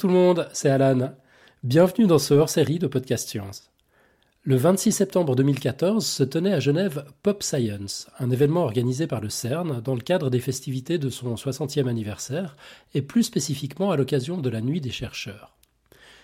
[0.00, 1.12] Tout le monde, c'est Alan.
[1.62, 3.70] Bienvenue dans ce hors-série de Podcast Science.
[4.44, 9.28] Le 26 septembre 2014 se tenait à Genève Pop Science, un événement organisé par le
[9.28, 12.56] CERN dans le cadre des festivités de son 60e anniversaire
[12.94, 15.58] et plus spécifiquement à l'occasion de la Nuit des chercheurs.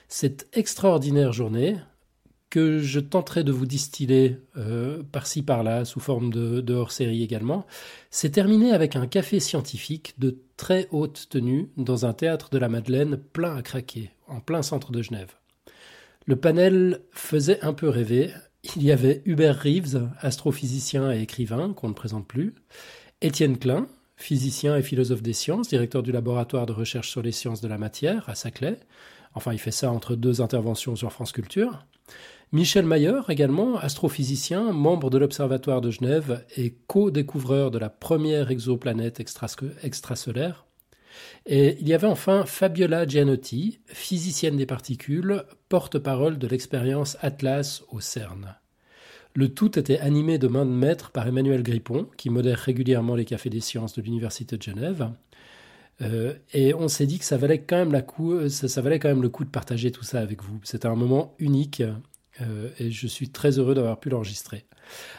[0.08, 1.76] Cette extraordinaire journée,
[2.48, 7.66] que je tenterai de vous distiller euh, par-ci par-là sous forme de, hors-série également,
[8.10, 12.68] s'est terminé avec un café scientifique de très haute tenue dans un théâtre de la
[12.68, 15.34] Madeleine plein à craquer, en plein centre de Genève.
[16.24, 18.30] Le panel faisait un peu rêver.
[18.74, 22.54] Il y avait Hubert Reeves, astrophysicien et écrivain, qu'on ne présente plus,
[23.20, 27.60] Étienne Klein, physicien et philosophe des sciences, directeur du laboratoire de recherche sur les sciences
[27.60, 28.80] de la matière à Saclay.
[29.34, 31.86] Enfin, il fait ça entre deux interventions sur France Culture.
[32.52, 39.20] Michel Mayer, également, astrophysicien, membre de l'Observatoire de Genève et co-découvreur de la première exoplanète
[39.82, 40.64] extrasolaire.
[41.46, 48.00] Et il y avait enfin Fabiola Gianotti, physicienne des particules, porte-parole de l'expérience Atlas au
[48.00, 48.54] CERN.
[49.34, 53.24] Le tout était animé de main de maître par Emmanuel Grippon, qui modère régulièrement les
[53.24, 55.10] cafés des sciences de l'Université de Genève.
[56.00, 59.08] Euh, et on s'est dit que ça valait, quand même la coup, ça valait quand
[59.08, 60.60] même le coup de partager tout ça avec vous.
[60.62, 61.82] C'était un moment unique
[62.40, 64.64] euh, et je suis très heureux d'avoir pu l'enregistrer.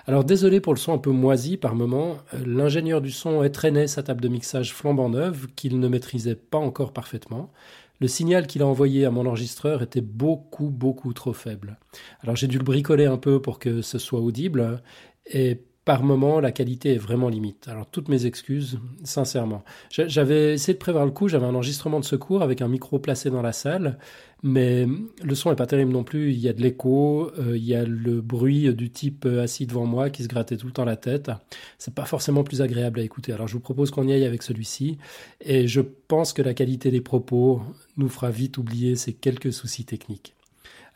[0.05, 3.87] Alors désolé pour le son un peu moisi par moment, euh, l'ingénieur du son étrenait
[3.87, 7.51] sa table de mixage flambant neuve qu'il ne maîtrisait pas encore parfaitement.
[7.99, 11.77] Le signal qu'il a envoyé à mon enregistreur était beaucoup beaucoup trop faible.
[12.21, 14.81] Alors j'ai dû le bricoler un peu pour que ce soit audible
[15.25, 17.69] et par moment, la qualité est vraiment limite.
[17.69, 19.63] Alors, toutes mes excuses, sincèrement.
[19.89, 23.29] J'avais essayé de prévoir le coup, j'avais un enregistrement de secours avec un micro placé
[23.29, 23.97] dans la salle,
[24.43, 24.85] mais
[25.23, 26.33] le son est pas terrible non plus.
[26.33, 29.65] Il y a de l'écho, euh, il y a le bruit du type euh, assis
[29.65, 31.31] devant moi qui se grattait tout le temps la tête.
[31.77, 33.31] C'est pas forcément plus agréable à écouter.
[33.31, 34.97] Alors, je vous propose qu'on y aille avec celui-ci,
[35.39, 37.61] et je pense que la qualité des propos
[37.95, 40.35] nous fera vite oublier ces quelques soucis techniques.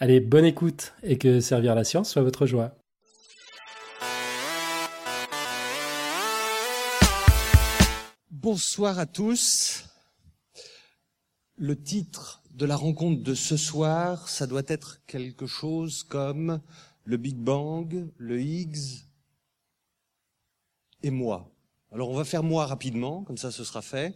[0.02, 2.76] Allez, bonne écoute et que servir la science soit votre joie.
[8.42, 9.86] Bonsoir à tous.
[11.58, 16.60] Le titre de la rencontre de ce soir, ça doit être quelque chose comme
[17.04, 19.06] le Big Bang, le Higgs
[21.04, 21.54] et moi.
[21.92, 24.16] Alors on va faire moi rapidement, comme ça ce sera fait.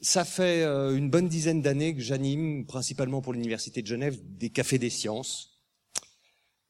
[0.00, 4.48] Ça fait euh, une bonne dizaine d'années que j'anime, principalement pour l'Université de Genève, des
[4.48, 5.60] cafés des sciences.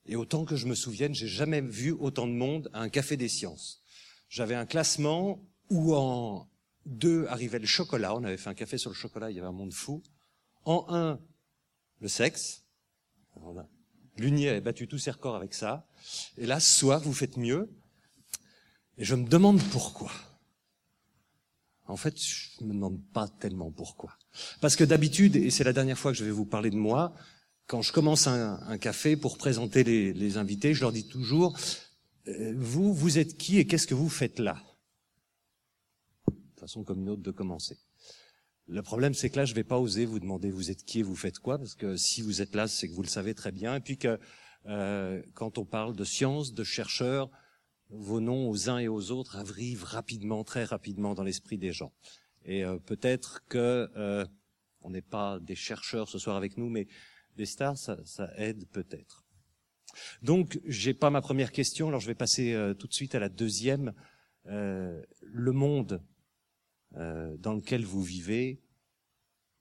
[0.04, 3.16] Et autant que je me souvienne, j'ai jamais vu autant de monde à un café
[3.16, 3.84] des sciences.
[4.28, 6.48] J'avais un classement où en
[6.86, 8.14] deux arrivait le chocolat.
[8.14, 10.02] On avait fait un café sur le chocolat, il y avait un monde fou.
[10.64, 11.20] En un,
[12.00, 12.64] le sexe.
[14.18, 15.86] Lunier avait battu tous ses records avec ça.
[16.36, 17.70] Et là, ce soir, vous faites mieux.
[18.98, 20.12] Et je me demande pourquoi.
[21.86, 24.16] En fait, je me demande pas tellement pourquoi.
[24.60, 27.14] Parce que d'habitude, et c'est la dernière fois que je vais vous parler de moi,
[27.66, 31.56] quand je commence un, café pour présenter les, invités, je leur dis toujours,
[32.28, 34.62] euh, vous, vous êtes qui et qu'est-ce que vous faites là?
[36.62, 37.78] Façon comme une autre de commencer.
[38.68, 41.02] Le problème, c'est que là, je vais pas oser vous demander vous êtes qui et
[41.02, 43.52] vous faites quoi, parce que si vous êtes là, c'est que vous le savez très
[43.52, 43.74] bien.
[43.74, 44.18] Et puis que
[44.66, 47.30] euh, quand on parle de science, de chercheurs,
[47.90, 51.92] vos noms aux uns et aux autres arrivent rapidement, très rapidement dans l'esprit des gens.
[52.44, 54.24] Et euh, peut-être que euh,
[54.80, 56.86] on n'est pas des chercheurs ce soir avec nous, mais
[57.36, 59.24] des stars, ça, ça aide peut-être.
[60.22, 63.28] Donc, j'ai pas ma première question, alors je vais passer tout de suite à la
[63.28, 63.92] deuxième.
[64.44, 66.02] le monde
[66.96, 68.60] euh, dans lequel vous vivez,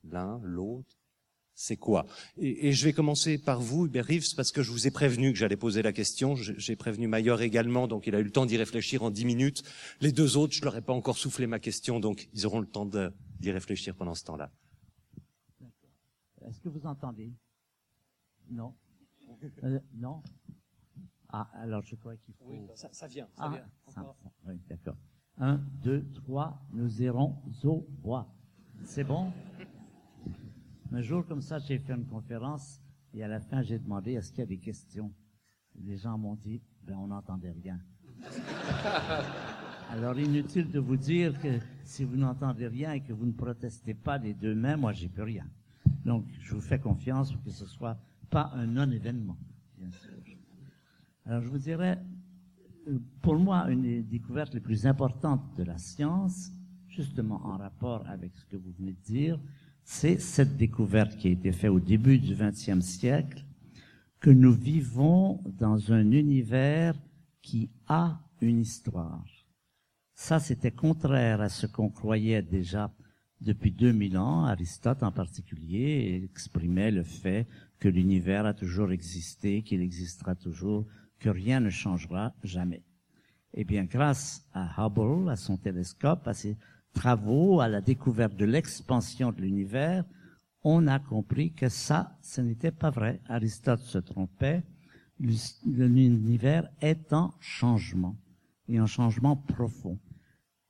[0.04, 0.98] l'un, l'autre,
[1.54, 2.06] c'est quoi?
[2.38, 5.32] Et, et, je vais commencer par vous, Hubert Reeves, parce que je vous ai prévenu
[5.32, 6.36] que j'allais poser la question.
[6.36, 9.64] J'ai prévenu Maillard également, donc il a eu le temps d'y réfléchir en dix minutes.
[10.00, 12.68] Les deux autres, je leur ai pas encore soufflé ma question, donc ils auront le
[12.68, 12.90] temps
[13.40, 14.52] d'y réfléchir pendant ce temps-là.
[16.48, 17.32] Est-ce que vous entendez?
[18.50, 18.74] Non.
[19.64, 20.22] Euh, non?
[21.30, 22.46] Ah, alors je crois qu'il faut.
[22.46, 23.28] Oui, ça, ça vient.
[23.34, 23.70] Ça ah, vient.
[23.88, 24.16] Ça,
[24.46, 24.98] oui, d'accord.
[25.42, 28.32] Un, deux, trois, nous irons au bois.
[28.84, 29.34] C'est bon?
[30.92, 32.80] Un jour comme ça, j'ai fait une conférence
[33.12, 35.12] et à la fin, j'ai demandé est-ce qu'il y a des questions?
[35.84, 37.80] Les gens m'ont dit, ben, on n'entendait rien.
[39.90, 43.96] Alors, inutile de vous dire que si vous n'entendez rien et que vous ne protestez
[43.96, 45.48] pas des deux mains, moi, j'ai plus rien.
[46.06, 47.98] Donc, je vous fais confiance pour que ce soit
[48.30, 49.38] pas un non-événement,
[49.80, 50.12] bien sûr.
[51.26, 52.00] Alors, je vous dirais,
[53.22, 56.52] pour moi, une des découvertes les plus importantes de la science,
[56.88, 59.40] justement en rapport avec ce que vous venez de dire,
[59.84, 63.44] c'est cette découverte qui a été faite au début du XXe siècle,
[64.20, 66.96] que nous vivons dans un univers
[67.42, 69.26] qui a une histoire.
[70.14, 72.92] Ça, c'était contraire à ce qu'on croyait déjà
[73.42, 77.48] Depuis 2000 ans, Aristote en particulier exprimait le fait
[77.80, 80.86] que l'univers a toujours existé, qu'il existera toujours,
[81.22, 82.84] que rien ne changera jamais.
[83.54, 86.58] Eh bien, grâce à Hubble, à son télescope, à ses
[86.94, 90.04] travaux, à la découverte de l'expansion de l'univers,
[90.64, 93.22] on a compris que ça, ce n'était pas vrai.
[93.28, 94.64] Aristote se trompait.
[95.20, 98.18] L'univers est en changement,
[98.68, 100.00] et en changement profond.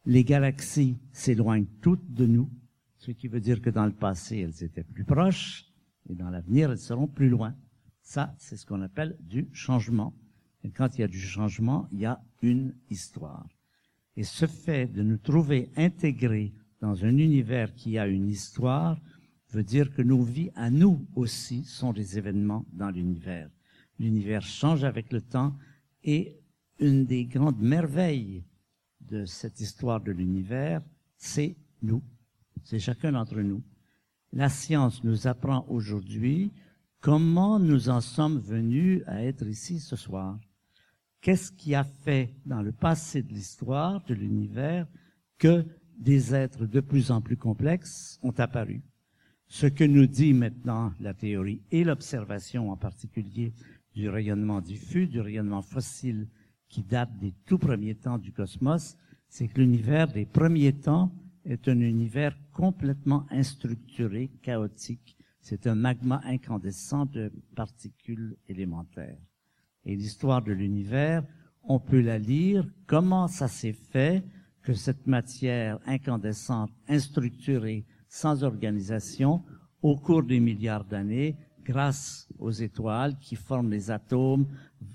[0.05, 2.49] Les galaxies s'éloignent toutes de nous,
[2.97, 5.65] ce qui veut dire que dans le passé, elles étaient plus proches,
[6.09, 7.55] et dans l'avenir, elles seront plus loin.
[8.01, 10.13] Ça, c'est ce qu'on appelle du changement.
[10.69, 13.47] Quand il y a du changement, il y a une histoire.
[14.15, 18.99] Et ce fait de nous trouver intégrés dans un univers qui a une histoire
[19.51, 23.49] veut dire que nos vies à nous aussi sont des événements dans l'univers.
[23.99, 25.55] L'univers change avec le temps
[26.03, 26.39] et
[26.79, 28.43] une des grandes merveilles
[29.01, 30.81] de cette histoire de l'univers,
[31.17, 32.01] c'est nous.
[32.63, 33.61] C'est chacun d'entre nous.
[34.33, 36.51] La science nous apprend aujourd'hui
[37.01, 40.39] comment nous en sommes venus à être ici ce soir.
[41.21, 44.87] Qu'est-ce qui a fait dans le passé de l'histoire de l'univers
[45.37, 45.63] que
[45.95, 48.81] des êtres de plus en plus complexes ont apparu?
[49.45, 53.53] Ce que nous dit maintenant la théorie et l'observation en particulier
[53.93, 56.27] du rayonnement diffus, du rayonnement fossile
[56.69, 58.97] qui date des tout premiers temps du cosmos,
[59.27, 61.13] c'est que l'univers des premiers temps
[61.45, 65.15] est un univers complètement instructuré, chaotique.
[65.39, 69.19] C'est un magma incandescent de particules élémentaires
[69.85, 71.23] et l'histoire de l'univers,
[71.63, 74.23] on peut la lire, comment ça s'est fait
[74.63, 79.43] que cette matière incandescente, instructurée, sans organisation,
[79.81, 84.47] au cours des milliards d'années, grâce aux étoiles qui forment les atomes,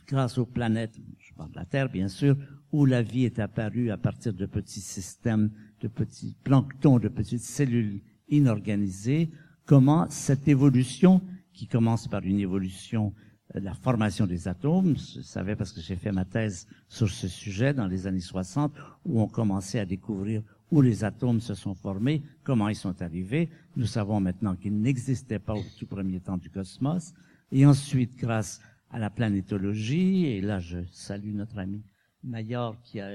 [0.06, 2.36] grâce aux planètes, je parle de la Terre bien sûr,
[2.72, 5.50] où la vie est apparue à partir de petits systèmes,
[5.80, 9.30] de petits planctons, de petites cellules inorganisées,
[9.64, 11.22] comment cette évolution,
[11.52, 13.14] qui commence par une évolution
[13.54, 14.96] la formation des atomes.
[14.96, 18.72] Je savais parce que j'ai fait ma thèse sur ce sujet dans les années 60,
[19.04, 23.48] où on commençait à découvrir où les atomes se sont formés, comment ils sont arrivés.
[23.76, 27.14] Nous savons maintenant qu'ils n'existaient pas au tout premier temps du cosmos.
[27.52, 28.60] Et ensuite, grâce
[28.90, 31.82] à la planétologie, et là je salue notre ami
[32.24, 33.10] Mayor qui a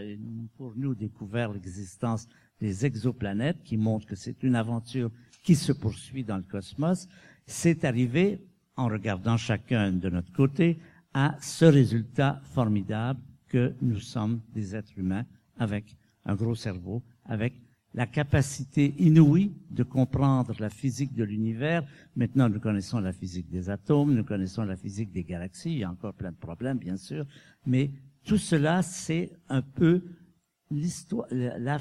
[0.56, 2.28] pour nous découvert l'existence
[2.60, 5.12] des exoplanètes, qui montre que c'est une aventure
[5.44, 7.08] qui se poursuit dans le cosmos,
[7.46, 8.40] c'est arrivé
[8.76, 10.80] en regardant chacun de notre côté,
[11.14, 15.26] à ce résultat formidable que nous sommes des êtres humains
[15.58, 17.54] avec un gros cerveau, avec
[17.94, 21.84] la capacité inouïe de comprendre la physique de l'univers.
[22.16, 25.84] Maintenant, nous connaissons la physique des atomes, nous connaissons la physique des galaxies, il y
[25.84, 27.26] a encore plein de problèmes, bien sûr,
[27.66, 27.92] mais
[28.24, 30.02] tout cela, c'est un peu
[30.70, 31.80] l'histoire, la,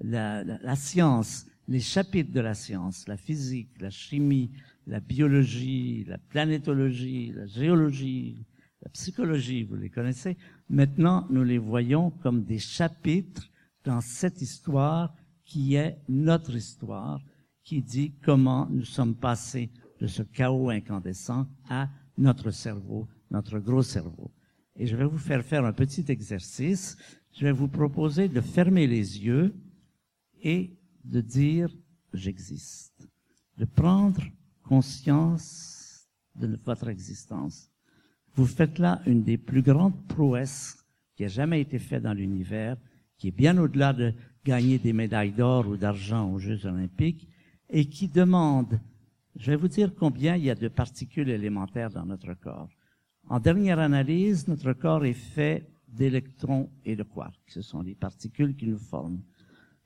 [0.00, 4.50] la, la, science, les chapitres de la science, la physique, la chimie,
[4.88, 8.44] la biologie, la planétologie, la géologie,
[8.82, 10.36] la psychologie, vous les connaissez.
[10.70, 13.50] Maintenant, nous les voyons comme des chapitres
[13.84, 15.14] dans cette histoire
[15.44, 17.20] qui est notre histoire,
[17.62, 23.82] qui dit comment nous sommes passés de ce chaos incandescent à notre cerveau, notre gros
[23.82, 24.30] cerveau.
[24.74, 26.96] Et je vais vous faire faire un petit exercice.
[27.32, 29.54] Je vais vous proposer de fermer les yeux
[30.42, 31.68] et de dire
[32.14, 33.06] j'existe.
[33.58, 34.22] De prendre
[34.68, 36.06] conscience
[36.36, 37.70] de votre existence.
[38.34, 40.84] Vous faites là une des plus grandes prouesses
[41.16, 42.76] qui a jamais été faite dans l'univers,
[43.16, 44.12] qui est bien au-delà de
[44.44, 47.28] gagner des médailles d'or ou d'argent aux Jeux olympiques,
[47.70, 48.78] et qui demande,
[49.36, 52.70] je vais vous dire combien il y a de particules élémentaires dans notre corps.
[53.28, 57.48] En dernière analyse, notre corps est fait d'électrons et de quarks.
[57.48, 59.22] Ce sont les particules qui nous forment.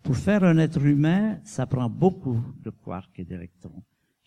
[0.02, 3.82] Pour faire un être humain, ça prend beaucoup de quarks et d'électrons.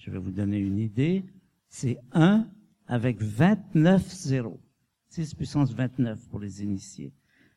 [0.06, 1.24] Je vais vous donner une idée.
[1.68, 2.46] C'est 1
[2.86, 4.60] avec 29 zéros.
[5.10, 7.12] 6 puissance 29 pour les initiés.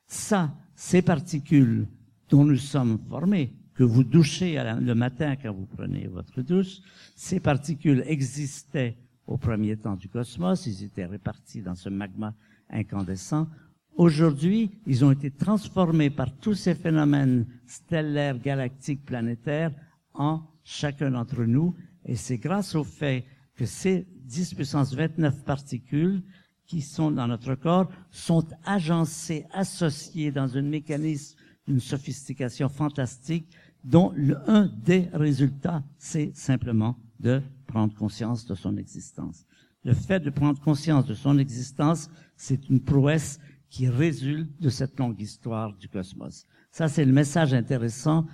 [0.06, 1.86] Ça, ces particules
[2.30, 6.78] dont nous sommes formés, que vous douchez le matin quand vous prenez votre douche,
[7.14, 12.34] ces particules existaient au premier temps du cosmos, ils étaient répartis dans ce magma
[12.70, 13.46] incandescent.
[13.94, 19.72] Aujourd'hui, ils ont été transformés par tous ces phénomènes stellaires, galactiques, planétaires
[20.14, 21.74] en chacun d'entre nous
[22.08, 23.24] et c'est grâce au fait
[23.54, 26.22] que ces 10 puissance 29 particules
[26.66, 31.36] qui sont dans notre corps sont agencées, associées dans un mécanisme
[31.66, 33.48] d'une sophistication fantastique
[33.84, 34.12] dont
[34.46, 39.46] un des résultats, c'est simplement de prendre conscience de son existence.
[39.84, 43.38] Le fait de prendre conscience de son existence, c'est une prouesse
[43.70, 46.44] qui résulte de cette longue histoire du cosmos.
[46.70, 48.26] Ça, c'est le message intéressant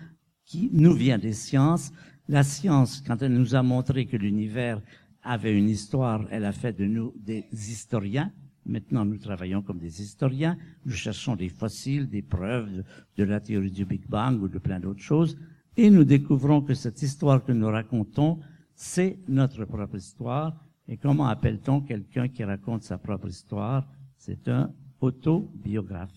[0.44, 1.92] qui nous vient des sciences.
[2.28, 4.80] La science, quand elle nous a montré que l'univers
[5.22, 8.32] avait une histoire, elle a fait de nous des historiens.
[8.64, 10.56] Maintenant, nous travaillons comme des historiens.
[10.86, 12.82] Nous cherchons des fossiles, des preuves
[13.18, 15.36] de, la théorie du Big Bang ou de plein d'autres choses.
[15.76, 18.40] Et nous découvrons que cette histoire que nous racontons,
[18.74, 20.64] c'est notre propre histoire.
[20.88, 23.86] Et comment appelle-t-on quelqu'un qui raconte sa propre histoire?
[24.16, 26.14] C'est un autobiographe.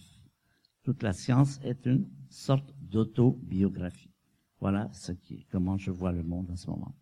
[0.84, 4.17] Toute la science est une sorte d'autobiographie.
[4.60, 6.96] Voilà ce qui, comment je vois le monde en ce moment.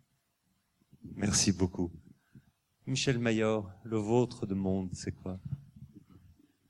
[1.14, 1.90] Merci beaucoup.
[2.86, 5.40] Michel Mayor, le vôtre de monde, c'est quoi?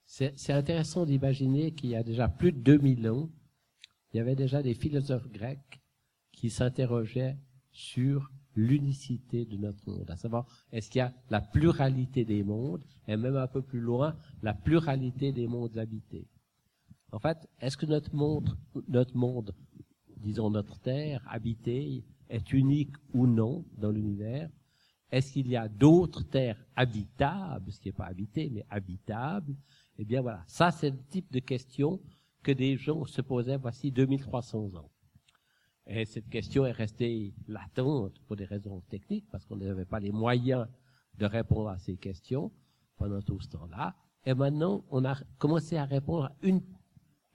[0.06, 3.28] C'est intéressant d'imaginer qu'il y a déjà plus de 2000 ans,
[4.12, 5.82] il y avait déjà des philosophes grecs
[6.32, 7.36] qui s'interrogeaient
[7.72, 12.84] sur l'unicité de notre monde, à savoir est-ce qu'il y a la pluralité des mondes
[13.08, 16.26] et même un peu plus loin la pluralité des mondes habités?
[17.12, 18.56] En fait, est-ce que notre monde,
[18.88, 19.54] notre monde,
[20.16, 24.50] disons notre terre habitée, est unique ou non dans l'univers
[25.10, 29.54] Est-ce qu'il y a d'autres terres habitables, ce qui n'est pas habité, mais habitable
[29.98, 32.00] Eh bien voilà, ça c'est le type de question
[32.42, 34.90] que des gens se posaient voici 2300 ans.
[35.86, 40.10] Et cette question est restée latente pour des raisons techniques, parce qu'on n'avait pas les
[40.10, 40.66] moyens
[41.16, 42.50] de répondre à ces questions
[42.96, 43.94] pendant tout ce temps-là.
[44.24, 46.60] Et maintenant, on a commencé à répondre à une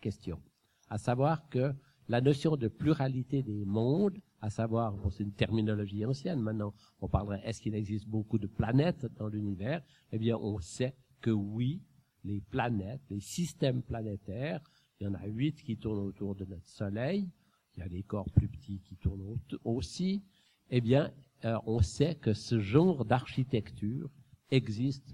[0.01, 0.41] question,
[0.89, 1.73] à savoir que
[2.11, 7.41] la notion de pluralité des mondes, à savoir, c'est une terminologie ancienne maintenant, on parlerait,
[7.45, 9.81] est-ce qu'il existe beaucoup de planètes dans l'univers?
[10.11, 11.81] Eh bien, on sait que oui,
[12.25, 14.61] les planètes, les systèmes planétaires,
[14.99, 17.29] il y en a huit qui tournent autour de notre Soleil,
[17.77, 20.21] il y a des corps plus petits qui tournent aussi,
[20.69, 21.13] eh bien,
[21.45, 24.09] euh, on sait que ce genre d'architecture
[24.49, 25.07] existe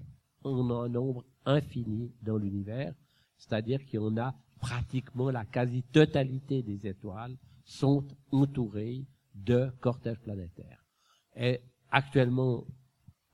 [0.44, 2.96] en un nombre infini dans l'univers,
[3.38, 10.84] c'est-à-dire en a pratiquement la quasi-totalité des étoiles sont entourées de cortèges planétaires.
[11.36, 11.62] Et
[11.92, 12.66] actuellement,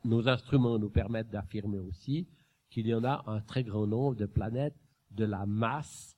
[0.04, 2.28] nos instruments nous permettent d'affirmer aussi
[2.70, 4.76] qu'il y en a un très grand nombre de planètes
[5.12, 6.18] de la masse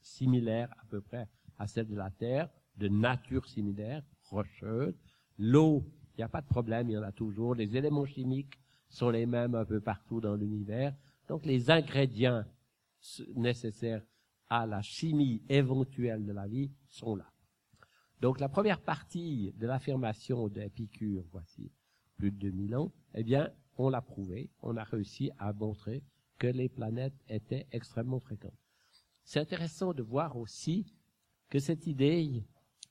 [0.00, 4.94] similaire à peu près à celle de la Terre, de nature similaire, rocheuse.
[5.38, 5.84] L'eau,
[6.14, 7.54] il n'y a pas de problème, il y en a toujours.
[7.54, 8.58] Les éléments chimiques
[8.88, 10.94] sont les mêmes un peu partout dans l'univers.
[11.28, 12.44] Donc les ingrédients
[13.34, 14.02] nécessaires
[14.48, 17.30] à la chimie éventuelle de la vie sont là.
[18.20, 21.70] Donc la première partie de l'affirmation d'Épicure, voici
[22.16, 26.02] plus de 2000 ans, eh bien, on l'a prouvé, on a réussi à montrer
[26.38, 28.52] que les planètes étaient extrêmement fréquentes.
[29.24, 30.86] C'est intéressant de voir aussi
[31.50, 32.44] que cette idée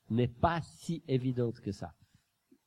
[0.09, 1.93] n'est pas si évidente que ça.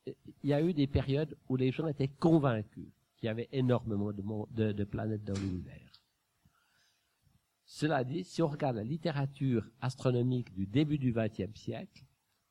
[0.05, 4.11] Il y a eu des périodes où les gens étaient convaincus qu'il y avait énormément
[4.11, 5.88] de, de, planètes dans l'univers.
[7.71, 12.03] Cela dit, si on regarde la littérature astronomique du début du XXe siècle,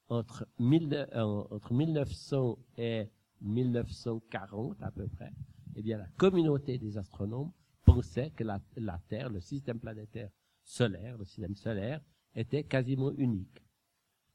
[0.09, 3.09] entre, euh, entre 1900 et
[3.41, 5.33] 1940 à peu près,
[5.75, 7.51] eh bien la communauté des astronomes
[7.85, 10.31] pensait que la, la Terre, le système planétaire
[10.63, 12.01] solaire, le système solaire,
[12.37, 13.65] était quasiment unique.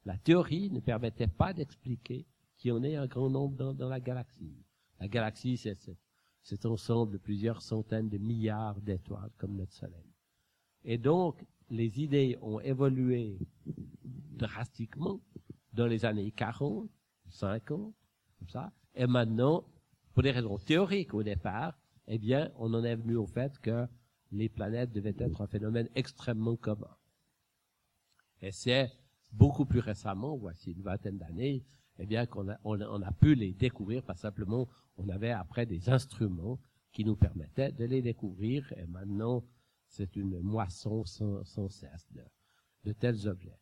[0.04, 4.02] La théorie ne permettait pas d'expliquer qu'il y en ait un grand nombre dans, la
[4.02, 4.66] galaxie.
[5.00, 5.78] La galaxie, c'est
[6.42, 10.13] cet ensemble de plusieurs centaines de milliards d'étoiles comme notre Soleil.
[10.84, 13.40] Et donc, les idées ont évolué
[14.36, 15.22] drastiquement
[15.74, 16.90] dans les années 40,
[17.30, 17.94] 50,
[18.40, 18.72] comme ça.
[18.96, 19.66] Et maintenant,
[20.14, 23.88] pour des raisons théoriques au départ, eh bien, on en est venu au fait que
[24.32, 26.96] les planètes devaient être un phénomène extrêmement commun.
[28.42, 28.92] Et c'est
[29.32, 31.64] beaucoup plus récemment, voici une vingtaine d'années,
[32.00, 36.60] eh bien qu'on a, a pu les découvrir, pas simplement on avait après des instruments
[36.92, 39.44] qui nous permettaient de les découvrir, et maintenant
[39.94, 42.10] c'est une moisson sans, cesse
[42.84, 43.60] de, tels objets.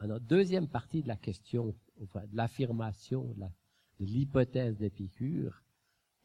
[0.00, 3.34] Alors, deuxième partie de la question, de l'affirmation,
[4.00, 5.62] de l'hypothèse d'Épicure,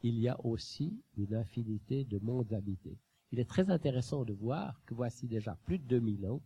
[0.02, 2.98] il y a aussi une infinité de mondes habités.
[3.30, 6.42] Il est très intéressant de voir que voici déjà plus de 2000 ans,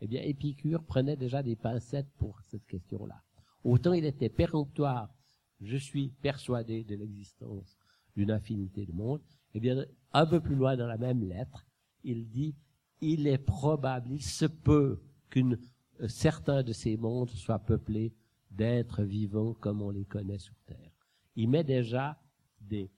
[0.00, 3.22] eh bien, Épicure prenait déjà des pincettes pour cette question-là.
[3.62, 5.14] Autant il était péremptoire,
[5.60, 7.78] je suis persuadé de l'existence
[8.16, 9.22] d'une infinité de mondes,
[9.54, 11.64] eh bien, un peu plus loin dans la même lettre,
[12.04, 12.54] il dit,
[13.00, 15.58] il est probable, il se peut qu'une,
[16.00, 18.14] euh, certains de ces mondes soient peuplés
[18.50, 20.92] d'êtres vivants comme on les connaît sur Terre.
[21.36, 22.20] Il met déjà
[22.60, 22.90] des,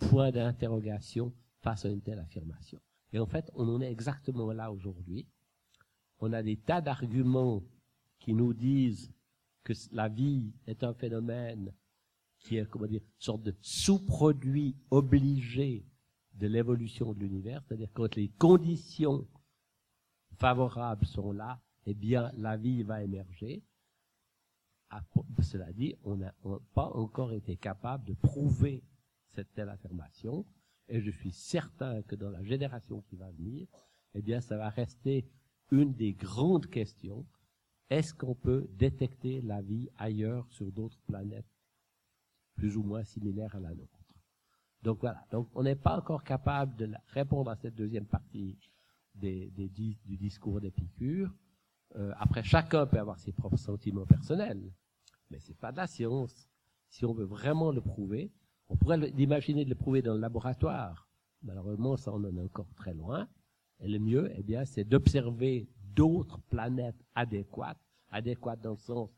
[0.00, 2.80] points d'interrogation face à une telle affirmation.
[3.12, 5.26] Et en fait, on en est exactement là aujourd'hui.
[6.18, 7.62] On a des tas d'arguments
[8.18, 9.12] qui nous disent
[9.64, 11.72] que la vie est un phénomène
[12.38, 15.84] qui est, comment dire, une sorte de sous-produit obligé
[16.34, 19.26] de l'évolution de l'univers, c'est-à-dire quand les conditions
[20.38, 23.62] favorables sont là, eh bien, la vie va émerger.
[25.40, 26.34] Cela dit, on n'a
[26.74, 28.82] pas encore été capable de prouver
[29.28, 30.44] cette telle affirmation,
[30.88, 33.66] et je suis certain que dans la génération qui va venir,
[34.14, 35.26] eh bien, ça va rester
[35.70, 37.26] une des grandes questions.
[37.88, 41.46] Est-ce qu'on peut détecter la vie ailleurs sur d'autres planètes
[42.56, 43.91] plus ou moins similaires à la nôtre?
[44.82, 45.24] Donc voilà.
[45.30, 48.58] Donc on n'est pas encore capable de répondre à cette deuxième partie
[49.14, 49.50] des,
[50.04, 51.30] du discours d'Épicure.
[51.96, 54.72] Euh, après, chacun peut avoir ses propres sentiments personnels,
[55.30, 56.48] mais c'est pas de la science.
[56.88, 58.32] Si on veut vraiment le prouver,
[58.68, 61.08] on pourrait imaginer de le prouver dans le laboratoire.
[61.42, 63.28] Malheureusement, ça on en est encore très loin.
[63.80, 69.10] Et le mieux, eh bien, c'est d'observer d'autres planètes adéquates, adéquates dans le sens,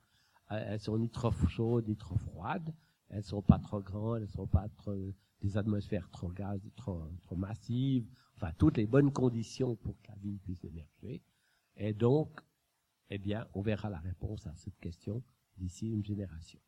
[0.50, 2.75] euh, elles sont ni trop chaudes ni trop froides,
[3.11, 4.94] elles sont pas trop grandes, elles sont pas trop
[5.44, 10.16] des atmosphères trop gaz, trop, trop massives, enfin toutes les bonnes conditions pour que la
[10.16, 11.22] vie puisse émerger.
[11.76, 12.40] Et donc,
[13.10, 15.22] eh bien, on verra la réponse à cette question
[15.58, 16.58] d'ici une génération.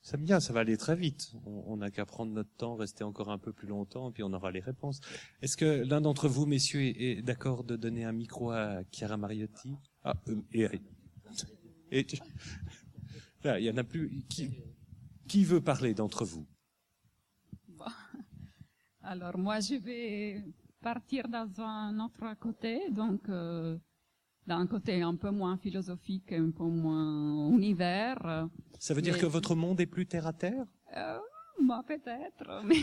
[0.00, 1.32] C'est bien, ça va aller très vite.
[1.46, 4.50] On n'a qu'à prendre notre temps, rester encore un peu plus longtemps, puis on aura
[4.50, 5.00] les réponses.
[5.40, 9.76] Est-ce que l'un d'entre vous, messieurs, est, d'accord de donner un micro à Chiara Mariotti?
[10.02, 10.42] Ah, euh,
[11.90, 12.06] et,
[13.44, 14.24] là, il y en a plus.
[14.28, 16.46] Qui, veut parler d'entre vous?
[19.04, 20.42] Alors moi, je vais
[20.80, 23.28] partir dans un autre côté, donc.
[23.28, 23.78] Euh,
[24.46, 28.48] d'un côté un peu moins philosophique, un peu moins univers.
[28.78, 30.66] Ça veut dire que votre monde est plus terre à terre?
[30.96, 31.18] Euh,
[31.62, 32.82] bah, Peut-être, mais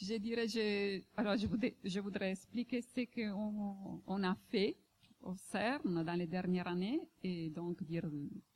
[0.00, 4.76] je dirais, je, alors je voudrais, je voudrais expliquer ce qu'on on a fait
[5.22, 8.08] au CERN dans les dernières années et donc dire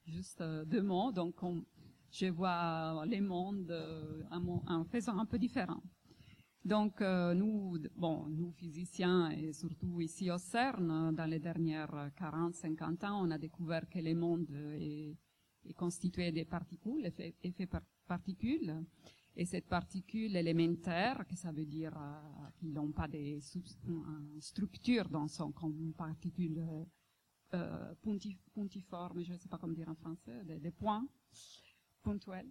[0.07, 1.13] juste deux mots.
[1.13, 1.37] Donc,
[2.11, 5.83] je vois les mondes euh, en faisant un peu différent.
[6.65, 13.05] Donc euh, nous, bon, nous physiciens et surtout ici au CERN, dans les dernières 40-50
[13.05, 14.51] ans, on a découvert que le monde
[14.81, 15.19] est,
[15.77, 17.07] constitué de particules,
[17.43, 17.69] effets,
[18.07, 18.83] particules,
[19.37, 23.39] et cette particule élémentaire, que ça veut dire euh, qu'ils n'ont pas de
[24.41, 26.65] structure dans son comme particule
[27.55, 31.07] euh, je ne sais pas comment dire en français, des, des points
[32.03, 32.51] ponctuels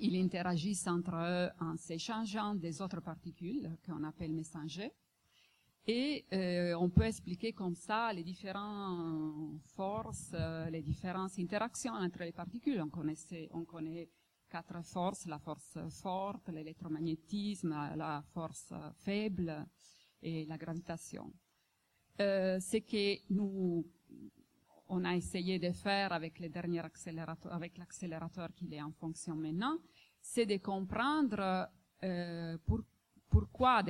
[0.00, 4.92] ils interagissent entre eux en s'échangeant des autres particules qu'on appelle messagers.
[5.86, 12.24] Et euh, on peut expliquer comme ça les différentes forces, euh, les différentes interactions entre
[12.24, 12.82] les particules.
[12.82, 14.10] On, connaît
[14.50, 19.66] quatre forces, la force forte, l'électromagnétisme, la force faible
[20.20, 21.32] et la gravitation.
[22.20, 23.86] Euh, ce que nous
[24.88, 29.34] on a essayé de faire avec les derniers accélérateurs, avec l'accélérateur qui est en fonction
[29.34, 29.78] maintenant,
[30.20, 31.68] c'est de comprendre
[32.04, 32.80] euh, pour,
[33.28, 33.82] pourquoi,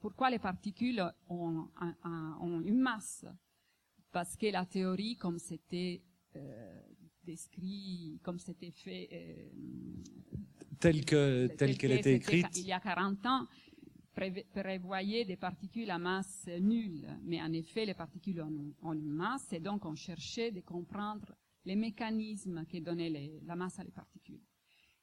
[0.00, 1.68] pourquoi les particules ont,
[2.40, 3.26] ont, une masse.
[4.10, 6.02] Parce que la théorie, comme c'était
[6.36, 6.80] euh,
[7.24, 9.48] décrit, comme c'était fait, euh,
[10.78, 13.46] telle que telle qu'elle était écrite, il y a 40 ans,
[14.16, 19.60] prévoyait des particules à masse nulle, mais en effet, les particules ont, une masse, et
[19.60, 24.40] donc on cherchait de comprendre les mécanismes qui donnaient la masse à les particules.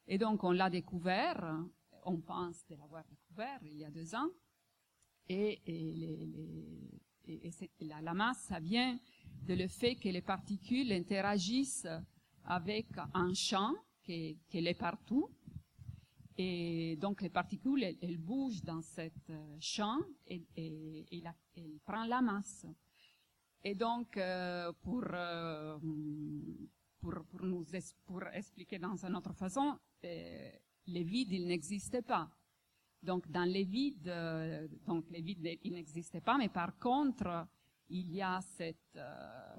[0.08, 1.64] Et donc on l'a découvert,
[2.06, 4.30] on pense de l'avoir découvert il y a deux ans,
[5.30, 5.62] et,
[7.80, 9.00] la, masse, ça vient
[9.44, 11.88] de le fait que les particules interagissent
[12.46, 15.30] avec un champ qui, qui est partout,
[16.38, 21.24] et donc les particules, elles, bougent dans cet euh, champ et, et, et
[21.56, 22.66] elles prennent la masse.
[23.64, 25.78] Et donc euh, pour, euh,
[27.00, 27.66] pour, pour, nous
[28.06, 32.30] pour expliquer dans une autre façon, les vides, ils n'existaient pas.
[33.02, 34.12] Donc dans les vides,
[34.86, 37.48] donc les vides, ils n'existaient pas, mais par contre,
[37.90, 39.00] il y a cette,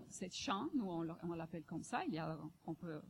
[0.08, 3.00] cette champ, nous on l'appelle comme ça, il y a, on peut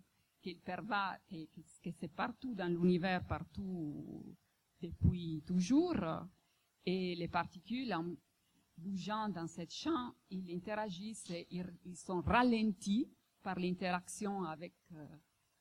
[0.45, 1.47] qu'il perva, que,
[1.83, 4.37] que c'est partout dans l'univers, partout
[4.81, 5.97] depuis toujours,
[6.85, 8.15] et les particules, en
[8.77, 13.09] bougeant dans cette champ, ils interagissent et ils, sont ralentis
[13.43, 15.07] par l'interaction avec euh,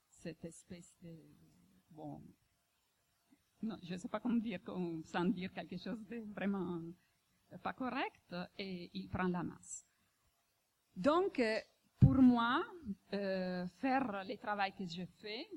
[0.10, 1.16] cette espèce de,
[1.92, 2.22] bon,
[3.62, 4.60] non, je ne sais pas comment dire,
[5.06, 6.82] sans dire quelque chose de vraiment
[7.62, 9.86] pas correct, et il prend la masse.
[10.96, 11.60] Donc, euh,
[12.04, 12.62] pour moi,
[13.14, 15.48] euh, faire le travail que je fais,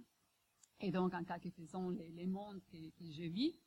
[0.80, 3.58] et donc en quelque façon les, les mondes que, que, je vis,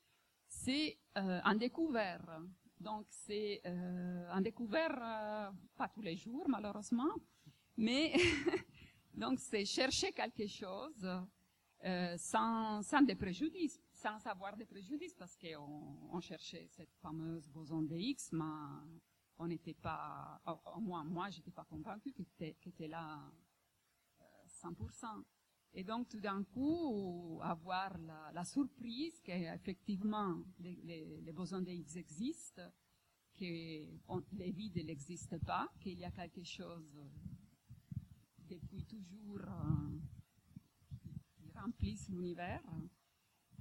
[0.47, 2.23] c'est euh, un découvert.
[2.79, 7.13] Donc c'est euh, un découvert, euh, pas tous les jours malheureusement,
[7.75, 8.13] mais
[9.13, 11.05] donc c'est chercher quelque chose
[11.83, 17.49] euh, sans, sans des préjudices, sans avoir des préjudices, parce qu'on on cherchait cette fameuse
[17.49, 18.45] boson de Higgs, mais
[19.39, 20.41] on n'était pas,
[20.75, 23.19] au moins moi, j'étais pas convaincue qu'il était, était, là
[24.61, 25.23] 100%.
[25.73, 27.97] Et donc, tout d'un coup, avoir
[28.33, 32.69] la, surprise qu'effectivement, les, les, besoins des X existent,
[33.33, 36.99] que les vides n'existent pas, qu'il y a quelque chose
[38.49, 39.99] depuis toujours euh,
[41.37, 42.63] qui remplisse l'univers.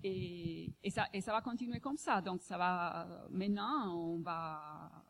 [0.02, 2.20] Et, et, ça, et ça va continuer comme ça.
[2.20, 5.04] Donc, ça va, maintenant, on va,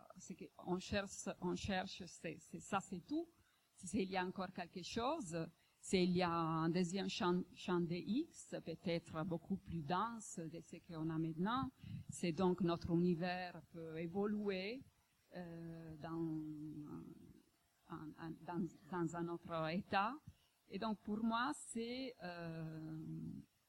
[0.66, 3.28] on cherche, on cherche, c'est, ça c'est tout.
[3.76, 5.46] S'il y a encore quelque chose,
[5.80, 11.08] s'il y a un deuxième champ, de X, peut-être beaucoup plus dense de ce qu'on
[11.10, 11.70] a maintenant,
[12.10, 14.82] c'est donc notre univers peut évoluer
[15.36, 16.42] euh, dans,
[19.14, 20.14] un autre état.
[20.70, 22.98] Et donc pour moi, c'est euh,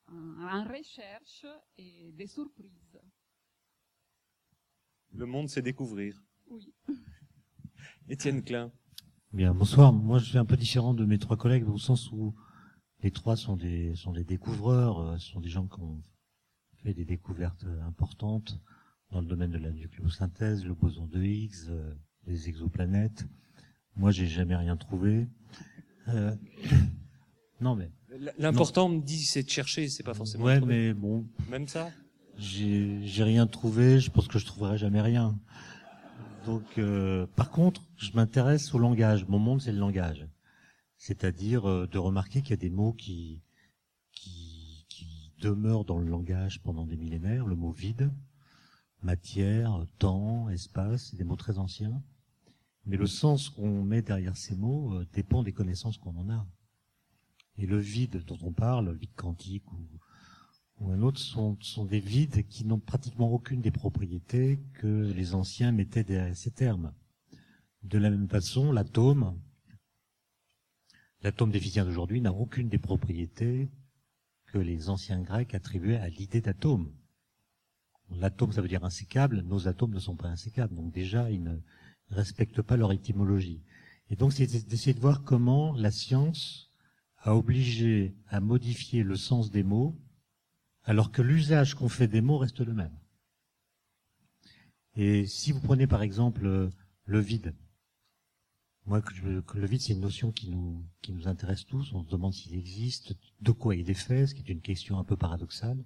[0.10, 1.46] en recherche
[1.78, 3.00] et des surprises.
[5.14, 6.22] Le monde, c'est découvrir.
[6.52, 6.74] Oui.
[8.10, 8.72] Étienne Klein.
[9.34, 9.94] Bien, bonsoir.
[9.94, 12.36] Moi, je suis un peu différent de mes trois collègues au sens où
[13.02, 16.02] les trois sont des sont des découvreurs, euh, ce sont des gens qui ont
[16.84, 18.60] fait des découvertes euh, importantes
[19.12, 21.94] dans le domaine de la nucléosynthèse, le boson de Higgs, euh,
[22.26, 23.26] les exoplanètes.
[23.96, 25.28] Moi, j'ai jamais rien trouvé.
[26.08, 26.36] Euh,
[27.62, 27.92] non, mais
[28.38, 30.46] l'important me dit c'est de chercher, c'est pas forcément.
[30.46, 31.28] Ouais, mais bon.
[31.50, 31.92] Même ça?
[32.38, 34.00] J'ai j'ai rien trouvé.
[34.00, 35.38] Je pense que je trouverai jamais rien.
[36.50, 39.28] Donc, euh, par contre, je m'intéresse au langage.
[39.28, 40.28] Mon monde, c'est le langage.
[40.98, 43.44] C'est-à-dire euh, de remarquer qu'il y a des mots qui,
[44.12, 44.88] qui,
[45.42, 47.46] demeurent dans le langage pendant des millénaires.
[47.46, 48.12] Le mot vide,
[49.04, 52.02] matière, temps, espace, c'est des mots très anciens.
[52.88, 56.48] Mais le sens qu'on met derrière ces mots euh, dépend des connaissances qu'on en a.
[57.60, 59.78] Et le vide dont on parle, le vide quantique ou,
[60.80, 65.36] ou un autre sont, sont des vides qui n'ont pratiquement aucune des propriétés que les
[65.36, 66.94] anciens mettaient derrière ces termes.
[67.84, 69.40] De la même façon, l'atome,
[71.22, 73.70] l'atome des physiciens d'aujourd'hui n'a aucune des propriétés
[74.48, 76.92] que les anciens grecs attribuaient à l'idée d'atome.
[78.12, 81.58] L'atome, ça veut dire insécable, nos atomes ne sont pas insécables, donc déjà, ils ne
[82.10, 83.62] respectent pas leur étymologie.
[84.10, 86.72] Et donc, c'est d'essayer de voir comment la science
[87.18, 89.96] a obligé à modifier le sens des mots
[90.90, 92.98] alors que l'usage qu'on fait des mots reste le même.
[94.96, 96.68] Et si vous prenez par exemple euh,
[97.06, 97.54] le vide,
[98.88, 102.10] moi que, le vide c'est une notion qui nous qui nous intéresse tous, on se
[102.10, 105.16] demande s'il existe, de quoi il est fait, ce qui est une question un peu
[105.16, 105.78] paradoxale.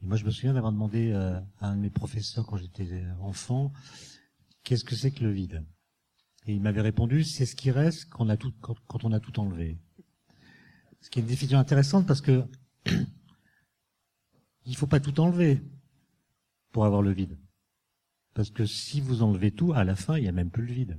[0.00, 2.92] Et moi je me souviens d'avoir demandé euh, à un de mes professeurs quand j'étais
[2.92, 3.72] euh, enfant,
[4.64, 5.64] qu'est-ce que c'est que le vide?
[6.46, 9.20] Et il m'avait répondu, c'est ce qui reste quand on a tout quand on a
[9.20, 9.78] tout enlevé.
[11.00, 12.44] Ce qui est une définition intéressante parce que
[14.72, 15.62] il faut pas tout enlever
[16.72, 17.38] pour avoir le vide.
[18.32, 20.72] Parce que si vous enlevez tout, à la fin, il n'y a même plus le
[20.72, 20.98] vide.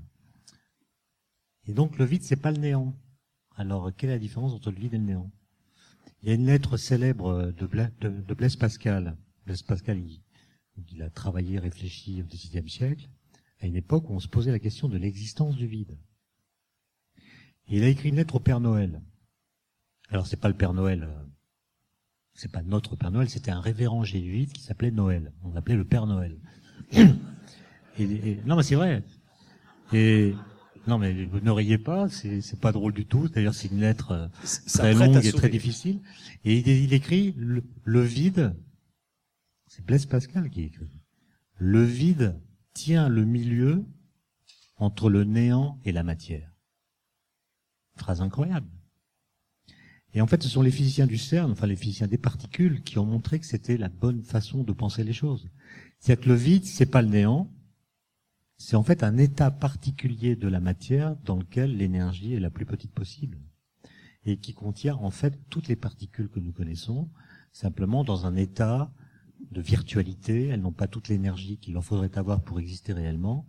[1.65, 2.95] Et donc, le vide, c'est pas le néant.
[3.55, 5.31] Alors, quelle est la différence entre le vide et le néant?
[6.21, 7.65] Il y a une lettre célèbre de,
[8.36, 9.17] Blaise, Pascal.
[9.43, 9.99] Blaise Pascal,
[10.91, 13.09] il, a travaillé, réfléchi au XVIe siècle,
[13.59, 15.97] à une époque où on se posait la question de l'existence du vide.
[17.69, 19.01] Et il a écrit une lettre au Père Noël.
[20.09, 21.25] Alors, c'est pas le Père Noël euh,
[22.34, 25.32] c'est pas notre Père Noël, c'était un révérend jésuite qui s'appelait Noël.
[25.43, 26.38] On l'appelait le Père Noël.
[28.00, 29.04] et, non, mais c'est vrai.
[29.93, 30.34] Et
[30.88, 33.30] non, mais vous ne riez pas, c'est pas drôle du tout.
[33.30, 34.28] D'ailleurs, c'est une lettre euh,
[34.67, 36.02] très longue et très difficile.
[36.43, 38.56] Et il, écrit le, vide.
[39.67, 41.02] C'est Blaise Pascal qui écrit.
[41.58, 42.39] Le vide
[42.74, 43.86] tient le milieu
[44.78, 46.52] entre le néant et la matière.
[47.96, 48.67] Phrase incroyable.
[50.13, 52.99] Et en fait, ce sont les physiciens du CERN, enfin les physiciens des particules, qui
[52.99, 55.49] ont montré que c'était la bonne façon de penser les choses.
[55.99, 57.52] C'est-à-dire que le vide, c'est pas le néant,
[58.58, 62.65] c'est en fait un état particulier de la matière dans lequel l'énergie est la plus
[62.65, 63.39] petite possible
[64.26, 67.10] et qui contient en fait toutes les particules que nous connaissons,
[67.52, 68.93] simplement dans un état
[69.52, 70.47] de virtualité.
[70.47, 73.45] Elles n'ont pas toute l'énergie qu'il en faudrait avoir pour exister réellement,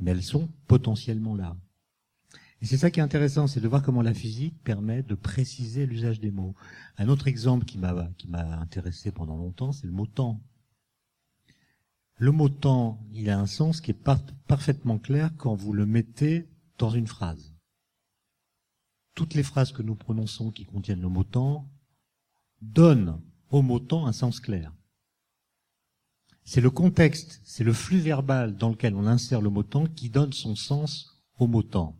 [0.00, 1.56] mais elles sont potentiellement là.
[2.60, 5.86] Et c'est ça qui est intéressant, c'est de voir comment la physique permet de préciser
[5.86, 6.54] l'usage des mots.
[6.96, 10.40] Un autre exemple qui m'a qui m'a intéressé pendant longtemps, c'est le mot temps.
[12.16, 14.08] Le mot temps, il a un sens qui est
[14.48, 17.54] parfaitement clair quand vous le mettez dans une phrase.
[19.14, 21.68] Toutes les phrases que nous prononçons qui contiennent le mot temps
[22.60, 24.72] donnent au mot temps un sens clair.
[26.44, 30.10] C'est le contexte, c'est le flux verbal dans lequel on insère le mot temps qui
[30.10, 31.96] donne son sens au mot temps.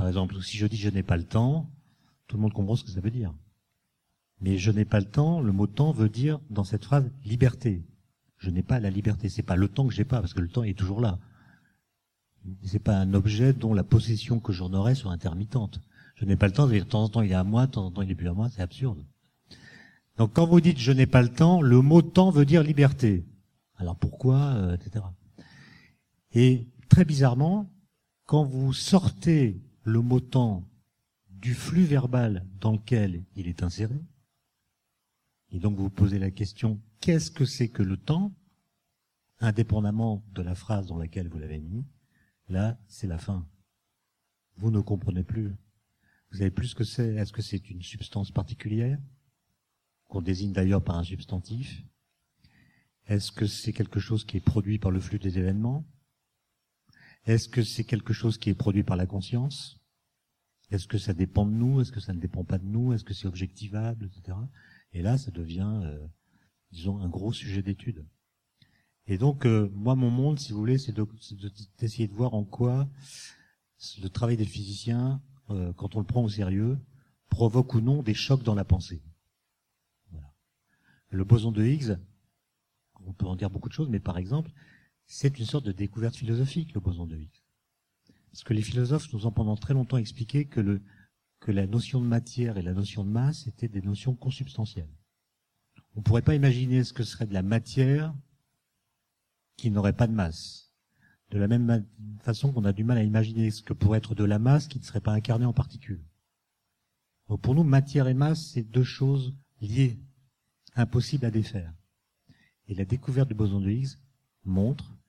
[0.00, 1.68] Par exemple, si je dis je n'ai pas le temps,
[2.26, 3.34] tout le monde comprend ce que ça veut dire.
[4.40, 7.84] Mais je n'ai pas le temps, le mot temps veut dire dans cette phrase liberté.
[8.38, 9.28] Je n'ai pas la liberté.
[9.28, 11.18] C'est pas le temps que j'ai pas, parce que le temps est toujours là.
[12.64, 15.82] C'est pas un objet dont la possession que j'en aurais soit intermittente.
[16.14, 17.84] Je n'ai pas le temps, de temps en temps il est à moi, de temps
[17.84, 19.04] en temps il est plus à moi, c'est absurde.
[20.16, 23.26] Donc quand vous dites je n'ai pas le temps, le mot temps veut dire liberté.
[23.76, 25.04] Alors pourquoi, euh, etc.
[26.32, 27.70] Et très bizarrement,
[28.24, 30.68] quand vous sortez le mot temps
[31.28, 33.98] du flux verbal dans lequel il est inséré,
[35.50, 38.32] et donc vous posez la question qu'est-ce que c'est que le temps,
[39.38, 41.84] indépendamment de la phrase dans laquelle vous l'avez mis,
[42.48, 43.48] là c'est la fin.
[44.56, 45.48] Vous ne comprenez plus.
[46.30, 47.14] Vous savez plus ce que c'est.
[47.14, 48.98] Est-ce que c'est une substance particulière
[50.08, 51.82] qu'on désigne d'ailleurs par un substantif?
[53.06, 55.84] Est-ce que c'est quelque chose qui est produit par le flux des événements?
[57.26, 59.80] Est-ce que c'est quelque chose qui est produit par la conscience?
[60.70, 61.80] Est-ce que ça dépend de nous?
[61.80, 62.92] Est-ce que ça ne dépend pas de nous?
[62.92, 64.36] Est-ce que c'est objectivable, etc.
[64.92, 66.06] Et là, ça devient, euh,
[66.72, 68.06] disons, un gros sujet d'étude.
[69.06, 70.94] Et donc, euh, moi, mon monde, si vous voulez, c'est
[71.78, 72.88] d'essayer de, voir en quoi
[74.00, 76.78] le travail des physiciens, euh, quand on le prend au sérieux,
[77.28, 79.02] provoque ou non des chocs dans la pensée.
[80.10, 80.32] Voilà.
[81.08, 81.96] Le boson de Higgs,
[83.06, 84.52] on peut en dire beaucoup de choses, mais par exemple,
[85.12, 87.42] c'est une sorte de découverte philosophique, le boson de Higgs.
[88.30, 90.80] Parce que les philosophes nous ont pendant très longtemps expliqué que le,
[91.40, 94.94] que la notion de matière et la notion de masse étaient des notions consubstantielles.
[95.96, 98.14] On ne pourrait pas imaginer ce que serait de la matière
[99.56, 100.72] qui n'aurait pas de masse.
[101.30, 101.84] De la même
[102.20, 104.78] façon qu'on a du mal à imaginer ce que pourrait être de la masse qui
[104.78, 106.04] ne serait pas incarnée en particules.
[107.28, 109.98] Donc pour nous, matière et masse, c'est deux choses liées,
[110.76, 111.74] impossibles à défaire.
[112.68, 113.98] Et la découverte du boson de Higgs
[114.44, 114.99] montre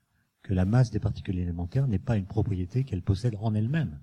[0.43, 3.99] que la masse des particules élémentaires n'est pas une propriété qu'elles possèdent en elles-mêmes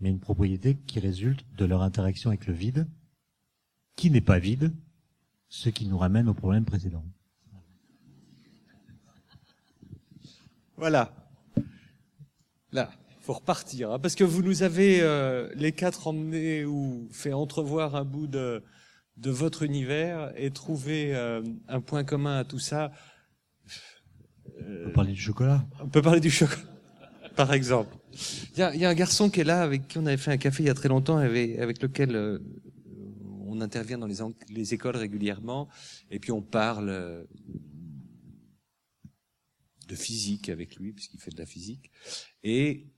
[0.00, 2.88] mais une propriété qui résulte de leur interaction avec le vide,
[3.96, 4.72] qui n'est pas vide,
[5.48, 7.04] ce qui nous ramène au problème précédent.
[10.76, 11.12] Voilà.
[12.72, 17.34] Là, faut repartir, hein, parce que vous nous avez euh, les quatre emmenés ou fait
[17.34, 18.62] entrevoir un bout de,
[19.18, 22.90] votre univers et trouver euh, un point commun à tout ça.
[24.60, 25.66] On peut parler du chocolat.
[25.80, 26.62] On peut parler du chocolat,
[27.36, 27.96] par exemple.
[28.52, 30.32] Il y, a, y a, un garçon qui est là, avec qui on avait fait
[30.32, 32.38] un café il y a très longtemps, avec, avec lequel euh,
[33.46, 34.16] on intervient dans les,
[34.48, 35.68] les, écoles régulièrement,
[36.10, 37.24] et puis on parle euh,
[39.88, 41.90] de physique avec lui, puisqu'il fait de la physique.
[42.42, 42.92] Et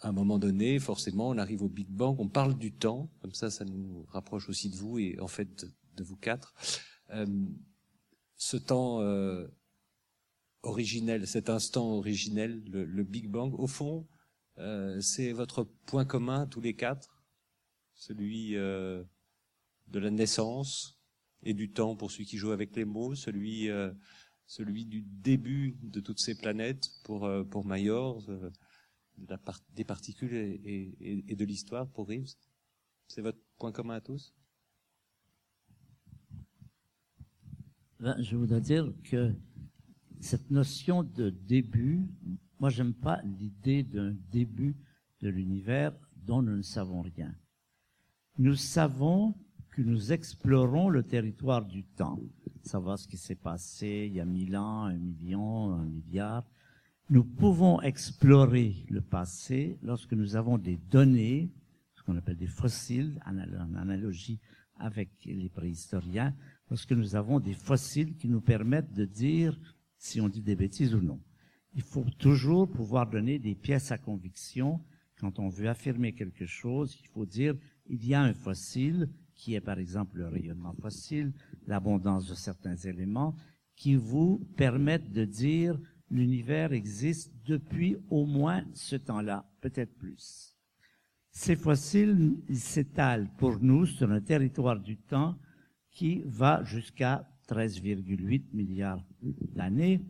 [0.00, 3.34] à un moment donné, forcément, on arrive au Big Bang, on parle du temps, comme
[3.34, 6.54] ça, ça nous rapproche aussi de vous et en fait de, vous quatre.
[7.10, 7.26] Euh,
[8.36, 9.46] ce temps euh,
[10.62, 14.06] originel, cet instant originel, le, Big Bang, au fond,
[14.58, 17.24] euh, c'est votre point commun tous les quatre,
[17.94, 19.02] celui euh,
[19.88, 20.98] de la naissance
[21.42, 23.90] et du temps pour celui qui joue avec les mots, celui euh,
[24.46, 28.26] celui du début de toutes ces planètes pour pour Mayor,
[29.16, 32.34] des particules et, et de l'histoire pour Reeves.
[33.06, 34.34] C'est votre point commun à tous?
[38.00, 39.34] Ben, Je voudrais dire que
[40.20, 42.06] cette notion de début,
[42.58, 44.76] moi, j'aime pas l'idée d'un début
[45.20, 47.34] de l'univers dont nous ne savons rien.
[48.38, 49.34] Nous savons
[49.70, 52.20] que nous explorons le territoire du temps,
[52.62, 56.44] savoir ce qui s'est passé il y a mille ans, un million, un milliard.
[57.08, 61.50] Nous pouvons explorer le passé lorsque nous avons des données,
[61.94, 64.38] ce qu'on appelle des fossiles, en analogie
[64.78, 66.34] avec les préhistoriens,
[66.68, 69.58] lorsque nous avons des fossiles qui nous permettent de dire
[70.00, 71.20] si on dit des bêtises ou non.
[71.74, 74.80] Il faut toujours pouvoir donner des pièces à conviction.
[75.20, 77.54] Quand on veut affirmer quelque chose, il faut dire
[77.86, 81.32] il y a un fossile qui est par exemple le rayonnement fossile,
[81.66, 83.36] l'abondance de certains éléments
[83.76, 85.78] qui vous permettent de dire
[86.10, 90.56] l'univers existe depuis au moins ce temps-là, peut-être plus.
[91.30, 95.38] Ces fossiles s'étalent pour nous sur un territoire du temps
[95.90, 100.00] qui va jusqu'à 13,8 milliards d'années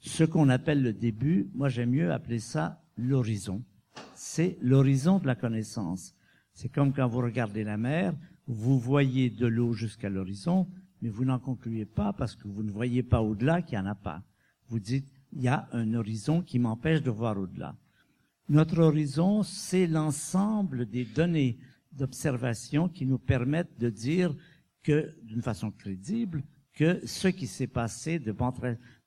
[0.00, 3.62] ce qu'on appelle le début, moi j'aime mieux appeler ça l'horizon.
[4.14, 6.14] C'est l'horizon de la connaissance.
[6.54, 8.14] C'est comme quand vous regardez la mer,
[8.46, 10.66] vous voyez de l'eau jusqu'à l'horizon,
[11.02, 13.90] mais vous n'en concluez pas parce que vous ne voyez pas au-delà qu'il n'y en
[13.90, 14.22] a pas.
[14.68, 17.76] Vous dites, il y a un horizon qui m'empêche de voir au-delà.
[18.48, 21.58] Notre horizon, c'est l'ensemble des données
[21.92, 24.34] d'observation qui nous permettent de dire
[24.82, 26.42] que, d'une façon crédible,
[26.80, 28.54] que ce qui s'est passé devant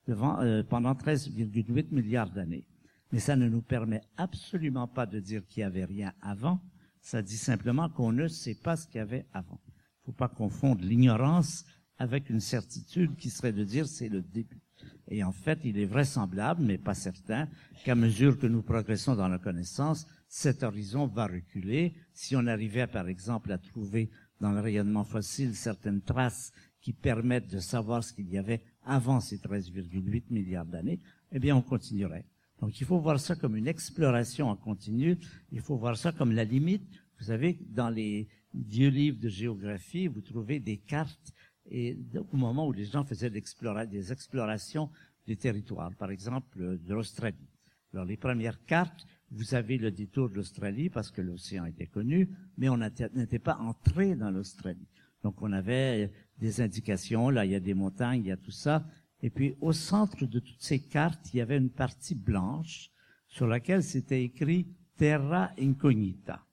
[0.07, 2.67] euh, pendant 13,8 milliards d'années.
[3.11, 6.59] Mais ça ne nous permet absolument pas de dire qu'il n'y avait rien avant.
[7.01, 9.59] Ça dit simplement qu'on ne sait pas ce qu'il y avait avant.
[9.65, 11.65] Il ne faut pas confondre l'ignorance
[11.97, 14.61] avec une certitude qui serait de dire c'est le début.
[15.07, 17.47] Et en fait, il est vraisemblable, mais pas certain,
[17.83, 21.95] qu'à mesure que nous progressons dans la connaissance, cet horizon va reculer.
[22.13, 26.51] Si on arrivait, par exemple, à trouver dans le rayonnement fossile certaines traces
[26.83, 30.99] qui permettent de savoir ce qu'il y avait avant ces 13,8 milliards d'années,
[31.31, 32.25] eh bien, on continuerait.
[32.59, 35.17] Donc, il faut voir ça comme une exploration en continu.
[35.51, 36.85] Il faut voir ça comme la limite.
[37.17, 41.33] Vous savez, dans les vieux livres de géographie, vous trouvez des cartes
[41.71, 44.89] et au moment où les gens faisaient des explorations
[45.25, 47.47] des territoires, par exemple de l'Australie.
[47.93, 52.29] Alors, les premières cartes, vous avez le détour de l'Australie parce que l'océan était connu,
[52.57, 54.87] mais on n'était pas entré dans l'Australie.
[55.23, 57.29] Donc, on avait des indications.
[57.29, 58.85] Là, il y a des montagnes, il y a tout ça.
[59.21, 62.91] Et puis, au centre de toutes ces cartes, il y avait une partie blanche
[63.27, 64.67] sur laquelle c'était écrit
[64.97, 66.45] Terra Incognita.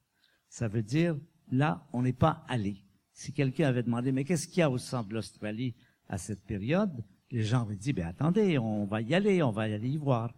[0.49, 1.17] Ça veut dire,
[1.51, 2.77] là, on n'est pas allé.
[3.13, 5.75] Si quelqu'un avait demandé, mais qu'est-ce qu'il y a au centre de l'Australie
[6.09, 7.05] à cette période?
[7.31, 9.97] Les gens auraient dit, ben attendez, on va y aller, on va y aller y
[9.97, 10.33] voir.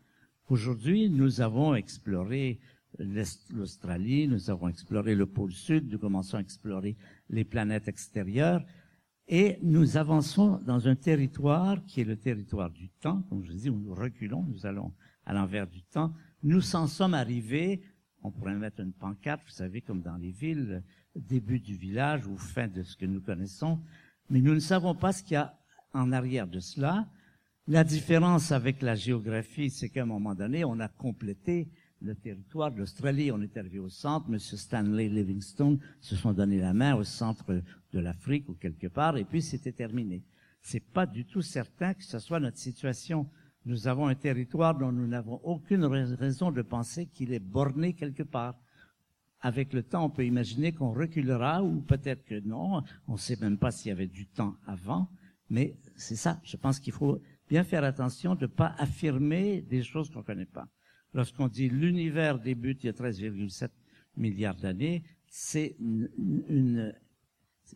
[0.48, 2.60] Aujourd'hui, nous avons exploré
[2.98, 6.96] l'Australie, nous avons exploré le pôle sud, nous commençons à explorer
[7.30, 8.64] les planètes extérieures.
[9.34, 13.22] Et nous avançons dans un territoire qui est le territoire du temps.
[13.30, 14.92] Comme je dis, nous reculons, nous allons
[15.24, 16.12] à l'envers du temps.
[16.42, 17.80] Nous en sommes arrivés,
[18.22, 20.82] on pourrait mettre une pancarte, vous savez, comme dans les villes,
[21.16, 23.80] début du village ou fin de ce que nous connaissons.
[24.28, 25.58] Mais nous ne savons pas ce qu'il y a
[25.94, 27.08] en arrière de cela.
[27.66, 31.70] La différence avec la géographie, c'est qu'à un moment donné, on a complété
[32.02, 33.30] le territoire de l'Australie.
[33.30, 34.26] On est arrivé au centre.
[34.28, 34.38] M.
[34.38, 37.62] Stanley Livingstone se sont donné la main au centre
[37.92, 40.22] de l'Afrique ou quelque part, et puis c'était terminé.
[40.60, 43.28] C'est pas du tout certain que ce soit notre situation.
[43.64, 48.22] Nous avons un territoire dont nous n'avons aucune raison de penser qu'il est borné quelque
[48.22, 48.56] part.
[49.40, 52.82] Avec le temps, on peut imaginer qu'on reculera ou peut-être que non.
[53.08, 55.08] On ne sait même pas s'il y avait du temps avant.
[55.50, 56.40] Mais c'est ça.
[56.44, 60.24] Je pense qu'il faut bien faire attention de ne pas affirmer des choses qu'on ne
[60.24, 60.68] connaît pas.
[61.14, 63.68] Lorsqu'on dit l'univers débute il y a 13,7
[64.16, 66.94] milliards d'années, c'est une,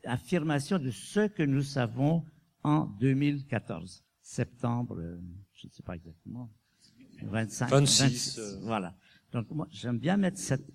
[0.05, 2.25] affirmation de ce que nous savons
[2.63, 5.19] en 2014, septembre, euh,
[5.55, 6.51] je ne sais pas exactement,
[7.23, 8.39] 25, 26.
[8.39, 8.59] Euh.
[8.63, 8.95] voilà.
[9.33, 10.67] Donc moi, j'aime bien mettre cette,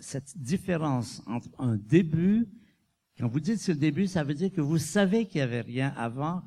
[0.00, 2.48] cette différence entre un début.
[3.18, 5.60] Quand vous dites c'est le début, ça veut dire que vous savez qu'il n'y avait
[5.60, 6.42] rien avant.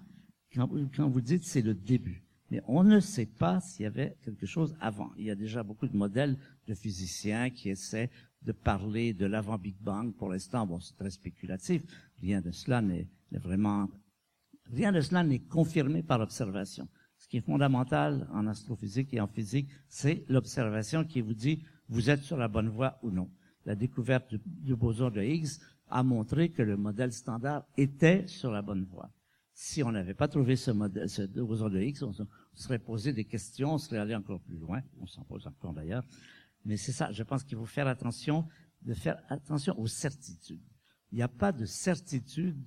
[0.53, 2.22] Quand, quand vous dites c'est le début.
[2.53, 5.09] Mais on ne sait pas s'il y avait quelque chose avant.
[5.17, 6.37] Il y a déjà beaucoup de modèles
[6.67, 8.11] de physiciens qui essaient
[8.43, 10.13] de parler de l'avant Big Bang.
[10.13, 11.81] Pour l'instant, c'est très spéculatif.
[12.21, 13.89] Rien de cela n'est vraiment,
[14.71, 16.87] rien de cela n'est confirmé par l'observation.
[17.17, 22.11] Ce qui est fondamental en astrophysique et en physique, c'est l'observation qui vous dit vous
[22.11, 23.31] êtes sur la bonne voie ou non.
[23.65, 28.61] La découverte du, boson de Higgs a montré que le modèle standard était sur la
[28.61, 29.09] bonne voie.
[29.55, 30.71] Si on n'avait pas trouvé ce,
[31.41, 32.11] boson de Higgs, on
[32.53, 34.81] serait posé des questions, on serait allé encore plus loin.
[34.99, 36.03] On s'en pose encore d'ailleurs.
[36.65, 38.47] Mais c'est ça, je pense qu'il faut faire attention,
[38.81, 40.61] de faire attention aux certitudes.
[41.11, 42.57] Il n'y a pas de certitude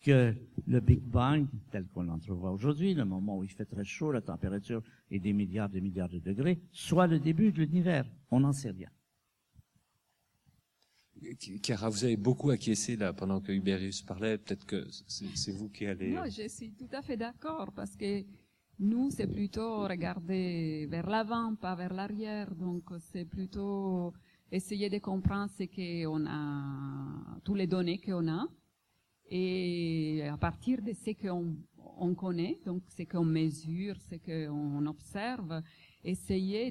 [0.00, 0.34] que
[0.66, 4.20] le Big Bang, tel qu'on l'entrevoit aujourd'hui, le moment où il fait très chaud, la
[4.20, 8.08] température est des milliards de milliards de degrés, soit le début de l'univers.
[8.30, 8.90] On n'en sait rien.
[11.62, 14.38] Chiara, vous avez beaucoup acquiescé là pendant que Huberius parlait.
[14.38, 16.12] Peut-être que c'est vous qui allez.
[16.12, 18.24] Non, je suis tout à fait d'accord parce que
[18.80, 22.54] nous, c'est plutôt regarder vers l'avant, pas vers l'arrière.
[22.54, 24.12] Donc, c'est plutôt
[24.52, 28.46] essayer de comprendre ce qu'on a, tous les données qu'on a.
[29.30, 31.56] Et à partir de ce qu'on
[31.96, 35.60] on connaît, donc ce qu'on mesure, ce qu'on observe,
[36.04, 36.70] essayer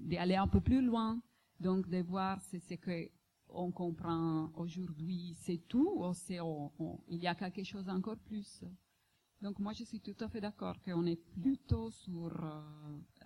[0.00, 1.22] d'aller un peu plus loin.
[1.60, 6.40] Donc, de voir si ce qu'on comprend aujourd'hui, c'est tout, ou c'est,
[7.06, 8.64] il y a quelque chose encore plus.
[9.42, 12.62] Donc moi, je suis tout à fait d'accord qu'on est plutôt sur euh,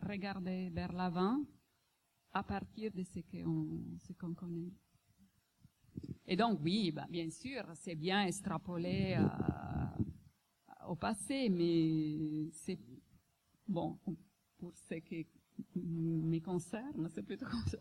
[0.01, 1.45] regarder vers l'avant
[2.33, 3.21] à partir de ce
[4.15, 4.73] qu'on connaît.
[6.27, 12.79] Et donc oui, bah, bien sûr, c'est bien extrapoler euh, au passé, mais c'est
[13.69, 13.99] bon
[14.57, 15.27] pour ce qui
[15.75, 17.79] me concerne, c'est plutôt comme ça.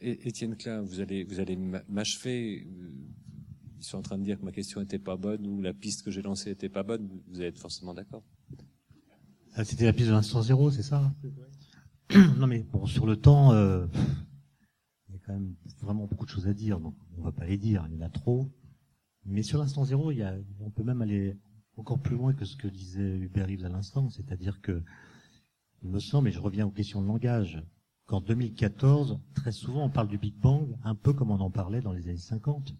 [0.00, 2.66] Étienne Klein, vous allez vous allez m'achever
[3.80, 6.02] ils sont en train de dire que ma question n'était pas bonne ou la piste
[6.02, 8.22] que j'ai lancée n'était pas bonne, vous allez être forcément d'accord.
[9.54, 11.12] Ah, c'était la piste de l'instant zéro, c'est ça
[12.36, 13.86] Non mais bon, sur le temps, euh,
[15.08, 17.46] il y a quand même vraiment beaucoup de choses à dire, donc on va pas
[17.46, 18.52] les dire, il y en a trop.
[19.24, 21.38] Mais sur l'instant zéro, il y a, on peut même aller
[21.76, 24.82] encore plus loin que ce que disait Hubert Reeves à l'instant, c'est-à-dire que,
[25.82, 27.64] il me semble, et je reviens aux questions de langage,
[28.04, 31.80] qu'en 2014, très souvent on parle du Big Bang un peu comme on en parlait
[31.80, 32.74] dans les années 50.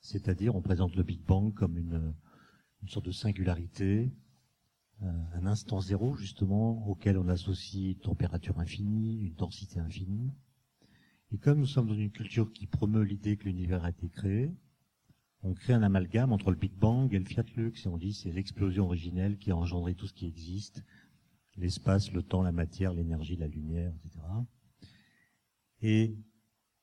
[0.00, 2.14] C'est-à-dire, on présente le Big Bang comme une,
[2.88, 4.10] sorte de singularité,
[5.02, 10.32] euh, un instant zéro justement auquel on associe une température infinie, une densité infinie.
[11.32, 14.52] Et comme nous sommes dans une culture qui promeut l'idée que l'univers a été créé,
[15.42, 18.12] on crée un amalgame entre le Big Bang et le Fiat Lux et on dit
[18.12, 20.84] c'est l'explosion originelle qui a engendré tout ce qui existe,
[21.56, 24.20] l'espace, le temps, la matière, l'énergie, la lumière, etc.
[25.82, 26.18] Et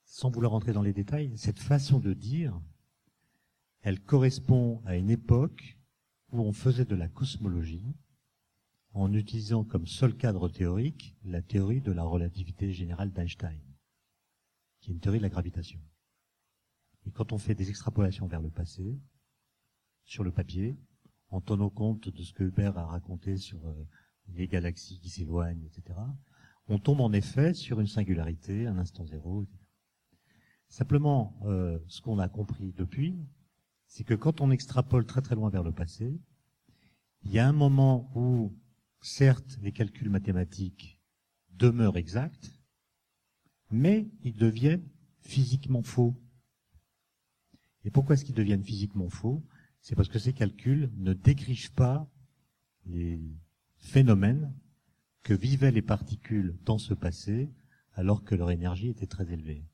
[0.05, 2.59] sans vouloir rentrer dans les détails, cette façon de dire,
[3.88, 5.78] elle correspond à une époque
[6.34, 7.96] où on faisait de la cosmologie
[8.92, 13.62] en utilisant comme seul cadre théorique la théorie de la relativité générale d'Einstein,
[14.82, 15.80] qui est une théorie de la gravitation.
[17.06, 19.00] Et quand on fait des extrapolations vers le passé,
[20.04, 20.78] sur le papier,
[21.30, 23.88] en tenant compte de ce que Hubert a raconté sur euh,
[24.34, 25.98] les galaxies qui s'éloignent, etc.,
[26.68, 29.44] on tombe en effet sur une singularité, un instant zéro.
[29.44, 29.58] Etc.
[30.68, 33.16] Simplement, euh, ce qu'on a compris depuis,
[33.88, 36.20] c'est que quand on extrapole très très loin vers le passé,
[37.24, 38.56] il y a un moment où,
[39.02, 41.00] certes, les calculs mathématiques
[41.52, 42.52] demeurent exacts,
[43.72, 44.88] mais ils deviennent
[45.22, 46.16] physiquement faux.
[47.84, 49.44] Et pourquoi est-ce qu'ils deviennent physiquement faux?
[49.82, 52.10] C'est parce que ces calculs ne décrivent pas
[52.86, 53.20] les
[53.78, 54.54] phénomènes
[55.24, 57.52] que vivaient les particules dans ce passé
[57.94, 59.66] alors que leur énergie était très élevée.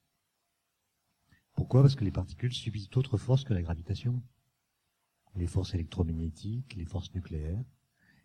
[1.56, 1.82] Pourquoi?
[1.82, 4.22] Parce que les particules subissent d'autres forces que la gravitation.
[5.36, 7.64] Les forces électromagnétiques, les forces nucléaires.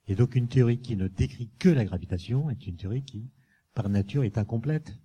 [0.06, 3.30] Et donc une théorie qui ne décrit que la gravitation est une théorie qui,
[3.74, 4.98] par nature, est incomplète.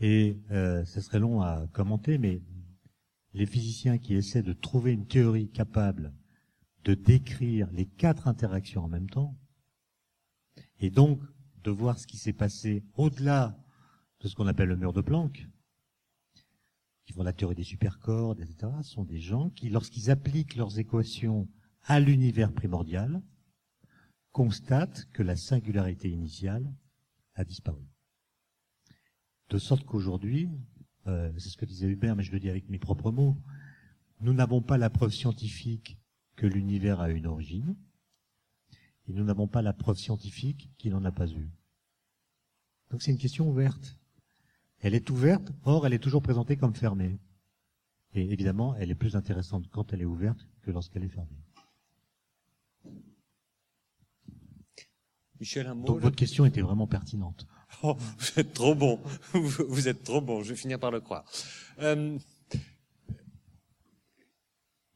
[0.00, 2.42] Et euh, ce serait long à commenter, mais
[3.32, 6.12] les physiciens qui essaient de trouver une théorie capable
[6.84, 9.36] de décrire les quatre interactions en même temps,
[10.80, 11.20] et donc
[11.62, 13.58] de voir ce qui s'est passé au-delà
[14.20, 15.48] de ce qu'on appelle le mur de Planck,
[17.04, 21.48] qui font la théorie des supercordes, etc., sont des gens qui, lorsqu'ils appliquent leurs équations
[21.82, 23.22] à l'univers primordial,
[24.32, 26.74] constatent que la singularité initiale
[27.34, 27.84] a disparu.
[29.50, 30.50] De sorte qu'aujourd'hui,
[31.06, 33.36] euh, c'est ce que disait Hubert, mais je le dis avec mes propres mots,
[34.20, 35.98] nous n'avons pas la preuve scientifique
[36.36, 37.76] que l'univers a une origine,
[39.06, 41.50] et nous n'avons pas la preuve scientifique qu'il n'en a pas eu.
[42.90, 43.98] Donc c'est une question ouverte.
[44.84, 47.18] Elle est ouverte, or elle est toujours présentée comme fermée.
[48.12, 51.42] Et évidemment, elle est plus intéressante quand elle est ouverte que lorsqu'elle est fermée.
[55.40, 57.46] Michel, un mot Donc votre question était vraiment pertinente.
[57.82, 59.00] Oh, vous êtes trop bon.
[59.32, 60.42] Vous êtes trop bon.
[60.42, 61.24] Je vais finir par le croire.
[61.80, 62.18] Euh,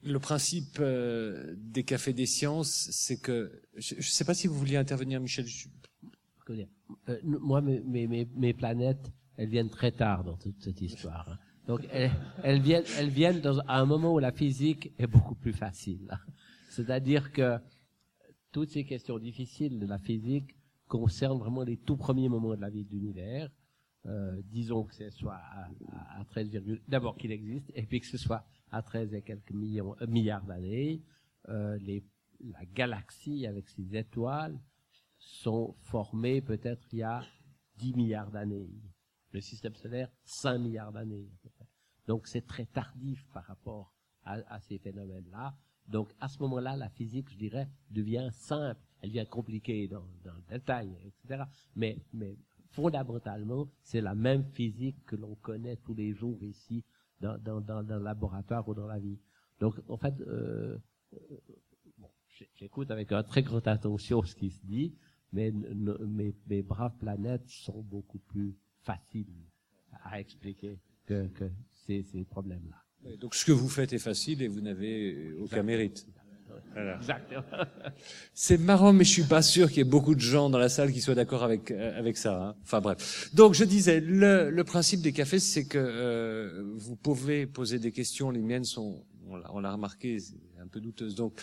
[0.03, 4.55] le principe euh, des cafés des sciences, c'est que je ne sais pas si vous
[4.55, 5.47] vouliez intervenir, Michel.
[6.51, 6.67] Euh,
[7.25, 11.29] moi, mes, mes, mes, planètes, elles viennent très tard dans toute cette histoire.
[11.31, 11.39] Hein.
[11.69, 16.19] Donc, elles, viennent, à un moment où la physique est beaucoup plus facile.
[16.71, 17.59] C'est-à-dire que
[18.53, 20.57] toutes ces questions difficiles de la physique
[20.89, 23.51] concerne vraiment les tout premiers moments de la vie de l'univers.
[24.07, 25.69] Euh, disons que ce soit à,
[26.19, 26.51] à, 13,
[26.89, 31.03] d'abord qu'il existe, et puis que ce soit à 13 et quelques euh, milliards d'années.
[31.49, 31.79] Euh,
[32.41, 34.59] la galaxie avec ses étoiles
[35.19, 37.23] sont formées peut-être il y a
[37.77, 38.71] 10 milliards d'années.
[39.33, 41.29] Le système solaire, 5 milliards d'années.
[42.07, 43.93] Donc c'est très tardif par rapport
[44.25, 45.57] à, ces phénomènes-là.
[45.87, 50.43] Donc à ce moment-là, la physique, je dirais, devient simple elle devient compliquée dans, le
[50.49, 51.45] détail, etc.
[51.77, 51.99] Mais,
[52.71, 56.85] fondamentalement, c'est la même physique que l'on connaît tous les jours ici
[57.21, 59.19] dans, le laboratoire ou dans la vie.
[59.61, 60.79] Donc, en fait, euh,
[61.15, 61.19] euh
[62.55, 64.95] j'écoute avec une très grande attention ce qui se dit,
[65.33, 68.57] mais mes braves planètes sont beaucoup plus
[68.89, 69.27] faciles
[70.05, 71.51] à expliquer que, que
[71.87, 73.17] ces, ces problèmes-là.
[73.17, 76.07] Donc, ce que vous faites est facile et vous n'avez aucun mérite.
[78.35, 80.69] C'est marrant, mais je suis pas sûr qu'il y ait beaucoup de gens dans la
[80.69, 82.35] salle qui soient d'accord avec euh, avec ça.
[82.43, 82.57] Hein.
[82.63, 83.31] Enfin bref.
[83.35, 87.93] Donc je disais, le, le principe des cafés, c'est que euh, vous pouvez poser des
[87.93, 88.31] questions.
[88.31, 90.19] Les miennes sont, on l'a remarqué,
[90.61, 91.15] un peu douteuses.
[91.15, 91.41] Donc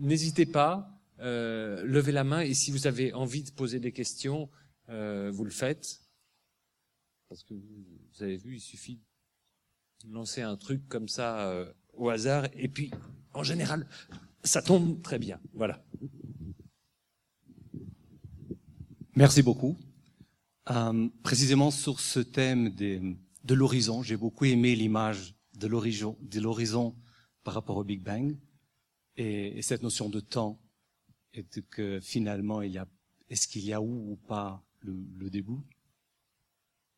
[0.00, 0.88] n'hésitez pas,
[1.20, 4.48] euh, levez la main et si vous avez envie de poser des questions,
[4.88, 6.00] euh, vous le faites.
[7.28, 9.00] Parce que vous avez vu, il suffit
[10.04, 12.90] de lancer un truc comme ça euh, au hasard et puis
[13.32, 13.88] en général
[14.44, 15.40] ça tombe très bien.
[15.54, 15.84] Voilà.
[19.14, 19.76] Merci beaucoup.
[20.70, 26.96] Euh, précisément sur ce thème de, l'horizon, j'ai beaucoup aimé l'image de l'horizon,
[27.44, 28.36] par rapport au Big Bang
[29.16, 30.60] et, et, cette notion de temps
[31.32, 32.88] et de que finalement il y a,
[33.30, 35.60] est-ce qu'il y a où ou pas le début?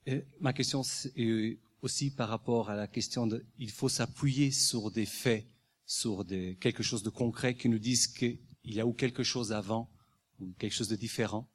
[0.09, 0.81] Et ma question
[1.17, 5.47] est aussi par rapport à la question de, il faut s'appuyer sur des faits
[5.85, 9.53] sur des, quelque chose de concret qui nous dise qu'il y a ou quelque chose
[9.53, 9.91] avant
[10.39, 11.47] ou quelque chose de différent.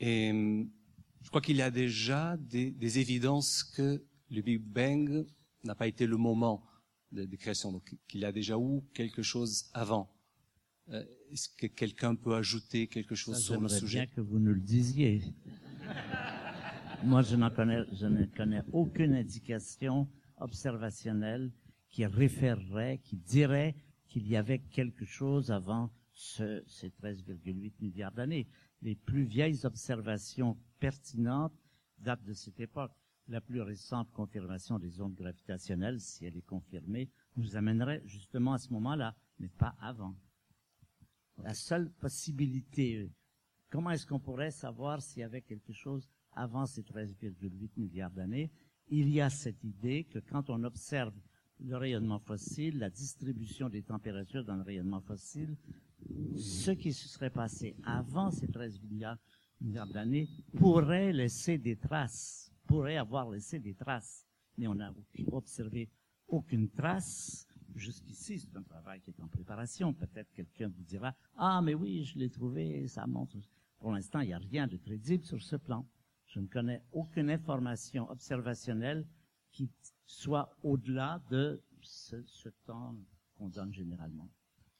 [0.00, 0.70] Et hum,
[1.22, 5.26] je crois qu'il y a déjà des, des, évidences que le Big Bang
[5.64, 6.62] n'a pas été le moment
[7.10, 10.10] de, de création, donc qu'il y a déjà eu quelque chose avant.
[10.90, 13.98] Euh, Est-ce que quelqu'un peut ajouter quelque chose Ça, sur le j'aimerais sujet?
[14.00, 15.22] bien que vous nous le disiez.
[17.02, 21.50] Moi, je, ne connais aucune indication observationnelle
[21.90, 23.74] qui référerait, qui dirait
[24.06, 28.48] qu'il y avait quelque chose avant ce, ces 13,8 milliards d'années.
[28.82, 31.58] Les plus vieilles observations pertinentes
[31.98, 32.92] datent de cette époque.
[33.28, 38.58] La plus récente confirmation des ondes gravitationnelles, si elle est confirmée, nous amènerait justement à
[38.58, 40.14] ce moment-là, mais pas avant.
[41.38, 43.10] La seule possibilité, euh,
[43.70, 48.50] comment est-ce qu'on pourrait savoir s'il y avait quelque chose avant ces 13,8 milliards d'années
[48.88, 51.14] Il y a cette idée que quand on observe
[51.60, 55.56] le rayonnement fossile, la distribution des températures dans le rayonnement fossile,
[56.36, 59.18] ce qui se serait passé avant ces 13 milliards,
[59.60, 60.28] d'années
[60.58, 64.26] pourrait laisser des traces, pourrait avoir laissé des traces.
[64.58, 64.92] Mais on n'a
[65.32, 65.88] observé
[66.28, 67.46] aucune trace.
[67.74, 69.92] Jusqu'ici, c'est un travail qui est en préparation.
[69.92, 73.36] Peut-être quelqu'un vous dira, ah, mais oui, je l'ai trouvé, ça montre.
[73.78, 75.86] Pour l'instant, il n'y a rien de crédible sur ce plan.
[76.34, 79.06] Je ne connais aucune information observationnelle
[79.52, 79.70] qui
[80.04, 82.96] soit au-delà de ce, temps
[83.36, 84.28] qu'on donne généralement.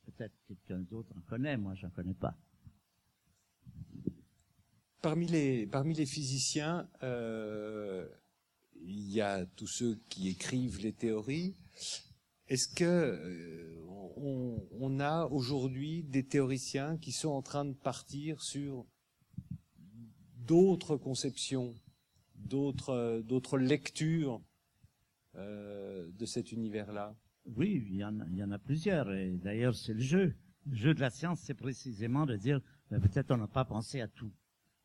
[0.05, 2.36] Peut-être quelqu'un d'autre en connaît, moi j'en connais pas.
[5.00, 8.09] Parmi les, parmi les physiciens, euh,
[8.82, 11.55] il y a tous ceux qui écrivent les théories.
[12.48, 13.80] Est-ce que euh,
[14.16, 18.86] on a aujourd'hui des théoriciens qui sont en train de partir sur
[20.47, 21.74] d'autres conceptions,
[22.36, 24.40] d'autres d'autres lectures
[25.36, 27.16] euh, de cet univers-là
[27.57, 29.12] Oui, il y, en a, plusieurs.
[29.12, 30.34] Et d'ailleurs, c'est le jeu.
[30.66, 34.01] Le jeu de la science, c'est précisément de dire, ben, peut-être on n'a pas pensé
[34.01, 34.32] à tout.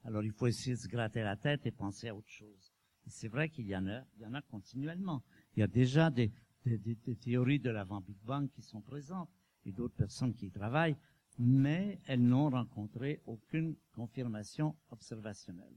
[0.03, 2.73] Alors il faut essayer de se gratter la tête et penser à autre chose.
[3.05, 5.23] Et c'est vrai qu'il y en a, il y en a continuellement.
[5.55, 6.31] Il y a déjà des
[7.21, 9.29] théories de l'avant Big Bang qui sont présentes
[9.65, 10.95] et d'autres personnes qui y travaillent,
[11.39, 15.75] mais elles n'ont rencontré aucune confirmation observationnelle.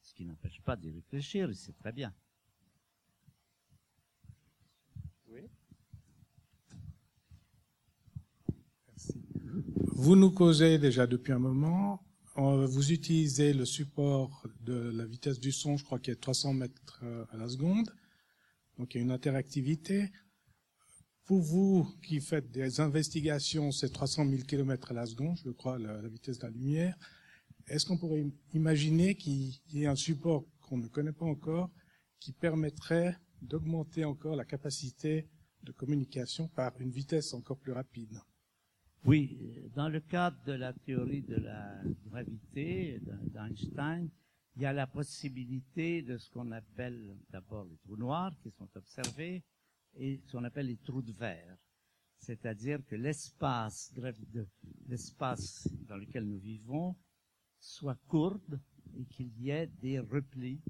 [0.00, 2.14] Ce qui n'empêche pas d'y réfléchir, et c'est très bien.
[10.02, 12.02] Vous nous causez déjà depuis un moment.
[12.38, 16.54] Euh, Vous utilisez le support de la vitesse du son, je crois qu'il est 300
[16.54, 17.90] mètres euh, à la seconde.
[18.78, 20.10] Donc il y a une interactivité.
[21.30, 25.78] Pour vous qui faites des investigations, c'est 300 000 km à la seconde, je crois,
[25.78, 26.96] la, la vitesse de la lumière.
[27.68, 31.70] Est-ce qu'on pourrait imaginer qu'il y ait un support qu'on ne connaît pas encore
[32.18, 35.28] qui permettrait d'augmenter encore la capacité
[35.62, 38.18] de communication par une vitesse encore plus rapide?
[39.04, 39.38] Oui,
[39.76, 43.00] dans le cadre de la théorie de la gravité
[43.32, 44.10] d'Einstein,
[44.56, 48.68] il y a la possibilité de ce qu'on appelle d'abord les trous noirs qui sont
[48.74, 49.44] observés
[49.94, 51.56] et ce qu'on appelle les trous de verre.
[52.18, 53.92] C'est-à-dire que l'espace
[55.86, 56.96] dans lequel nous vivons
[57.58, 58.60] soit courbe
[58.94, 60.60] et qu'il y ait des replis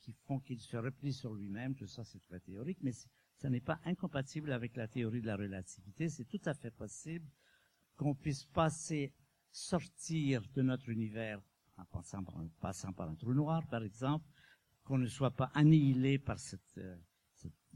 [0.00, 1.74] qui font qu'il se replie sur lui-même.
[1.74, 2.92] Tout ça, c'est très théorique, mais
[3.36, 6.08] ça n'est pas incompatible avec la théorie de la relativité.
[6.08, 7.30] C'est tout à fait possible
[7.96, 9.14] qu'on puisse passer,
[9.50, 11.40] sortir de notre univers
[11.76, 11.84] en
[12.60, 14.26] passant par, un, trou noir, par exemple,
[14.84, 16.96] qu'on ne soit pas annihilé par cette, euh,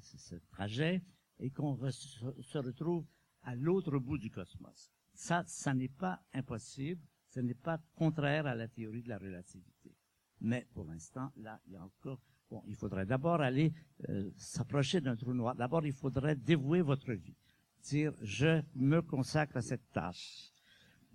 [0.00, 1.02] ce trajet
[1.38, 3.06] et qu'on se retrouve
[3.42, 4.92] à l'autre bout du cosmos.
[5.14, 9.94] Ça, ça n'est pas impossible, ce n'est pas contraire à la théorie de la relativité.
[10.40, 12.20] Mais pour l'instant, là, il y a encore...
[12.50, 13.72] Bon, il faudrait d'abord aller
[14.10, 15.54] euh, s'approcher d'un trou noir.
[15.54, 17.36] D'abord, il faudrait dévouer votre vie.
[17.84, 20.52] Dire, je me consacre à cette tâche.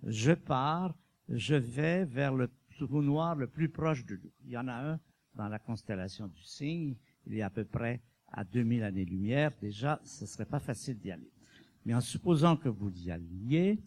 [0.02, 0.96] Je pars,
[1.28, 4.32] je vais vers le trou noir le plus proche de nous.
[4.44, 5.00] Il y en a un
[5.34, 6.96] dans la constellation du Cygne.
[7.26, 8.02] Il est à peu près
[8.32, 9.52] à 2000 années-lumière.
[9.60, 11.30] Déjà, ce serait pas facile d'y aller.
[11.84, 13.82] Mais en supposant que vous y alliez,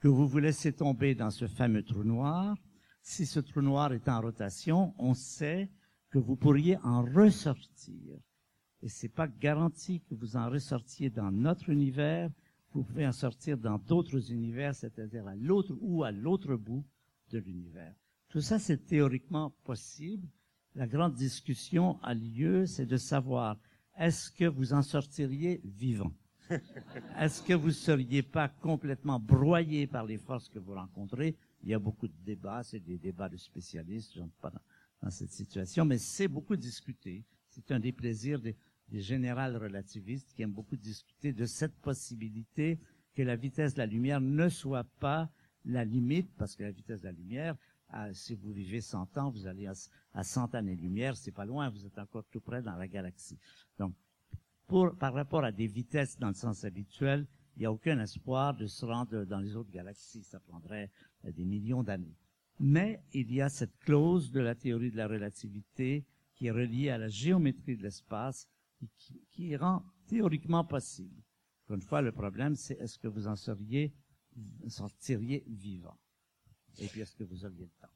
[0.00, 2.56] que vous vous laissez tomber dans ce fameux trou noir,
[3.02, 5.70] si ce trou noir est en rotation, on sait
[6.10, 8.18] que vous pourriez en ressortir.
[8.82, 12.30] Et c'est pas garanti que vous en ressortiez dans notre univers.
[12.72, 16.84] Vous pouvez en sortir dans d'autres univers, c'est-à-dire à l'autre ou à l'autre bout
[17.30, 17.94] de l'univers.
[18.28, 20.28] Tout ça, c'est théoriquement possible.
[20.74, 23.58] La grande discussion a lieu, c'est de savoir
[23.98, 26.12] est-ce que vous en sortiriez vivant?
[27.18, 31.36] Est-ce que vous seriez pas complètement broyé par les forces que vous rencontrez?
[31.62, 34.60] Il y a beaucoup de débats, c'est des débats de spécialistes, je ne pas dans,
[35.02, 37.24] dans, cette situation, mais c'est beaucoup discuté.
[37.48, 38.56] C'est un des plaisirs des,
[38.88, 42.78] des générales relativistes qui aiment beaucoup discuter de cette possibilité
[43.14, 45.30] que la vitesse de la lumière ne soit pas
[45.64, 47.56] la limite, parce que la vitesse de la lumière,
[47.96, 49.74] ah, si vous vivez 100 ans, vous allez à,
[50.14, 53.38] à 100 années-lumière, c'est pas loin, vous êtes encore tout près dans la galaxie.
[53.78, 53.94] Donc,
[54.98, 57.24] par rapport à des vitesses dans le sens habituel,
[57.54, 60.24] il n'y a aucun espoir de se rendre dans les autres galaxies.
[60.24, 60.90] Ça prendrait
[61.24, 62.16] euh, des millions d'années.
[62.58, 66.90] Mais il y a cette clause de la théorie de la relativité qui est reliée
[66.90, 68.48] à la géométrie de l'espace
[68.82, 71.22] et qui, qui rend théoriquement possible.
[71.64, 73.94] Encore une fois, le problème, c'est est-ce que vous en seriez,
[74.66, 75.96] sortiriez vivant?
[76.78, 77.92] Et puis, est-ce que vous auriez le temps?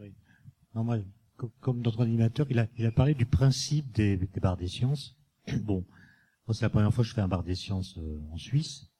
[0.00, 0.12] Oui.
[0.74, 0.98] Non, moi,
[1.60, 5.16] comme notre animateur, il a, il a parlé du principe des, des barres des sciences.
[5.62, 5.84] Bon,
[6.46, 8.90] moi, c'est la première fois que je fais un bar des sciences euh, en Suisse,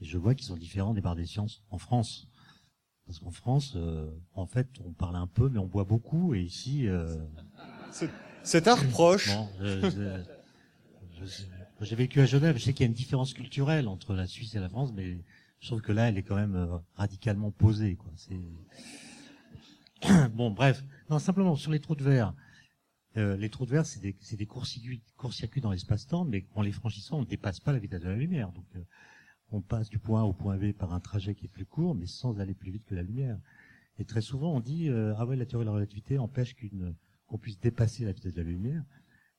[0.00, 2.28] et je vois qu'ils sont différents des bars des sciences en France.
[3.06, 6.42] Parce qu'en France, euh, en fait, on parle un peu, mais on boit beaucoup, et
[6.42, 6.86] ici...
[6.86, 7.16] Euh,
[8.42, 9.30] c'est un reproche.
[11.80, 14.54] J'ai vécu à Genève, je sais qu'il y a une différence culturelle entre la Suisse
[14.54, 15.18] et la France, mais
[15.60, 17.96] je trouve que là, elle est quand même radicalement posée.
[17.96, 18.12] Quoi.
[20.34, 20.84] bon, bref.
[21.10, 22.34] Non, simplement, sur les trous de verre,
[23.16, 27.22] euh, les trous de verre, c'est des, courts-circuits dans l'espace-temps, mais en les franchissant, on
[27.22, 28.52] ne dépasse pas la vitesse de la lumière.
[28.52, 28.84] Donc, euh,
[29.50, 31.94] on passe du point A au point B par un trajet qui est plus court,
[31.94, 33.38] mais sans aller plus vite que la lumière.
[33.98, 36.54] Et très souvent, on dit euh, ah ouais, la théorie de la relativité empêche
[37.26, 38.84] qu'on puisse dépasser la vitesse de la lumière.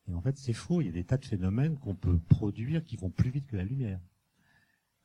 [0.09, 0.81] Et en fait, c'est faux.
[0.81, 3.55] Il y a des tas de phénomènes qu'on peut produire qui vont plus vite que
[3.55, 4.01] la lumière.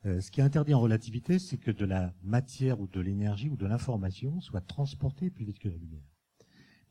[0.05, 3.49] Euh, ce qui est interdit en relativité, c'est que de la matière ou de l'énergie
[3.49, 6.05] ou de l'information soit transportée plus vite que la lumière.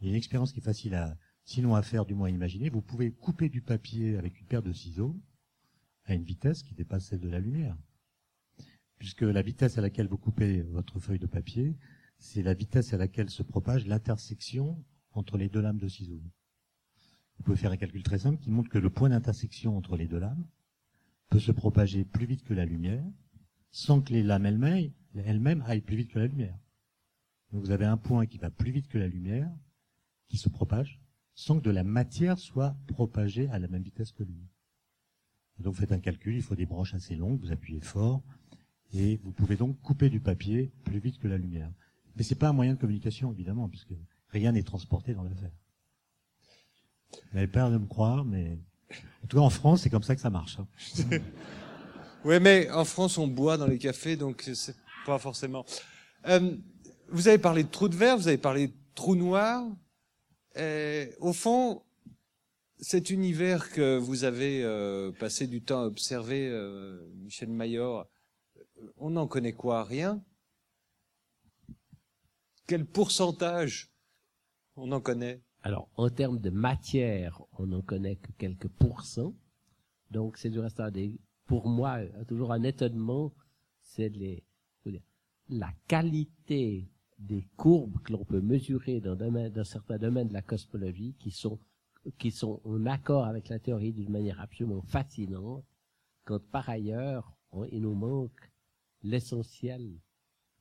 [0.00, 2.30] Il y a une expérience qui est facile à, sinon à faire, du moins à
[2.30, 2.70] imaginer.
[2.70, 5.16] Vous pouvez couper du papier avec une paire de ciseaux
[6.06, 7.76] à une vitesse qui dépasse celle de la lumière.
[8.98, 11.78] Puisque la vitesse à laquelle vous coupez votre feuille de papier,
[12.18, 16.22] c'est la vitesse à laquelle se propage l'intersection entre les deux lames de ciseaux.
[17.36, 20.08] Vous pouvez faire un calcul très simple qui montre que le point d'intersection entre les
[20.08, 20.44] deux lames
[21.28, 23.04] peut se propager plus vite que la lumière,
[23.70, 26.58] sans que les lames elles-mêmes aillent plus vite que la lumière.
[27.52, 29.50] Donc vous avez un point qui va plus vite que la lumière,
[30.28, 31.00] qui se propage,
[31.34, 34.38] sans que de la matière soit propagée à la même vitesse que lui.
[35.58, 38.22] donc vous faites un calcul, il faut des branches assez longues, vous appuyez fort,
[38.92, 41.72] et vous pouvez donc couper du papier plus vite que la lumière.
[42.16, 43.94] Mais c'est pas un moyen de communication, évidemment, puisque
[44.28, 45.52] rien n'est transporté dans l'affaire.
[47.12, 48.58] Vous n'avez peur de me croire, mais
[49.24, 50.58] en tout cas en France, c'est comme ça que ça marche.
[50.58, 50.66] Hein.
[52.24, 54.76] oui, mais en France, on boit dans les cafés, donc c'est
[55.06, 55.64] pas forcément.
[56.26, 56.56] Euh,
[57.08, 59.64] vous avez parlé de trous de verre, vous avez parlé de trous noirs.
[60.56, 61.82] Euh, au fond,
[62.78, 66.50] cet univers que vous avez euh, passé du temps à observer,
[67.16, 68.06] Michel Mayor,
[68.96, 70.22] on n'en connaît quoi Rien?
[72.66, 73.90] Quel pourcentage
[74.76, 75.43] on en connaît?
[75.64, 79.34] Alors, en termes de matière, on n'en connaît que quelques pourcents.
[80.10, 83.32] Donc, c'est du reste des, pour moi, toujours un étonnement,
[83.80, 84.44] c'est les,
[85.48, 86.86] la qualité
[87.18, 91.58] des courbes que l'on peut mesurer dans, certains domaines de la cosmologie qui sont,
[92.18, 95.64] qui sont en accord avec la théorie d'une manière absolument fascinante,
[96.26, 97.32] quand par ailleurs,
[97.72, 98.52] il nous manque
[99.02, 99.98] l'essentiel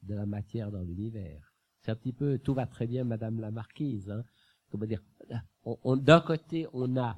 [0.03, 1.53] de la matière dans l'univers.
[1.81, 4.09] C'est un petit peu, tout va très bien, Madame la Marquise.
[4.09, 4.23] Hein.
[4.73, 5.03] Comment dire
[5.65, 7.15] on, D'un côté, on a,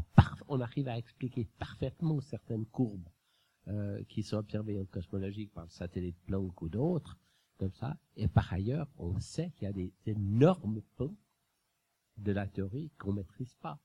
[0.50, 3.08] on arrive à expliquer parfaitement certaines courbes
[3.70, 7.18] euh, qui sont observées en cosmologie par le satellite Planck ou d'autres,
[7.58, 7.96] comme ça.
[8.18, 11.16] Et par ailleurs, on sait qu'il y a des énormes pans
[12.18, 13.80] de la théorie qu'on maîtrise pas.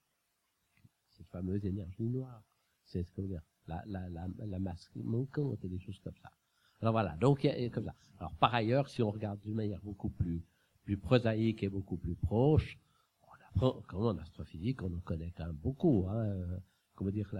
[1.10, 2.42] Cette fameuse énergie noire.
[2.82, 6.32] C'est ce qu'on dire, la, la, la, la masse manquante et des choses comme ça.
[6.80, 7.94] Alors voilà, donc comme ça.
[8.18, 10.42] Alors par ailleurs, si on regarde d'une manière beaucoup plus,
[10.82, 12.76] plus prosaïque et beaucoup plus proche,
[13.54, 16.06] on apprend, comment en astrophysique, on en connaît quand même beaucoup.
[16.08, 16.58] Hein, euh,
[16.94, 17.32] comment dire,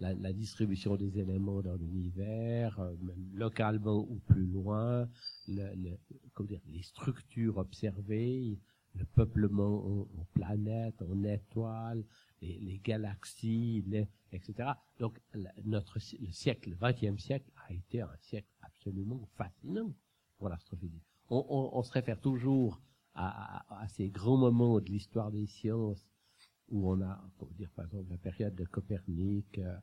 [0.00, 5.08] la, distribution des éléments dans l'univers, euh, même localement ou plus loin,
[5.48, 8.58] les structures observées,
[8.94, 12.04] le peuplement en, en planètes, en étoiles,
[12.40, 13.84] les, galaxies,
[14.32, 14.70] etc.
[14.98, 15.20] Donc
[15.64, 19.92] notre le siècle, le XXe siècle, a été un siècle absolument fascinant
[20.38, 21.04] pour l'astrophysique.
[21.28, 22.80] On, on, on, se réfère toujours
[23.16, 26.06] à, à, ces grands moments de l'histoire des sciences
[26.68, 29.76] où on a, pour dire par exemple la période de Copernic, euh,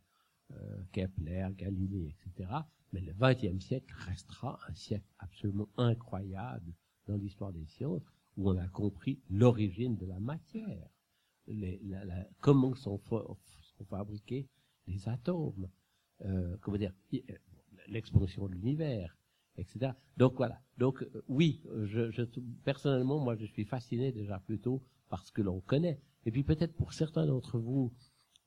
[0.52, 2.50] euh Kepler, Galilée, etc.
[2.92, 6.74] Mais le XXe siècle restera un siècle absolument incroyable
[7.08, 8.04] dans l'histoire des sciences
[8.38, 10.90] où on a compris l'origine de la matière,
[11.48, 14.48] les, la, la, comment sont, sont, fabriqués
[14.88, 15.70] les atomes,
[16.22, 17.20] euh, comment dire, euh,
[17.88, 19.18] l'expansion de l'univers,
[19.58, 19.92] etc.
[20.18, 20.62] Donc voilà.
[20.78, 22.24] Donc euh, oui, je,
[22.64, 26.00] personnellement, moi, je suis fasciné déjà plutôt par ce que l'on connaît.
[26.26, 27.94] Et puis peut-être pour certains d'entre vous,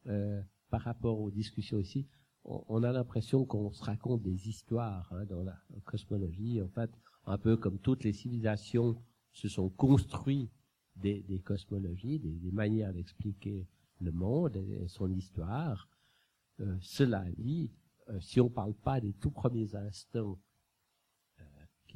[0.06, 0.40] euh,
[0.70, 2.06] par rapport aux discussions ici,
[2.44, 6.62] on, a l'impression qu'on se raconte des histoires hein, dans la cosmologie.
[6.62, 6.90] En fait,
[7.26, 9.02] un peu comme toutes les civilisations
[9.32, 10.52] se sont construites
[10.94, 13.66] des, cosmologies, des, manières d'expliquer
[14.00, 15.88] le monde et, son histoire.
[16.60, 17.72] Euh, cela dit,
[18.20, 20.38] si on ne parle pas des tout premiers instants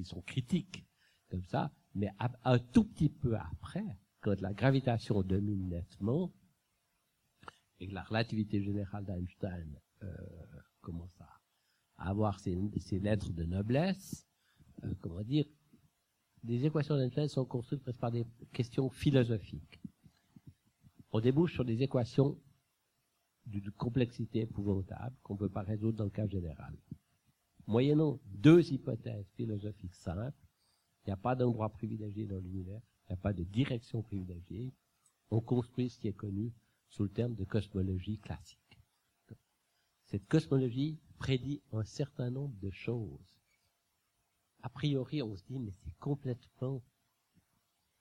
[0.05, 0.84] sont critiques,
[1.28, 2.09] comme ça, mais
[2.44, 3.84] un tout petit peu après,
[4.20, 6.32] quand la gravitation domine nettement,
[7.80, 10.14] et que la relativité générale d'Einstein euh,
[10.80, 11.40] commence à,
[11.96, 12.57] avoir ses,
[13.01, 14.26] lettres de noblesse,
[14.84, 15.46] euh, comment dire,
[16.44, 19.80] les équations d'Einstein sont construites presque par des questions philosophiques.
[21.12, 22.38] On débouche sur des équations
[23.46, 26.74] d'une complexité épouvantable qu'on ne peut pas résoudre dans le cas général.
[27.66, 30.36] Moyennant deux hypothèses philosophiques simples,
[31.04, 34.72] il n'y a pas d'endroit privilégié dans l'univers, il n'y a pas de direction privilégiée,
[35.30, 36.52] on construit ce qui est connu
[36.88, 38.58] sous le terme de cosmologie classique.
[40.06, 43.38] Cette cosmologie prédit un certain nombre de choses.
[44.62, 46.82] A priori, on se dit, mais c'est complètement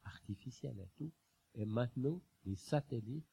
[0.03, 1.11] artificiel et tout.
[1.53, 3.27] Et maintenant, les satellites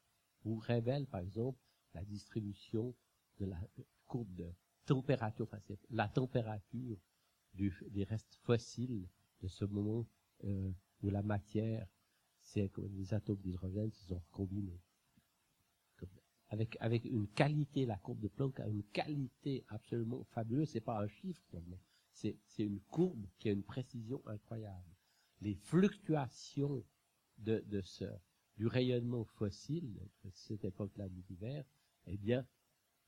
[0.44, 1.58] vous révèlent, par exemple,
[1.94, 2.94] la distribution
[3.38, 3.58] de la
[4.06, 4.52] courbe de
[4.86, 5.48] température,
[5.90, 6.98] la température
[7.54, 9.08] des restes fossiles
[9.42, 10.06] de ce moment
[10.44, 10.70] euh,
[11.02, 11.86] où la matière,
[12.40, 14.80] c'est comme les atomes d'hydrogène se sont combinés
[16.48, 20.68] avec, avec une qualité, la courbe de Planck a une qualité absolument fabuleuse.
[20.70, 21.80] C'est pas un chiffre seulement.
[22.12, 24.94] C'est, c'est une courbe qui a une précision incroyable.
[25.40, 26.84] Les fluctuations
[27.38, 28.04] de, de ce,
[28.56, 29.92] du rayonnement fossile,
[30.24, 31.64] de cette époque-là de l'univers,
[32.06, 32.46] eh bien,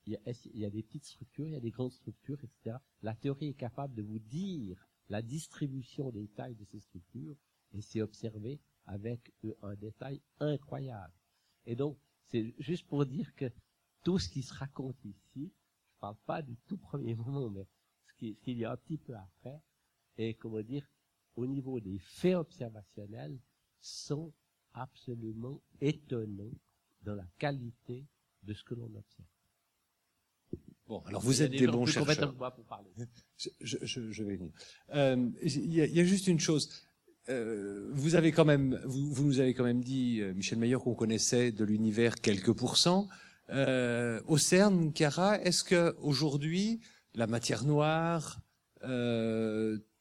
[0.07, 0.19] il
[0.55, 2.77] y, a, des petites structures, il y a des grandes structures, etc.
[3.03, 7.37] La théorie est capable de vous dire la distribution des tailles de ces structures,
[7.73, 9.33] et c'est observé avec
[9.63, 11.13] un détail incroyable.
[11.67, 13.51] Et donc, c'est juste pour dire que
[14.03, 15.53] tout ce qui se raconte ici,
[15.91, 17.67] je parle pas du tout premier moment, mais
[18.07, 19.63] ce qu'il y a un petit peu après,
[20.17, 20.87] et comment dire,
[21.37, 23.39] au niveau des faits observationnels,
[23.81, 24.33] sont
[24.73, 26.57] absolument étonnants
[27.03, 28.07] dans la qualité
[28.43, 29.38] de ce que l'on observe.
[30.89, 32.35] Bon, alors vous êtes des bons chercheurs.
[32.35, 32.89] Pour parler.
[33.37, 34.53] Je, je, je, vais venir.
[34.95, 36.71] Euh, il y, a, y, a juste une chose.
[37.29, 40.81] Euh, vous avez quand même, vous, vous, nous avez quand même dit, euh, Michel Maillard,
[40.81, 43.07] qu'on connaissait de l'univers quelques pourcents.
[43.51, 46.81] Au CERN, Cara, est-ce que aujourd'hui
[47.15, 48.41] la matière noire,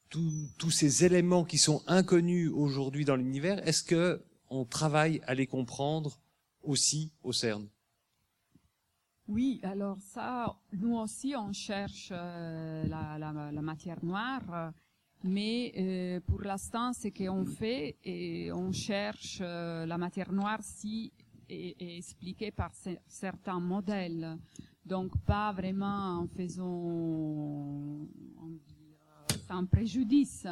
[0.10, 5.48] tous ces éléments qui sont inconnus aujourd'hui dans l'univers, est-ce que on travaille à les
[5.48, 6.20] comprendre
[6.62, 7.68] aussi au CERN?
[9.28, 14.72] Oui, alors ça, nous aussi, on cherche euh, la, matière noire.
[15.24, 21.12] Mais euh, pour l'instant, ce qu'on fait, et on cherche euh, la matière noire si
[21.50, 22.72] est, est expliquée par
[23.08, 24.38] certains modèles.
[24.88, 28.08] Donc pas vraiment en faisant on
[28.46, 30.48] euh, sans préjudice,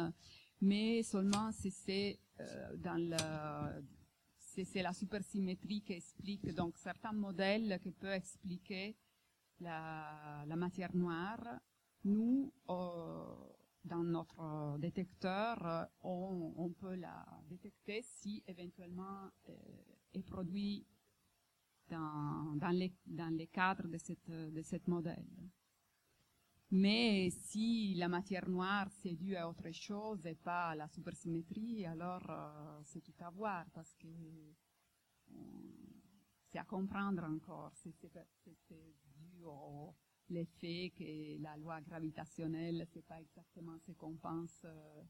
[0.60, 3.16] mais seulement si c'est euh, dans le
[4.64, 8.96] c'est la supersymétrie qui explique donc certains modèles qui peuvent expliquer
[9.60, 11.60] la, matière noire.
[12.04, 13.24] Nous, euh,
[13.84, 19.52] dans notre détecteur, euh, on, peut la détecter si éventuellement euh,
[20.14, 20.86] est produit
[21.88, 25.26] dans, dans, les, dans les cadres de cette, de cette modèle.
[26.70, 31.86] Mais si la matière noire c'est dû à autre chose et pas à la supersymétrie,
[31.86, 34.08] alors euh, c'est tout à voir parce que
[36.50, 37.72] c'est à comprendre encore.
[37.74, 37.94] C'est
[39.16, 39.94] dû au,
[40.28, 45.02] l'effet que la loi gravitationnelle, c'est pas exactement ce qu'on pense, euh,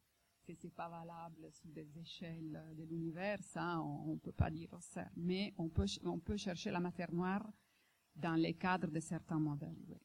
[0.46, 4.76] que c'est pas valable sur des échelles de l'univers, ça, on, ne peut pas dire
[4.80, 5.08] ça.
[5.16, 7.46] Mais on peut, on peut chercher la matière noire
[8.14, 9.98] dans les cadres de certains modèles.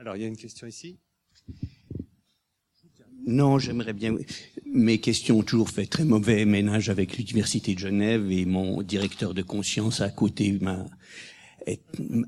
[0.00, 0.98] Alors, il y a une question ici.
[3.26, 4.16] Non, j'aimerais bien.
[4.64, 9.34] Mes questions ont toujours fait très mauvais ménage avec l'Université de Genève et mon directeur
[9.34, 10.86] de conscience à côté m'a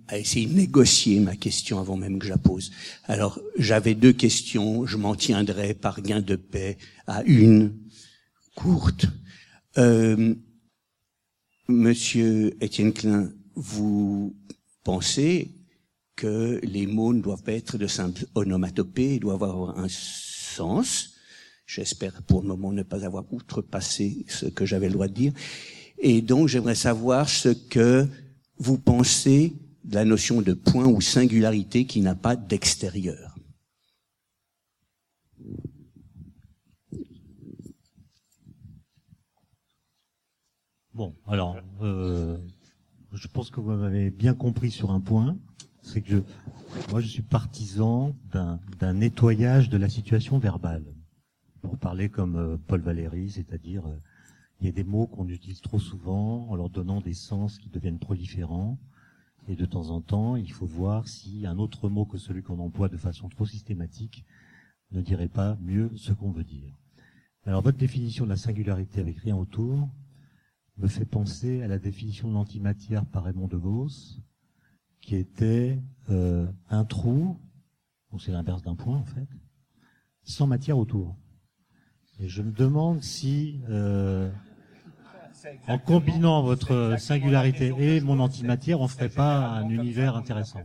[0.09, 2.73] à essayer de négocier ma question avant même que je la pose.
[3.05, 7.75] Alors, j'avais deux questions, je m'en tiendrai par gain de paix à une
[8.55, 9.07] courte.
[9.79, 10.35] Euh,
[11.68, 14.37] Monsieur Étienne Klein, vous
[14.85, 15.62] pensez
[16.17, 21.15] que les mots ne doivent pas être de simples onomatopées, ils doivent avoir un sens.
[21.67, 25.33] J'espère pour le moment ne pas avoir outrepassé ce que j'avais le droit de dire.
[25.99, 28.07] Et donc j'aimerais savoir ce que
[28.59, 29.55] vous pensez
[29.85, 33.33] de la notion de point ou singularité qui n'a pas d'extérieur
[40.95, 42.37] Bon, alors, euh,
[43.13, 45.39] je pense que vous m'avez bien compris sur un point,
[45.83, 46.18] c'est que je,
[46.91, 50.85] moi je suis partisan d'un, nettoyage de la situation verbale.
[51.61, 53.97] Pour parler comme euh, Paul Valéry, c'est-à-dire euh,
[54.61, 57.68] il y a des mots qu'on utilise trop souvent en leur donnant des sens qui
[57.68, 58.78] deviennent proliférants.
[59.49, 62.61] Et de temps en temps, il faut voir si un autre mot que celui qu'on
[62.61, 64.24] emploie de façon trop systématique
[64.93, 66.72] ne dirait pas mieux ce qu'on veut dire.
[67.45, 69.89] Alors votre définition de la singularité avec rien autour
[70.78, 74.20] me fait penser à la définition de l'antimatière par Raymond DeVos,
[75.03, 75.79] qui était
[76.09, 77.39] euh, un trou,
[78.11, 79.29] donc c'est l'inverse d'un point en fait,
[80.23, 81.17] sans matière autour.
[82.19, 84.31] Et je me demande si, euh,
[85.67, 90.61] en combinant votre singularité et mon antimatière, on ferait pas un univers intéressant.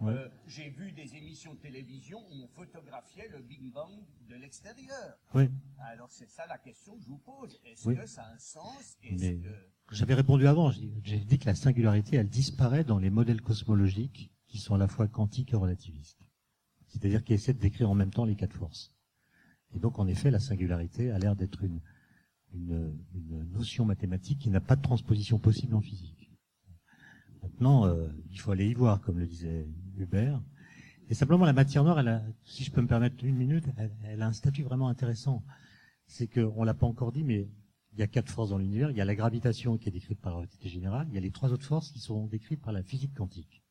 [0.00, 0.12] Ouais.
[0.12, 3.92] Euh, J'ai vu des émissions de télévision où on photographiait le Big Bang
[4.28, 5.16] de l'extérieur.
[5.34, 5.48] Oui.
[5.78, 7.58] Alors c'est ça la question que je vous pose.
[7.64, 7.96] Est-ce Oui.
[7.96, 8.98] que ça a un sens?
[9.02, 9.48] Est-ce Mais que...
[9.90, 14.58] j'avais répondu avant, j'ai dit que la singularité, elle disparaît dans les modèles cosmologiques qui
[14.58, 16.24] sont à la fois quantiques et relativistes.
[16.88, 18.94] C'est-à-dire qui essaient de décrire en même temps les quatre forces.
[19.74, 21.80] Et donc, en effet, la singularité a l'air d'être une,
[22.52, 26.30] une, une notion mathématique qui n'a pas de transposition possible en physique.
[27.42, 29.66] Maintenant, euh, il faut aller y voir, comme le disait
[29.96, 30.40] Hubert.
[31.10, 33.94] Et simplement, la matière noire, elle a, si je peux me permettre une minute, elle,
[34.04, 35.44] elle a un statut vraiment intéressant.
[36.06, 37.48] C'est qu'on l'a pas encore dit, mais
[37.94, 38.90] il y a quatre forces dans l'univers.
[38.90, 41.06] Il y a la gravitation qui est décrite par la relativité générale.
[41.10, 43.62] Il y a les trois autres forces qui sont décrites par la physique quantique.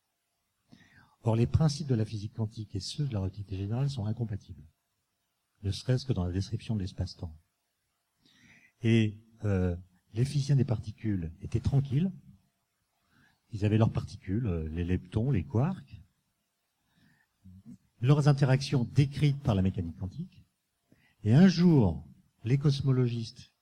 [1.23, 4.63] Or, les principes de la physique quantique et ceux de la relativité générale sont incompatibles.
[5.63, 7.37] Ne serait-ce que dans la description de l'espace-temps.
[8.81, 9.75] Et euh,
[10.13, 12.11] les physiciens des particules étaient tranquilles.
[13.51, 16.01] Ils avaient leurs particules, euh, les leptons, les quarks,
[18.01, 20.45] leurs interactions décrites par la mécanique quantique.
[21.23, 22.05] Et un jour,
[22.43, 23.52] les cosmologistes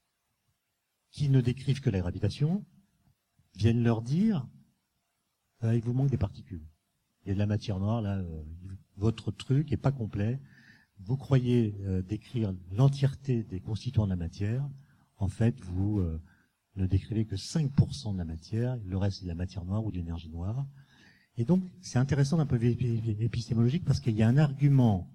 [1.11, 2.65] qui ne décrivent que la gravitation
[3.55, 4.47] viennent leur dire
[5.63, 6.65] euh, il vous manque des particules.
[7.23, 8.43] Il y a de la matière noire là, euh,
[8.97, 10.39] votre truc est pas complet.
[10.99, 14.67] Vous croyez euh, décrire l'entièreté des constituants de la matière,
[15.17, 16.21] en fait vous euh,
[16.75, 19.91] ne décrivez que 5% de la matière, le reste c'est de la matière noire ou
[19.91, 20.65] de l'énergie noire.
[21.37, 24.37] Et donc c'est intéressant d'un point de vue épi- épistémologique parce qu'il y a un
[24.37, 25.11] argument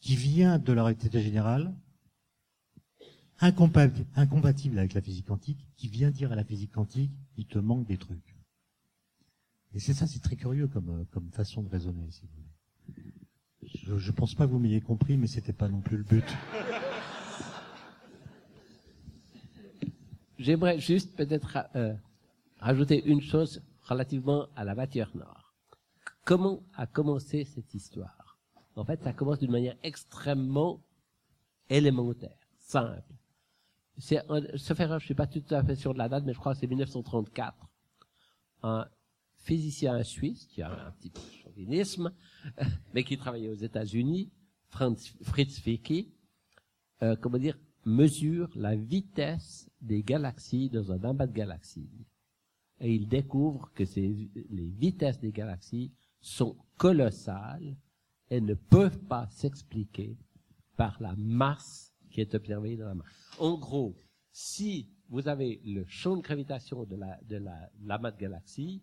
[0.00, 1.74] qui vient de la réalité générale
[3.40, 7.86] incompatible, avec la physique quantique, qui vient dire à la physique quantique, il te manque
[7.86, 8.36] des trucs.
[9.74, 13.12] Et c'est ça, c'est très curieux comme, euh, comme façon de raisonner, si vous voulez.
[13.62, 16.24] Je, je pense pas que vous m'ayez compris, mais c'était pas non plus le but.
[20.38, 21.94] J'aimerais juste peut-être euh,
[22.58, 25.54] rajouter une chose relativement à la matière noire.
[26.24, 28.38] Comment a commencé cette histoire?
[28.76, 30.80] En fait, ça commence d'une manière extrêmement
[31.70, 33.02] élémentaire, simple.
[33.98, 34.22] C'est,
[34.56, 36.52] sauf erreur, je suis pas tout à fait sûr de la date, mais je crois
[36.52, 37.56] que c'est 1934.
[38.62, 38.86] Un
[39.36, 42.12] physicien suisse, qui a un petit peu de chauvinisme,
[42.94, 44.30] mais qui travaillait aux États-Unis,
[44.68, 46.12] Fritz Vicky,
[47.02, 51.88] euh, comment dire, mesure la vitesse des galaxies dans un amas de galaxies.
[52.80, 57.76] Et il découvre que les vitesses des galaxies sont colossales
[58.28, 60.18] et ne peuvent pas s'expliquer
[60.76, 63.30] par la masse qui est observée dans la masse.
[63.38, 63.94] En gros,
[64.32, 67.70] si vous avez le champ de gravitation de la, de la,
[68.10, 68.82] de galaxies,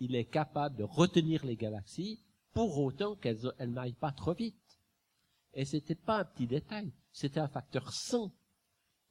[0.00, 2.20] il est capable de retenir les galaxies
[2.52, 4.80] pour autant qu'elles elles n'aillent pas trop vite.
[5.52, 8.34] Et c'était pas un petit détail, c'était un facteur 100.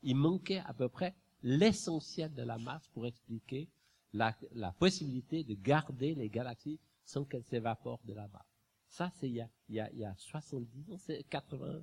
[0.02, 3.70] Il manquait à peu près l'essentiel de la masse pour expliquer
[4.12, 4.36] la,
[4.78, 8.60] possibilité de garder les galaxies sans qu'elles s'évaporent de la masse.
[8.90, 11.82] Ça, c'est il y a, il y, a, y a 70 ans, c'est 80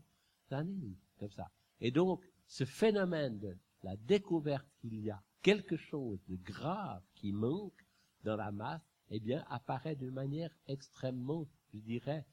[0.51, 1.51] années, comme ça.
[1.81, 7.33] Et donc, ce phénomène de la découverte qu'il y a quelque chose de grave qui
[7.33, 7.87] manque
[8.24, 12.26] dans la masse, eh bien, apparaît de manière extrêmement, je dirais,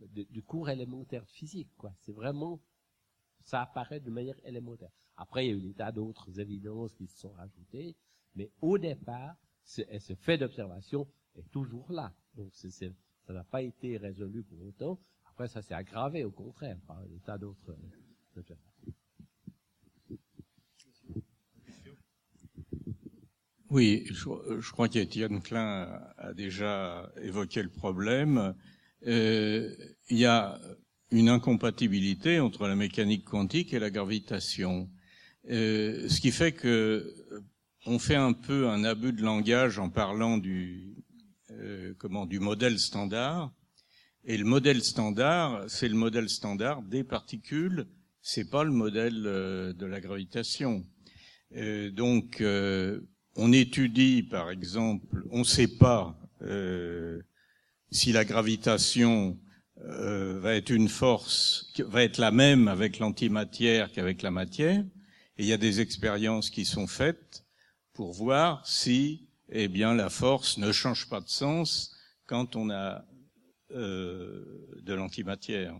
[0.00, 1.92] de- cours élémentaire de physique, quoi.
[2.00, 2.60] C'est vraiment,
[3.40, 4.90] ça apparaît de manière élémentaire.
[5.16, 7.96] Après, il y a eu des tas d'autres évidences qui se sont rajoutées,
[8.34, 12.14] mais au départ, ce, ce fait d'observation est toujours là.
[12.34, 14.98] Donc, ça n'a pas été résolu pour autant.
[15.26, 17.76] Après, ça s'est aggravé, au contraire, par des tas d'autres
[23.70, 28.54] Oui, je, crois qu'Étienne Klein a déjà évoqué le problème.
[29.06, 29.74] Euh,
[30.08, 30.58] il y a
[31.10, 34.88] une incompatibilité entre la mécanique quantique et la gravitation,
[35.50, 37.14] Euh, ce qui fait que
[37.86, 40.94] on fait un peu un abus de langage en parlant du
[41.50, 43.52] euh, comment du modèle standard.
[44.24, 47.86] Et le modèle standard, c'est le modèle standard des particules,
[48.22, 50.84] c'est pas le modèle euh, de la gravitation.
[51.56, 53.00] Euh, donc, euh,
[53.36, 56.14] on étudie, par exemple, on ne sait pas
[57.90, 59.38] si la gravitation
[59.76, 64.84] va être une force, va être la même avec l'antimatière qu'avec la matière.
[65.36, 67.44] Et il y a des expériences qui sont faites
[67.92, 71.96] pour voir si, eh bien, la force ne change pas de sens
[72.26, 73.04] quand on a
[73.70, 75.78] de l'antimatière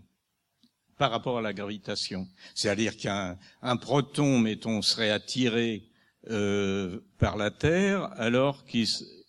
[0.99, 2.27] par rapport à la gravitation.
[2.53, 5.83] C'est-à-dire qu'un un proton, mettons, serait attiré
[6.29, 8.83] euh, par la Terre, alors que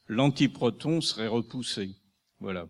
[0.09, 1.95] l'antiproton serait repoussé.
[2.41, 2.67] Voilà.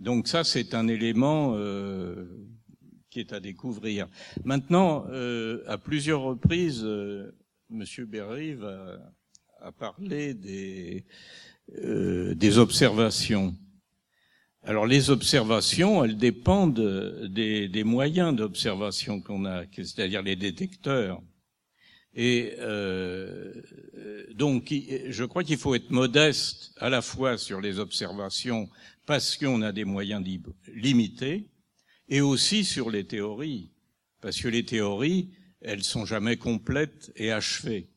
[0.00, 2.26] Donc ça, c'est un élément euh,
[3.08, 4.08] qui est à découvrir.
[4.44, 7.30] Maintenant, euh, à plusieurs reprises, euh,
[7.70, 11.04] Monsieur Berry a, a, parlé des
[12.58, 13.54] observations.
[14.66, 21.20] Alors les observations, elles dépendent des, moyens d'observation qu'on a, c'est-à-dire les détecteurs.
[22.14, 23.52] Et euh,
[24.34, 28.70] donc, je crois qu'il faut être modeste à la fois sur les observations
[29.04, 30.24] parce qu'on a des moyens
[30.68, 31.50] limités,
[32.08, 33.70] et aussi sur les théories,
[34.22, 35.28] parce que les théories,
[35.60, 37.88] elles sont jamais complètes et achevées.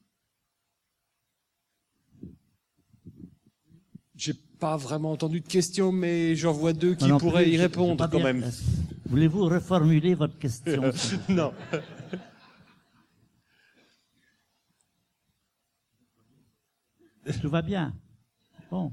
[4.18, 8.10] J'ai pas vraiment entendu de questions, mais j'en vois deux qui pourraient plus, y répondre
[8.10, 8.50] quand même.
[9.06, 10.92] Voulez-vous reformuler votre question
[11.30, 11.54] Non.
[17.42, 17.94] Tout va bien?
[18.72, 18.92] Bon,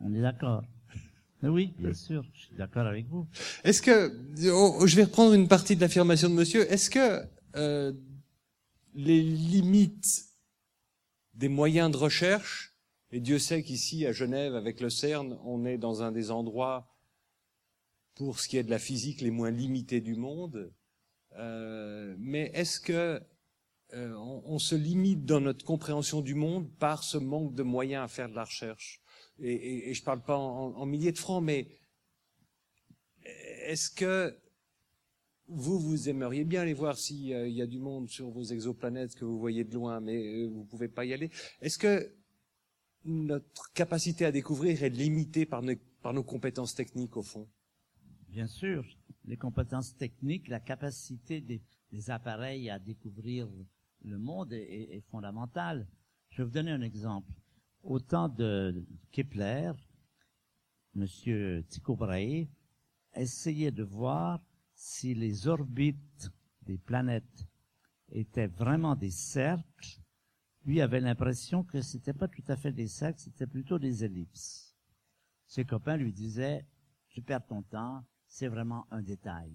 [0.00, 0.62] on est d'accord.
[1.42, 3.26] Oui, bien sûr, je suis d'accord avec vous.
[3.64, 4.12] Est-ce que,
[4.50, 7.22] oh, je vais reprendre une partie de l'affirmation de monsieur, est-ce que
[7.56, 7.92] euh,
[8.94, 10.24] les limites
[11.34, 12.71] des moyens de recherche,
[13.12, 16.88] et Dieu sait qu'ici à Genève, avec le CERN, on est dans un des endroits,
[18.14, 20.72] pour ce qui est de la physique, les moins limités du monde,
[21.36, 23.20] euh, mais est-ce que
[23.94, 28.08] euh, on, se limite dans notre compréhension du monde par ce manque de moyens à
[28.08, 29.02] faire de la recherche?
[29.38, 31.68] Et, je parle pas en, milliers de francs, mais
[33.66, 34.34] est-ce que
[35.48, 39.24] vous, vous aimeriez bien aller voir s'il y a du monde sur vos exoplanètes que
[39.24, 41.30] vous voyez de loin, mais euh, vous pouvez pas y aller?
[41.60, 42.14] Est-ce que
[43.04, 47.48] notre capacité à découvrir est limitée par nos, compétences techniques, au fond
[48.28, 48.84] Bien sûr,
[49.24, 51.62] les compétences techniques, la capacité des,
[52.08, 53.48] appareils à découvrir
[54.02, 55.86] le monde est, est, est fondamentale.
[56.30, 57.30] Je vais vous donner un exemple.
[57.82, 59.72] Au temps de Kepler,
[60.94, 62.48] Monsieur Tycho Brahe
[63.14, 64.40] essayait de voir
[64.74, 66.30] si les orbites
[66.62, 67.46] des planètes
[68.10, 70.01] étaient vraiment des cercles.
[70.64, 74.76] Lui avait l'impression que c'était pas tout à fait des cercles, c'était plutôt des ellipses.
[75.46, 76.64] Ses copains lui disaient,
[77.08, 79.52] tu perds ton temps, c'est vraiment un détail.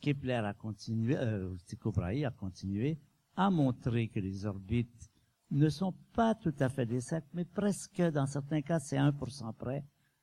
[0.00, 2.98] Kepler a continué, euh, Tycho Brahe a continué
[3.36, 5.10] à montrer que les orbites
[5.50, 9.54] ne sont pas tout à fait des cercles, mais presque, dans certains cas, c'est 1%
[9.54, 9.82] près.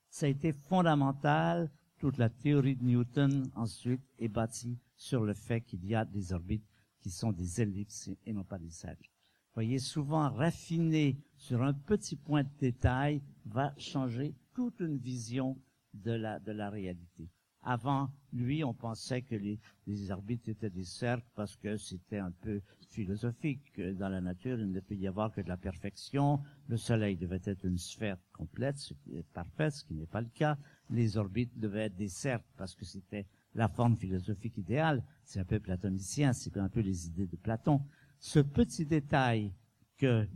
[0.10, 1.72] Ça a été fondamental.
[1.98, 6.32] Toute la théorie de Newton, ensuite, est bâtie sur le fait qu'il y a des
[6.34, 6.66] orbites
[7.00, 9.10] qui sont des ellipses et non pas des cercles.
[9.54, 15.58] Voyez, souvent raffiner sur un petit point de détail va changer toute une vision
[15.94, 17.30] de la, de la réalité.
[17.64, 22.32] Avant lui, on pensait que les, les orbites étaient des cercles parce que c'était un
[22.32, 23.80] peu philosophique.
[23.98, 26.42] Dans la nature, il ne peut y avoir que de la perfection.
[26.68, 30.22] Le Soleil devait être une sphère complète, ce qui est parfait, ce qui n'est pas
[30.22, 30.58] le cas.
[30.90, 35.04] Les orbites devaient être des cercles parce que c'était la forme philosophique idéale.
[35.24, 37.82] C'est un peu platonicien, c'est un peu les idées de Platon.
[38.22, 39.52] Ce petit détail
[39.98, 40.28] que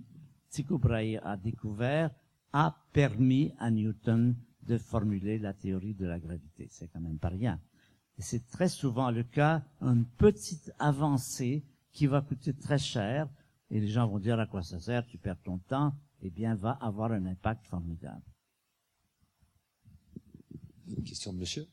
[0.50, 2.10] Tycho Brahe a découvert
[2.52, 6.68] a permis à Newton de formuler la théorie de la gravité.
[6.72, 7.62] C'est quand même pas rien.
[8.18, 13.30] C'est très souvent le cas, une petite avancée qui va coûter très cher,
[13.70, 16.56] et les gens vont dire à quoi ça sert, tu perds ton temps, eh bien,
[16.56, 18.24] va avoir un impact formidable.
[20.88, 21.68] Une question de monsieur?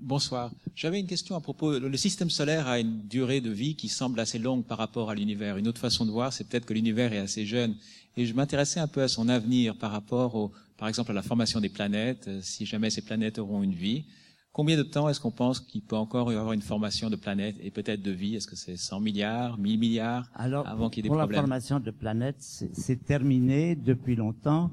[0.00, 0.50] Bonsoir.
[0.74, 1.78] J'avais une question à propos.
[1.78, 5.14] Le système solaire a une durée de vie qui semble assez longue par rapport à
[5.14, 5.58] l'univers.
[5.58, 7.74] Une autre façon de voir, c'est peut-être que l'univers est assez jeune.
[8.16, 11.22] Et je m'intéressais un peu à son avenir par rapport au, par exemple, à la
[11.22, 14.04] formation des planètes, euh, si jamais ces planètes auront une vie.
[14.52, 17.56] Combien de temps est-ce qu'on pense qu'il peut encore y avoir une formation de planètes
[17.62, 18.34] et peut-être de vie?
[18.36, 21.36] Est-ce que c'est 100 milliards, 1000 milliards Alors, avant qu'il y ait des pour problèmes?
[21.36, 22.36] la formation de planètes,
[22.72, 24.70] c'est terminé depuis longtemps.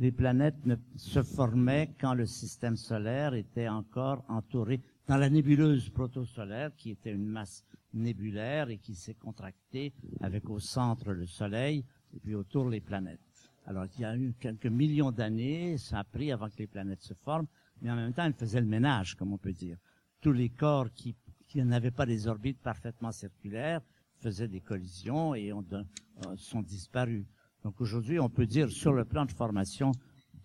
[0.00, 5.88] Les planètes ne se formaient quand le système solaire était encore entouré dans la nébuleuse
[5.90, 11.84] protosolaire, qui était une masse nébulaire et qui s'est contractée avec au centre le Soleil
[12.14, 13.20] et puis autour les planètes.
[13.66, 17.02] Alors, il y a eu quelques millions d'années, ça a pris avant que les planètes
[17.02, 17.46] se forment,
[17.80, 19.78] mais en même temps, elles faisaient le ménage, comme on peut dire.
[20.20, 21.14] Tous les corps qui,
[21.48, 23.80] qui n'avaient pas des orbites parfaitement circulaires
[24.18, 25.82] faisaient des collisions et ont, euh,
[26.36, 27.24] sont disparus.
[27.64, 29.92] Donc aujourd'hui, on peut dire sur le plan de formation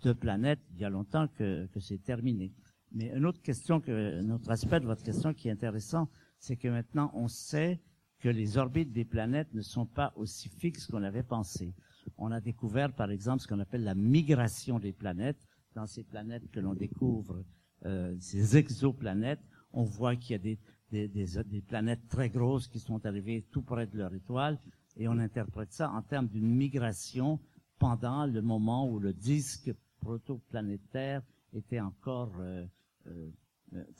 [0.03, 2.53] de planètes, il y a longtemps que, c'est terminé.
[2.93, 6.09] Mais une autre question, que, un autre aspect de votre question qui est intéressant,
[6.39, 7.81] c'est que maintenant on sait
[8.19, 11.73] que les orbites des planètes ne sont pas aussi fixes qu'on avait pensé.
[12.17, 15.45] On a découvert, par exemple, ce qu'on appelle la migration des planètes.
[15.75, 17.43] Dans ces planètes que l'on découvre,
[17.85, 20.57] euh, ces exoplanètes, on voit qu'il y a
[20.99, 24.57] des, planètes très grosses qui sont arrivées tout près de leur étoile,
[24.99, 27.39] et on interprète ça en termes d'une migration
[27.79, 31.21] pendant le moment où le disque protoplanétaire
[31.53, 32.65] était encore, euh,
[33.07, 33.29] euh,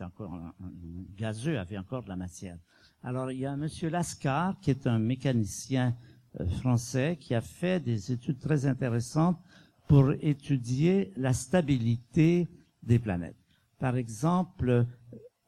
[0.02, 0.54] un, un,
[1.18, 2.58] gazeux, avait encore de la matière.
[3.02, 3.68] Alors, il y a M.
[3.90, 5.96] Lascar, qui est un mécanicien
[6.40, 9.40] euh, français, qui a fait des études très intéressantes
[9.88, 12.50] pour étudier la stabilité
[12.84, 13.38] des planètes.
[13.80, 14.86] Par exemple,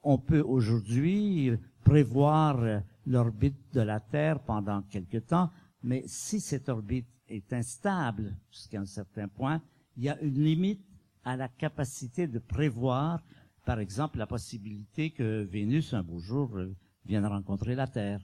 [0.02, 1.52] on peut aujourd'hui
[1.84, 5.50] prévoir l'orbite de la Terre pendant quelque temps,
[5.82, 9.60] mais si cette orbite est instable jusqu'à un certain point,
[9.96, 10.84] il y a une limite
[11.24, 13.22] à la capacité de prévoir,
[13.64, 16.58] par exemple, la possibilité que Vénus, un beau jour,
[17.04, 18.20] vienne rencontrer la Terre.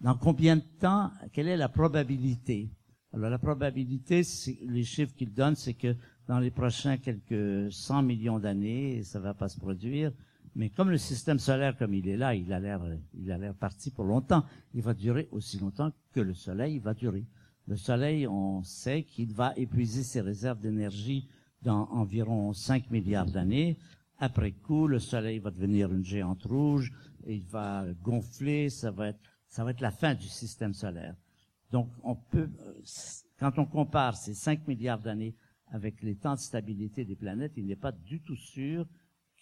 [0.00, 2.70] Dans combien de temps, quelle est la probabilité?
[3.12, 4.22] Alors la probabilité,
[4.62, 5.96] les chiffres qu'il donne, c'est que
[6.28, 10.12] dans les prochains quelques 100 millions d'années, ça va pas se produire,
[10.56, 12.82] mais comme le système solaire, comme il est là, il a l'air,
[13.14, 14.44] il a l'air parti pour longtemps.
[14.74, 17.24] Il va durer aussi longtemps que le Soleil va durer.
[17.68, 21.28] Le Soleil, on sait qu'il va épuiser ses réserves d'énergie
[21.62, 23.78] dans environ 5 milliards d'années.
[24.18, 26.92] Après coup, le Soleil va devenir une géante rouge,
[27.26, 31.14] il va gonfler, ça va être, ça va être la fin du système solaire.
[31.70, 32.50] Donc, on peut,
[33.38, 35.34] quand on compare ces 5 milliards d'années
[35.68, 38.86] avec les temps de stabilité des planètes, il n'est pas du tout sûr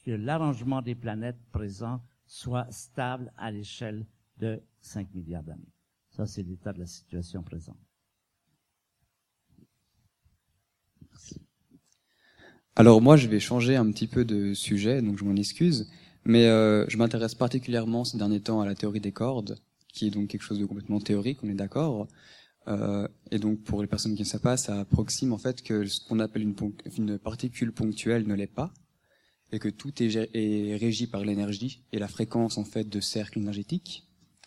[0.05, 4.07] que l'arrangement des planètes présents soit stable à l'échelle
[4.38, 5.72] de 5 milliards d'années.
[6.11, 7.76] Ça, c'est l'état de la situation présente.
[12.76, 15.90] Alors moi, je vais changer un petit peu de sujet, donc je m'en excuse,
[16.24, 20.11] mais euh, je m'intéresse particulièrement ces derniers temps à la théorie des cordes, qui est
[20.11, 22.07] donc quelque chose de complètement théorique, on est d'accord.
[22.68, 25.86] Euh, et donc pour les personnes qui ne savent pas, ça approxime en fait que
[25.86, 28.72] ce qu'on appelle une, particule ponctuelle ne l'est pas,
[29.53, 34.07] et que tout est, régi par l'énergie et la fréquence en fait de cercle énergétique.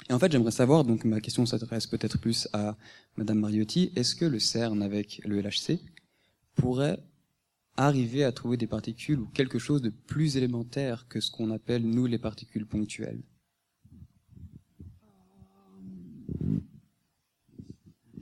[0.10, 2.76] Et en fait, j'aimerais savoir, donc ma question s'adresse peut-être plus à
[3.18, 5.80] Madame Mariotti, est-ce que le CERN avec le LHC
[6.56, 7.00] pourrait
[7.78, 11.86] arriver à trouver des particules ou quelque chose de plus élémentaire que ce qu'on appelle,
[11.86, 13.22] nous, les particules ponctuelles?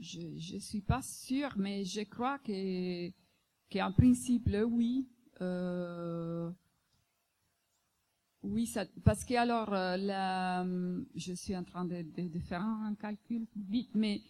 [0.00, 3.10] Je ne suis pas sûre, mais je crois que
[3.70, 5.06] qu'en principe, oui.
[5.40, 6.50] Euh,
[8.42, 8.72] oui,
[9.04, 10.64] parce que alors, euh, la,
[11.14, 12.04] je suis en train de,
[12.48, 14.22] faire un calcul vite, mais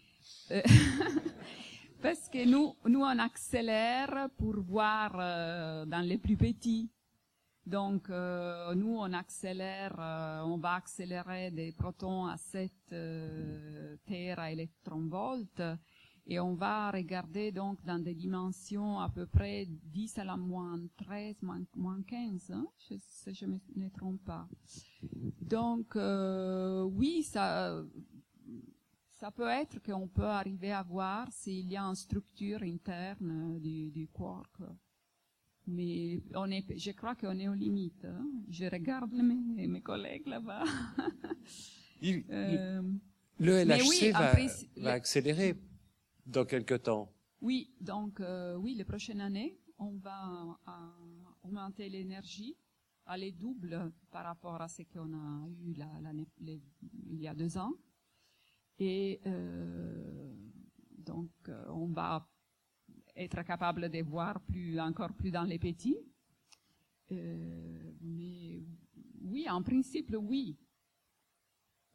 [0.50, 0.60] euh,
[2.02, 6.90] parce que nous, nous on accélère pour voir euh, dans les plus petits.
[7.64, 12.72] Donc, euh, nous on accélère, euh, on va accélérer des protons à 7
[14.06, 15.62] téra électronvolts
[16.30, 20.80] et on va regarder donc dans des dimensions à peu près 10 à la moins
[20.96, 23.00] 13, moins, moins 15, hein, si
[23.34, 24.48] je ne me trompe pas.
[25.42, 25.96] Donc,
[26.96, 27.84] oui, ça
[29.20, 33.90] ça peut être qu'on peut arriver à voir s'il y a une structure interne du,
[33.90, 34.62] du quark.
[35.66, 38.06] Mais on est, je crois qu'on est aux limites.
[38.06, 38.26] Hein.
[38.48, 40.64] Je regarde mes, mes collègues là-bas.
[42.30, 42.82] euh,
[43.38, 45.54] le LHC oui, va, principe, va, accélérer
[46.30, 47.12] dans quelques temps.
[47.40, 50.72] Oui, donc euh, oui, les prochaines années, on va euh,
[51.42, 52.56] augmenter l'énergie,
[53.06, 55.88] aller double par rapport à ce qu'on a eu la,
[56.40, 56.60] les,
[57.06, 57.72] il y a deux ans.
[58.78, 60.34] Et euh,
[60.98, 61.30] donc,
[61.68, 62.26] on va
[63.16, 65.98] être capable de voir plus, encore plus dans les petits.
[67.10, 68.62] Mais
[69.22, 70.56] oui, en principe, oui.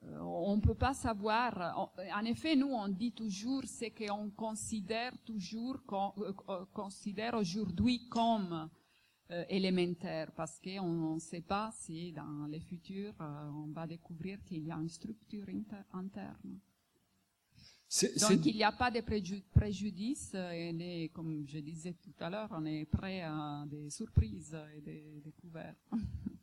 [0.08, 1.92] Euh, on ne peut pas savoir.
[2.14, 8.70] En effet, nous, on dit toujours ce qu'on considère toujours, qu'on euh, considère aujourd'hui comme
[9.32, 14.66] euh, élémentaire, parce qu'on ne sait pas si dans le futur, on va découvrir qu'il
[14.66, 15.48] y a une structure
[15.94, 16.60] interne.
[18.20, 22.50] Donc il n'y a pas de préju préjudice et comme je disais tout à l'heure,
[22.52, 25.78] on est prêt à des surprises et des découvertes.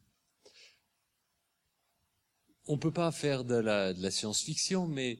[2.66, 5.18] on peut pas faire de la, de la science-fiction, mais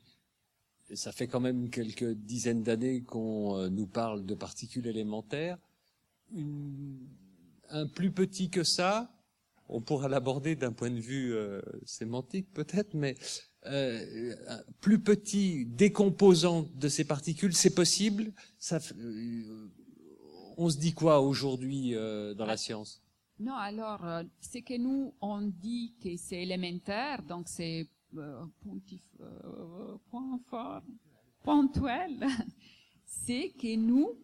[0.95, 5.59] ça fait quand même quelques dizaines d'années qu'on euh, nous parle de particules élémentaires.
[6.35, 6.99] Une,
[7.71, 9.11] un plus petit que ça,
[9.69, 13.17] on pourra l'aborder d'un point de vue euh, sémantique peut-être, mais
[13.67, 14.35] euh,
[14.81, 18.33] plus petit décomposant de ces particules, c'est possible.
[18.59, 19.69] Ça, euh,
[20.57, 23.02] On se dit quoi aujourd'hui euh, dans la science?
[23.43, 28.45] Non, alors, euh, c'est que nous, on dit que c'est élémentaire, donc c'est euh,
[29.21, 30.83] euh, point fort,
[31.43, 32.25] ponctuel.
[33.05, 34.17] c'est que nous,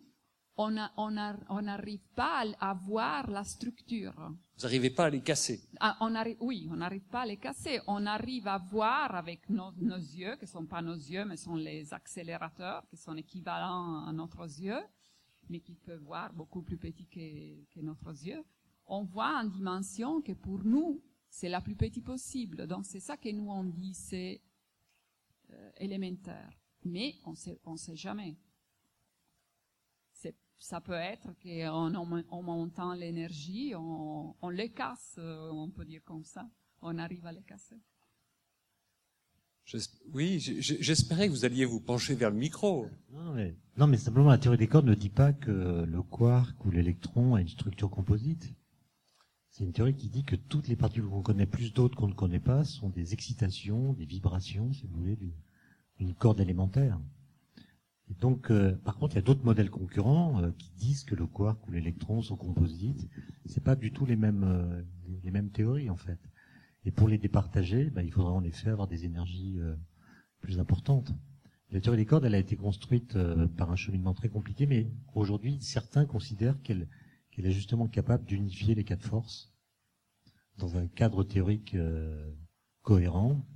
[0.57, 4.15] on n'arrive pas à, à voir la structure.
[4.57, 5.63] Vous n'arrivez pas à les casser.
[5.81, 7.81] Ah, on arrive, oui, on n'arrive pas à les casser.
[7.89, 11.37] On arrive à voir avec nos, nos yeux, qui ne sont pas nos yeux, mais
[11.37, 14.85] sont les accélérateurs, qui sont équivalents à notre yeux,
[15.51, 18.45] mais qui peuvent voir beaucoup plus petit que, que notre yeux.
[18.89, 22.67] On voit en dimension que pour nous, c'est la plus petite possible.
[22.67, 24.41] Donc c'est ça que nous on dit, c'est
[25.51, 26.51] euh, élémentaire.
[26.85, 28.37] Mais on sait, on sait jamais.
[30.13, 35.69] C'est- Ça peut être qu'en en, en montant l'énergie, on, on les casse, euh, on
[35.71, 36.49] peut dire comme ça.
[36.81, 37.77] On arrive à les casser.
[40.15, 42.87] Oui, j'espérais que vous alliez vous pencher vers le micro.
[43.13, 45.51] Non mais, non, mais simplement, la théorie des cordes ne dit pas que
[45.85, 48.49] le quark ou l'électron a une structure composite.
[49.59, 52.15] C'est une théorie qui dit que toutes les particules qu'on connaît, plus d'autres qu'on ne
[52.15, 55.19] connaît pas, sont des excitations, des vibrations, si vous voulez,
[55.99, 57.01] d'une corde élémentaire.
[58.21, 61.27] Donc, euh, par contre, il y a d'autres modèles concurrents euh, qui disent que le
[61.27, 63.09] quark ou l'électron sont composites.
[63.47, 64.81] C'est pas du tout les mêmes euh,
[65.25, 66.21] les- mêmes théories en fait.
[66.85, 69.59] Et pour les départager, ben, il faudrait en effet avoir des énergies
[70.41, 71.13] plus importantes.
[71.73, 73.19] La théorie des cordes, elle a été construite
[73.57, 76.89] par un cheminement très compliqué, mais aujourd'hui, certains considèrent qu'elle
[77.39, 79.53] qu'elle est justement capable d'unifier les quatre forces
[80.57, 82.29] dans un cadre théorique euh,
[82.83, 83.47] cohérent,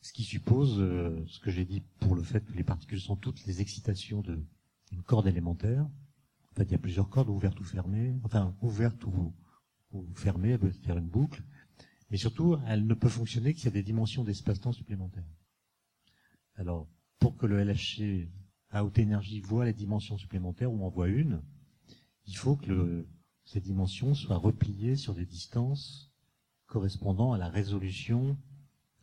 [0.00, 3.14] ce qui suppose euh, ce que j'ai dit pour le fait que les particules sont
[3.14, 5.82] toutes les excitations d'une corde élémentaire.
[5.84, 9.32] En fait, il y a plusieurs cordes ouvertes ou fermées, enfin ouvertes ou,
[10.16, 11.44] fermées, elles peuvent faire une boucle,
[12.10, 15.30] mais surtout, elle ne peut fonctionner qu'il y a des dimensions d'espace-temps supplémentaires.
[16.56, 16.88] Alors,
[17.20, 18.28] pour que le LHC
[18.70, 21.40] à haute énergie voit les dimensions supplémentaires ou en voit une,
[22.26, 23.08] il faut que le-
[23.44, 26.12] ces dimensions soient repliées sur des distances
[26.66, 28.36] correspondant à la résolution,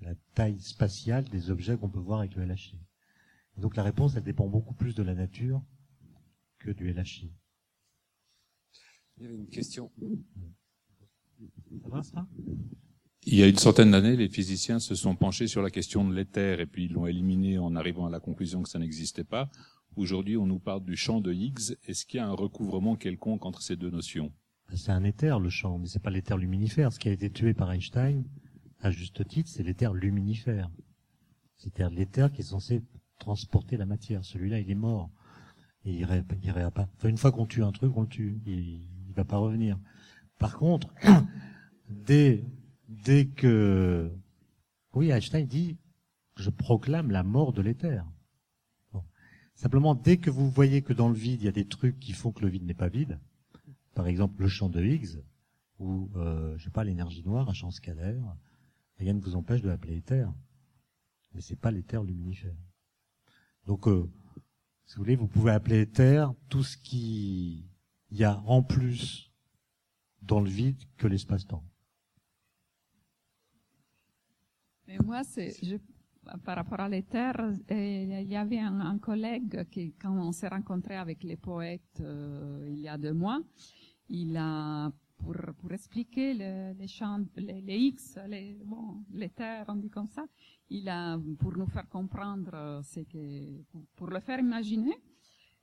[0.01, 2.75] à la taille spatiale des objets qu'on peut voir avec le LHC.
[3.57, 5.61] Et donc la réponse, elle dépend beaucoup plus de la nature
[6.59, 7.31] que du LHC.
[9.17, 9.91] Il y avait une question.
[11.81, 12.27] Ça va ça?
[13.25, 16.13] Il y a une centaine d'années, les physiciens se sont penchés sur la question de
[16.13, 19.49] l'éther et puis ils l'ont éliminé en arrivant à la conclusion que ça n'existait pas.
[19.95, 21.75] Aujourd'hui, on nous parle du champ de Higgs.
[21.87, 24.31] Est-ce qu'il y a un recouvrement quelconque entre ces deux notions?
[24.69, 26.91] Ben, C'est un éther le champ, mais c'est pas l'éther luminifère.
[26.91, 28.23] Ce qui a été tué par Einstein,
[28.79, 30.69] à juste titre, c'est l'éther luminifère.
[31.57, 32.81] C'est-à-dire l'éther qui est censé
[33.19, 34.25] transporter la matière.
[34.25, 35.11] Celui-là, il est mort.
[35.85, 36.23] Il ré-
[36.71, 36.89] pas.
[36.95, 38.41] Enfin, une fois qu'on tue un truc, on le tue.
[38.45, 38.59] Il,
[39.07, 39.77] il va pas revenir.
[40.39, 40.91] Par contre,
[41.89, 42.43] dès,
[42.89, 44.11] dès que,
[44.93, 45.77] oui, Einstein dit,
[46.35, 48.03] je proclame la mort de l'éther.
[49.55, 52.13] Simplement, dès que vous voyez que dans le vide, il y a des trucs qui
[52.13, 53.19] font que le vide n'est pas vide,
[53.93, 55.21] par exemple le champ de Higgs,
[55.79, 58.35] ou, euh, je sais pas, l'énergie noire, un champ scalaire,
[58.97, 60.31] rien ne vous empêche de l'appeler éther.
[61.33, 62.55] Mais c'est pas l'éther luminifère.
[63.65, 64.09] Donc, euh,
[64.85, 67.69] si vous voulez, vous pouvez appeler éther tout ce qui
[68.11, 69.31] y a en plus
[70.21, 71.63] dans le vide que l'espace-temps.
[74.87, 75.55] Mais moi, c'est,
[76.43, 80.95] par rapport à l'éther, euh, il y avait un, collègue qui, quand on s'est rencontré
[80.95, 83.41] avec les poètes euh, il y a deux mois,
[84.09, 88.57] il a, pour, expliquer le- les champs, les, les X, les,
[89.11, 90.25] l'éther, on dit comme ça,
[90.69, 93.61] il a, pour nous faire comprendre, euh, c'est que,
[93.95, 94.95] pour, le faire imaginer,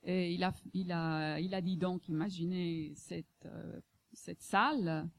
[0.05, 3.79] il a dit donc, imaginez cette, euh,
[4.13, 5.09] cette salle,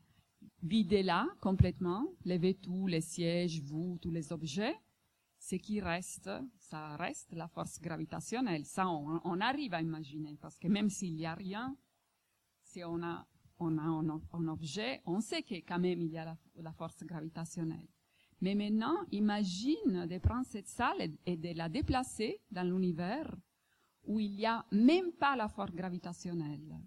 [0.63, 4.75] videz-la complètement, levez tout, les sièges, vous, tous les objets.
[5.43, 8.65] Ce qui reste, ça reste la force gravitationnelle.
[8.65, 11.77] Ça, on, arrive à imaginer, parce que même s'il n'y a rien,
[12.63, 13.27] si on a,
[13.59, 17.89] un objet, on sait que quand même il y a la, la force gravitationnelle.
[18.41, 23.29] Mais maintenant, imagine de prendre cette salle et, et de la déplacer dans l'univers
[24.05, 26.79] où il n'y a même pas la force gravitationnelle.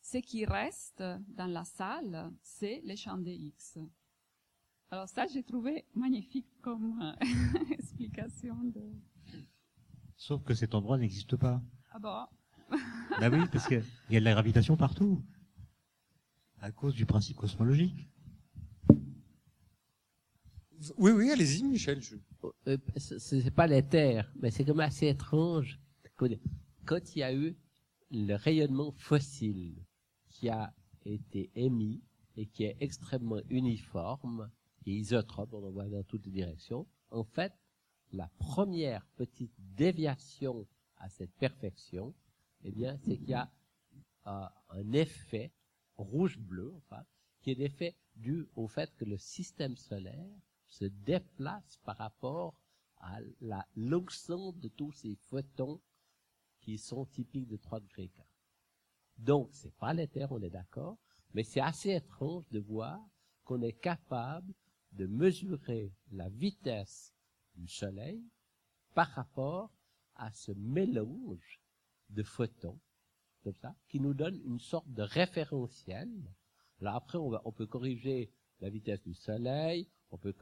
[0.00, 3.80] Ce qui reste dans la salle, c'est les champs de X.
[4.90, 7.12] Alors ça, j'ai trouvé magnifique comme euh,
[7.70, 8.82] explication de...
[10.16, 11.60] Sauf que cet endroit n'existe pas.
[11.90, 12.26] Ah bon
[13.20, 15.22] Bah oui, parce qu'il y a de la gravitation partout.
[16.60, 18.08] À cause du principe cosmologique.
[20.98, 22.00] Oui, oui, allez-y, Michel.
[22.02, 22.16] je-
[22.68, 25.80] Euh, c'est pas l'éther, mais c'est comme assez étrange.
[26.84, 27.56] Quand il y a eu
[28.10, 29.84] le rayonnement fossile
[30.28, 30.72] qui a
[31.04, 32.02] été émis
[32.36, 34.50] et qui est extrêmement uniforme
[34.86, 37.52] et isotrope, on en voit dans toutes les directions, en fait,
[38.12, 40.66] la première petite déviation
[40.98, 42.14] à cette perfection,
[42.64, 43.50] eh bien, c'est qu'il y a
[44.26, 45.52] euh, un effet
[45.96, 47.02] rouge-bleu, enfin,
[47.40, 50.30] qui est l'effet dû au fait que le système solaire
[50.68, 52.60] se déplace par rapport
[52.98, 55.80] à la longueur de tous ces photons
[56.60, 58.20] qui sont typiques de 3 degrés K.
[59.18, 60.98] Donc, c'est pas l'éther, on est d'accord,
[61.34, 63.00] mais c'est assez étrange de voir
[63.44, 64.52] qu'on est capable
[64.92, 67.14] de mesurer la vitesse
[67.54, 68.22] du Soleil
[68.94, 69.70] par rapport
[70.14, 71.60] à ce mélange
[72.10, 72.78] de photons,
[73.42, 76.08] comme ça, qui nous donne une sorte de référentiel.
[76.80, 78.30] Là, après, on, va, on peut corriger
[78.60, 80.34] la vitesse du Soleil, on peut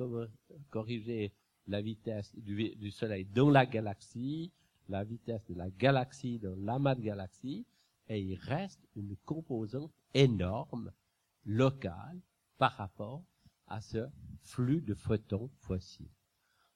[0.70, 1.32] corriger
[1.66, 4.52] la vitesse du, Soleil dans la galaxie,
[4.88, 7.66] la vitesse de la galaxie dans l'amas de galaxies,
[8.08, 10.92] et il reste une composante énorme,
[11.46, 12.20] locale,
[12.58, 13.24] par rapport
[13.66, 14.06] à ce
[14.42, 16.10] flux de photons fossiles.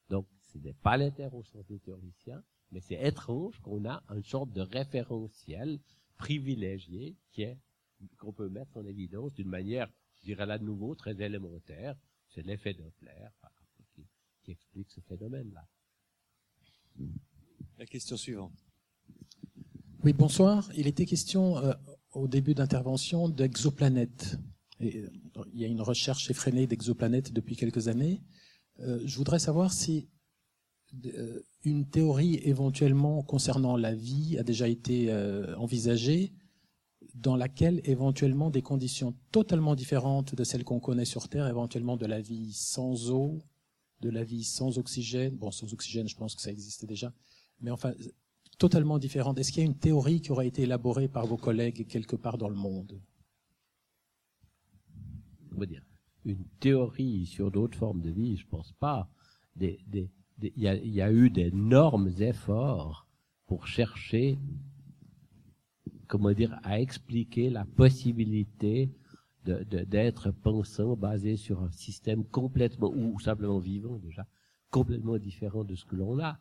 [0.08, 0.98] Donc, ce n'est pas
[1.42, 5.78] sens des théoriciens, mais c'est étrange qu'on a une sorte de référentiel
[6.16, 7.58] privilégié qui est
[8.18, 11.96] qu'on peut mettre en évidence d'une manière, je dirais là de nouveau, très élémentaire.
[12.28, 13.28] C'est l'effet Doppler
[13.94, 14.06] qui,
[14.44, 15.66] qui explique ce phénomène-là.
[17.78, 18.66] La question suivante.
[20.04, 20.70] Oui, bonsoir.
[20.76, 21.72] Il était question euh,
[22.12, 24.38] au début d'intervention d'exoplanètes.
[24.82, 25.08] Euh,
[25.52, 28.22] il y a une recherche effrénée d'exoplanètes depuis quelques années.
[28.80, 30.08] Euh, je voudrais savoir si
[31.06, 35.12] euh, une théorie éventuellement concernant la vie a déjà été
[35.56, 36.32] envisagée
[37.14, 42.06] dans laquelle éventuellement des conditions totalement différentes de celles qu'on connaît sur Terre, éventuellement de
[42.06, 43.40] la vie sans eau,
[44.00, 47.12] de la vie sans oxygène, bon sans oxygène je pense que ça existait déjà,
[47.60, 47.92] mais enfin
[48.58, 49.38] totalement différente.
[49.38, 52.38] Est-ce qu'il y a une théorie qui aura été élaborée par vos collègues quelque part
[52.38, 53.00] dans le monde?
[55.60, 55.82] On dire
[56.24, 59.10] une théorie sur d'autres formes de vie, je pense pas.
[59.56, 60.08] Des, des,
[60.40, 63.08] il y, a, eu d'énormes efforts
[63.46, 64.38] pour chercher,
[66.06, 68.92] comment dire, à expliquer la possibilité
[69.44, 74.28] d'être de, pensant basé sur un système complètement, ou simplement vivant déjà,
[74.70, 76.38] complètement différent de ce que l'on a.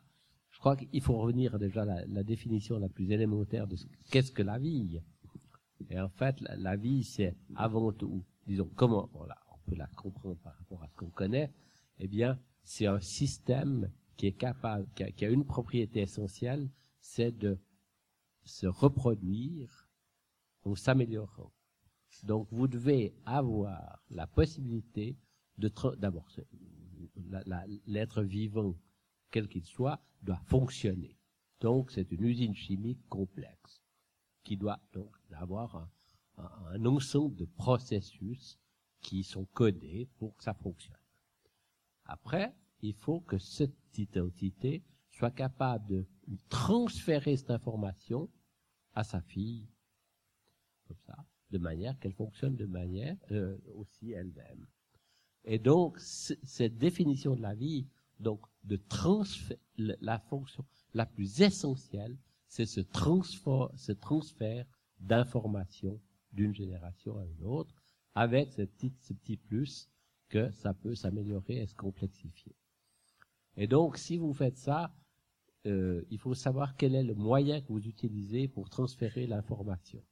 [0.50, 3.76] Je crois qu'il faut revenir déjà à la, définition la plus élémentaire de
[4.10, 5.00] qu'est-ce que la vie.
[5.90, 10.56] Et en fait, la vie, c'est avant tout, disons, comment, on peut la comprendre par
[10.56, 11.52] rapport à ce qu'on connaît,
[11.98, 16.70] eh bien, c'est un système qui est capable, qui a, une propriété essentielle,
[17.00, 17.58] c'est de
[18.44, 19.88] se reproduire
[20.64, 21.52] en s'améliorant.
[22.24, 25.16] Donc vous devez avoir la possibilité
[25.58, 26.28] de d'abord
[27.86, 28.74] l'être vivant,
[29.30, 31.16] quel qu'il soit, doit fonctionner.
[31.60, 33.82] Donc c'est une usine chimique complexe
[34.42, 35.90] qui doit donc avoir un,
[36.72, 38.58] un ensemble de processus
[39.00, 40.96] qui sont codés pour que ça fonctionne.
[42.04, 46.06] Après, il faut que cette petite entité soit capable de
[46.48, 48.28] transférer cette information
[48.94, 49.68] à sa fille,
[50.86, 51.16] comme ça,
[51.50, 54.66] de manière qu'elle fonctionne de manière euh, aussi elle-même.
[55.44, 57.86] Et donc, cette définition de la vie,
[58.20, 64.66] donc de transfert, la fonction la plus essentielle, c'est ce transfert, ce transfert
[65.00, 66.00] d'informations
[66.38, 67.74] d'une génération à une autre,
[68.14, 69.90] avec ce petit, plus
[70.28, 72.54] que ça peut s'améliorer et se complexifier.
[73.56, 74.94] Et donc, si vous faites ça,
[75.66, 80.02] euh, il faut savoir quel est le moyen que vous utilisez pour transférer l'information.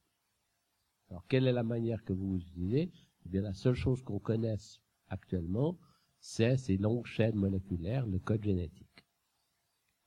[1.11, 2.91] Alors, quelle est la manière que vous utilisez?
[3.25, 5.79] Eh bien, la seule chose qu'on connaisse actuellement,
[6.19, 9.07] c'est ces longues chaînes moléculaires, le code génétique.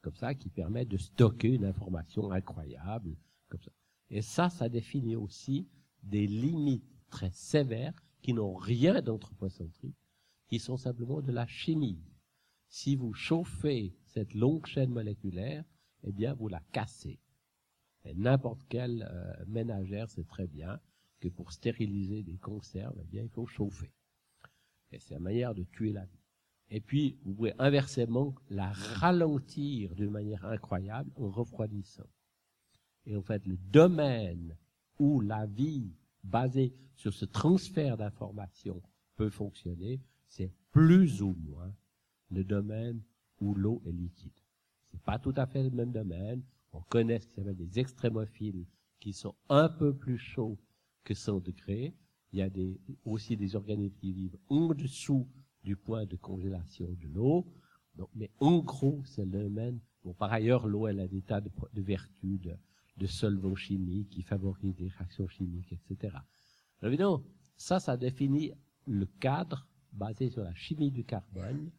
[0.02, 3.16] Comme ça, qui permet de stocker une information incroyable,
[3.48, 3.72] comme ça.
[4.10, 5.70] Et ça, ça définit aussi
[6.04, 9.98] des limites très sévères qui n'ont rien d'anthropocentrique,
[10.48, 12.04] qui sont simplement de la chimie.
[12.68, 15.64] Si vous chauffez cette longue chaîne moléculaire,
[16.04, 17.20] eh bien, vous la cassez.
[18.06, 20.80] Et n'importe quelle euh, ménagère sait très bien
[21.20, 23.92] que pour stériliser des conserves, eh bien, il faut chauffer.
[24.92, 26.20] Et c'est la manière de tuer la vie.
[26.70, 32.08] Et puis, vous pouvez inversement la ralentir d'une manière incroyable en refroidissant.
[33.06, 34.56] Et en fait, le domaine
[35.00, 35.92] où la vie
[36.24, 38.82] basée sur ce transfert d'informations
[39.16, 41.74] peut fonctionner, c'est plus ou moins
[42.30, 43.02] le domaine
[43.40, 44.32] où l'eau est liquide.
[44.92, 46.44] C'est pas tout à fait le même domaine.
[46.74, 48.66] On connaît ce qui s'appelle des extrémophiles
[49.00, 50.60] qui sont un peu plus chauds
[51.04, 51.96] que 100 degrés.
[52.32, 55.28] Il y a des, aussi des organismes qui vivent en dessous
[55.64, 57.52] du point de congélation de l'eau.
[57.96, 59.80] Donc, mais en gros, c'est le domaine.
[60.04, 62.54] Bon, par ailleurs, l'eau, elle a des tas de, de vertus, de,
[63.00, 66.14] de solvants chimiques qui favorisent les réactions chimiques, etc.
[66.82, 67.24] Alors, évidemment,
[67.56, 68.52] ça, ça définit
[68.86, 71.72] le cadre basé sur la chimie du carbone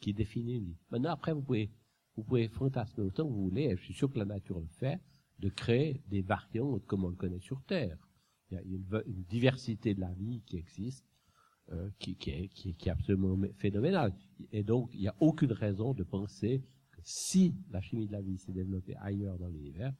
[0.00, 0.78] qui définit une vie.
[0.90, 1.70] Maintenant, après, vous pouvez
[2.16, 4.66] vous pouvez fantasmer autant que vous voulez, et je suis sûr que la nature le
[4.66, 5.00] fait,
[5.38, 7.96] de créer des variantes comme on le connaît sur Terre.
[8.50, 11.06] Il y a une, diversité de la vie qui existe,
[11.70, 14.12] euh, qui, est, qui, qui, est, absolument phénoménale.
[14.52, 18.20] Et donc, il n'y a aucune raison de penser que si la chimie de la
[18.20, 19.94] vie s'est développée ailleurs dans l'univers,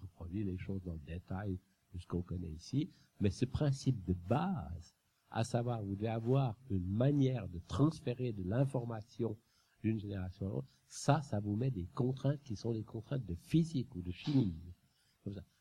[0.00, 1.58] reproduit les choses dans le détail
[1.92, 2.90] de ce qu'on connaît ici.
[3.20, 4.94] Mais ce principe de base,
[5.30, 9.36] à savoir, vous devez avoir une manière de transférer de l'information
[9.82, 13.34] d'une génération à l'autre, ça, ça vous met des contraintes qui sont des contraintes de
[13.34, 14.54] physique ou de chimie.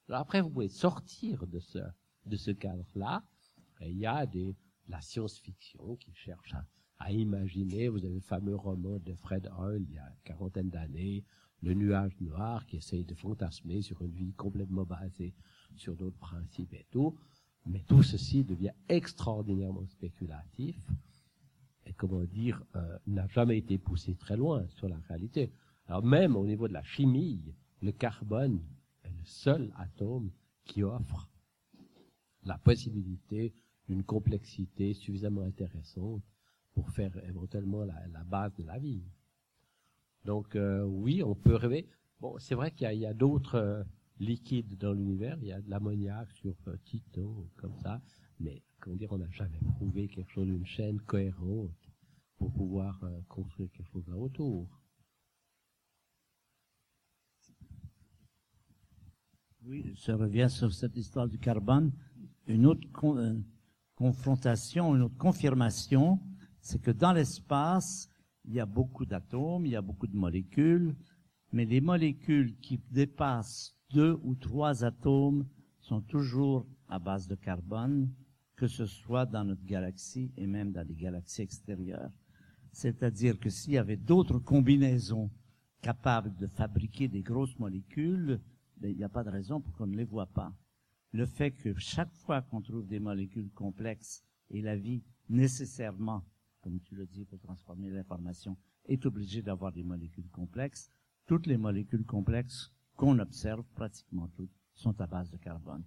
[0.08, 1.80] Alors après, vous pouvez sortir de ce,
[2.26, 3.24] de ce cadre-là.
[3.82, 4.56] Il y a des,
[4.88, 6.66] la science-fiction qui cherche à,
[7.00, 7.90] à, imaginer.
[7.90, 11.24] Vous avez le fameux roman de Fred Hoyle il y a une quarantaine d'années,
[11.64, 15.34] Le nuage noir, qui essaye de fantasmer sur une vie complètement basée
[15.76, 17.18] sur d'autres principes et tout.
[17.66, 20.78] Mais tout ceci devient extraordinairement spéculatif
[21.86, 25.52] et comment dire, euh, n'a jamais été poussé très loin sur la réalité.
[25.88, 27.42] Alors même au niveau de la chimie,
[27.82, 28.62] le carbone
[29.04, 30.32] est le seul atome
[30.66, 31.30] qui offre
[32.44, 33.54] la possibilité
[33.88, 36.24] d'une complexité suffisamment intéressante
[36.74, 39.04] pour faire éventuellement la, la base de la vie.
[40.26, 41.88] Donc euh, oui, on peut rêver.
[42.20, 43.84] Bon, c'est vrai qu'il y a, d'autres euh,
[44.20, 45.38] liquides dans l'univers.
[45.42, 48.02] Il y a de l'ammoniac sur euh, Titan, comme ça.
[48.40, 51.72] Mais comment dire, on n'a jamais prouvé quelque chose d'une chaîne cohérente
[52.38, 54.68] pour pouvoir construire quelque chose là autour.
[59.66, 61.94] Oui, je reviens sur cette histoire du carbone.
[62.48, 63.42] Une autre con,
[63.96, 66.20] confrontation, une autre confirmation,
[66.60, 68.10] c'est que dans l'espace,
[68.46, 70.96] il y a beaucoup d'atomes, il y a beaucoup de molécules,
[71.52, 75.46] mais les molécules qui dépassent deux ou trois atomes
[75.80, 78.12] sont toujours à base de carbone,
[78.56, 82.12] que ce soit dans notre galaxie et même dans les galaxies extérieures.
[82.72, 85.30] C'est-à-dire que s'il y avait d'autres combinaisons
[85.82, 88.42] capables de fabriquer des grosses molécules,
[88.78, 90.54] ben, il n'y a pas de raison pour qu'on ne les voit pas.
[91.12, 96.24] Le fait que chaque fois qu'on trouve des molécules complexes et la vie nécessairement,
[96.64, 100.90] comme tu le dis, pour transformer l'information, est obligée d'avoir des molécules complexes,
[101.28, 105.84] toutes les molécules complexes qu'on observe, pratiquement toutes, sont à base de carbone.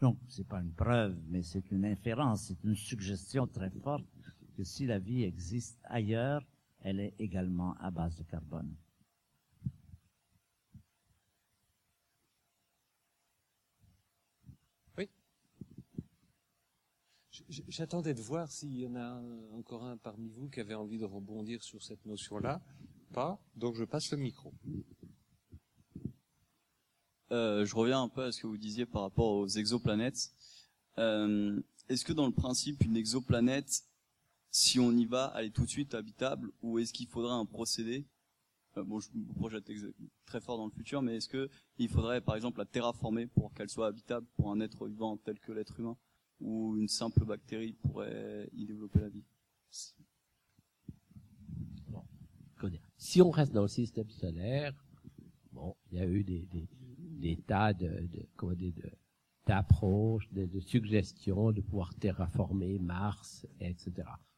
[0.00, 4.06] Donc, c'est pas une preuve, mais c'est une inférence, c'est une suggestion très forte
[4.56, 6.46] que si la vie existe ailleurs,
[6.80, 8.74] elle est également à base de carbone.
[14.96, 15.08] Oui.
[17.68, 21.04] J'attendais de voir s'il y en a encore un parmi vous qui avait envie de
[21.04, 22.60] rebondir sur cette notion-là.
[23.12, 23.40] Pas.
[23.56, 24.52] Donc je passe le micro.
[27.30, 30.32] Euh, je reviens un peu à ce que vous disiez par rapport aux exoplanètes.
[30.98, 33.84] Euh, Est-ce que dans le principe, une exoplanète,
[34.50, 37.44] si on y va, elle est tout de suite habitable, ou est-ce qu'il faudrait un
[37.46, 38.06] procédé?
[38.76, 39.70] Euh, Bon, je me projette
[40.26, 43.52] très fort dans le futur, mais est-ce que il faudrait, par exemple, la terraformer pour
[43.54, 45.96] qu'elle soit habitable pour un être vivant tel que l'être humain,
[46.40, 49.24] ou une simple bactérie pourrait y développer la vie
[52.96, 54.74] Si on reste dans le système solaire,
[55.52, 58.92] bon, il y a eu des, tas de, de, de,
[59.46, 63.92] d'approches, de, suggestions de pouvoir terraformer Mars, etc.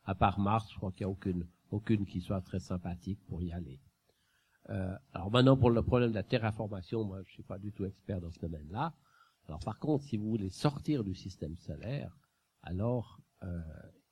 [0.05, 3.51] À part Mars, je crois qu'il n'y a aucune, qui soit très sympathique pour y
[3.53, 3.81] aller.
[4.69, 7.85] Euh, alors maintenant, pour le problème de la terraformation, moi, je suis pas du tout
[7.87, 8.95] expert dans ce domaine-là.
[9.51, 12.17] Alors par contre, si vous voulez sortir du système solaire,
[12.63, 13.61] alors euh,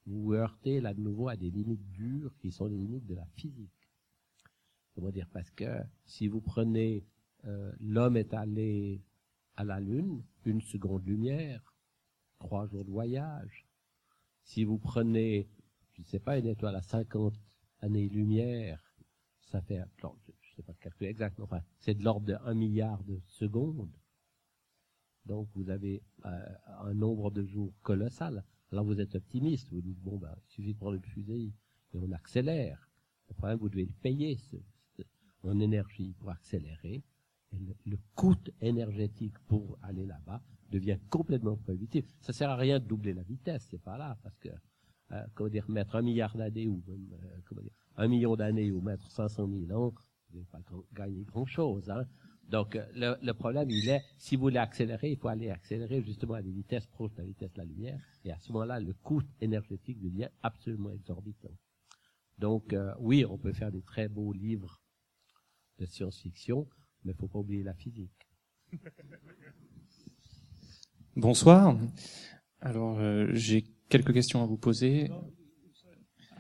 [0.05, 3.15] vous vous heurtez là de nouveau à des limites dures qui sont les limites de
[3.15, 3.89] la physique.
[4.97, 7.07] Comment dire Parce que si vous prenez
[7.45, 9.01] euh, l'homme est allé
[9.55, 11.73] à la Lune, une seconde lumière,
[12.41, 13.65] trois jours de voyage.
[14.43, 15.49] Si vous prenez,
[15.93, 17.33] je ne sais pas, une étoile à 50
[17.83, 18.83] années-lumière,
[19.41, 22.55] ça fait, je ne sais pas le calcul exact, mais c'est de l'ordre de 1
[22.55, 23.95] milliard de secondes.
[25.29, 26.31] Donc vous avez euh,
[26.81, 28.43] un nombre de jours colossal.
[28.73, 31.53] Alors vous êtes optimiste, vous dites, bon, ben, il suffit de prendre une fusée
[31.95, 32.91] et on accélère.
[33.29, 34.37] Le problème, vous devez le payer
[35.45, 37.05] en énergie pour accélérer
[37.53, 42.05] le, le, coût énergétique pour aller là-bas devient complètement prohibitif.
[42.21, 44.51] Ça sert à rien de doubler la vitesse, c'est pas là, parce que
[45.13, 48.81] euh, comment dire mettre un milliard d'années ou même, euh, dire un million d'années ou
[48.83, 49.95] mettre 500 000 ans,
[50.31, 50.61] vous n'allez pas
[50.93, 51.89] gagner grand-chose.
[51.89, 52.05] Hein.
[52.49, 56.03] Donc euh, le, le, problème il est, si vous voulez accélérer, il faut aller accélérer
[56.03, 58.81] justement à des vitesses proches de la vitesse de la lumière, et à ce moment-là,
[58.81, 61.53] le coût énergétique devient absolument exorbitant.
[62.39, 64.81] Donc euh, oui, on peut faire des très beaux livres
[65.79, 66.67] de science-fiction,
[67.05, 68.29] mais il faut pas oublier la physique.
[71.17, 71.77] Bonsoir.
[72.61, 75.11] Alors, euh, j'ai quelques questions à vous poser.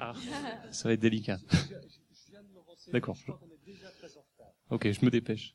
[0.01, 0.13] Ah,
[0.71, 1.39] ça va être délicat.
[2.93, 3.17] D'accord.
[4.71, 5.55] Ok, je me dépêche.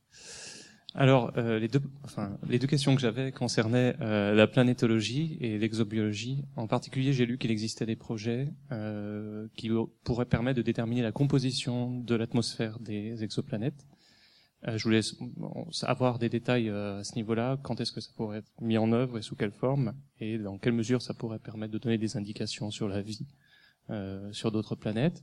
[0.96, 5.58] Alors, euh, les, deux, enfin, les deux questions que j'avais concernaient euh, la planétologie et
[5.58, 6.44] l'exobiologie.
[6.54, 9.70] En particulier, j'ai lu qu'il existait des projets euh, qui
[10.04, 13.86] pourraient permettre de déterminer la composition de l'atmosphère des exoplanètes.
[14.68, 15.00] Euh, je voulais
[15.82, 17.58] avoir des détails euh, à ce niveau-là.
[17.62, 19.94] Quand est-ce que ça pourrait être mis en œuvre et sous quelle forme?
[20.20, 23.26] Et dans quelle mesure ça pourrait permettre de donner des indications sur la vie
[23.90, 25.22] euh, sur d'autres planètes?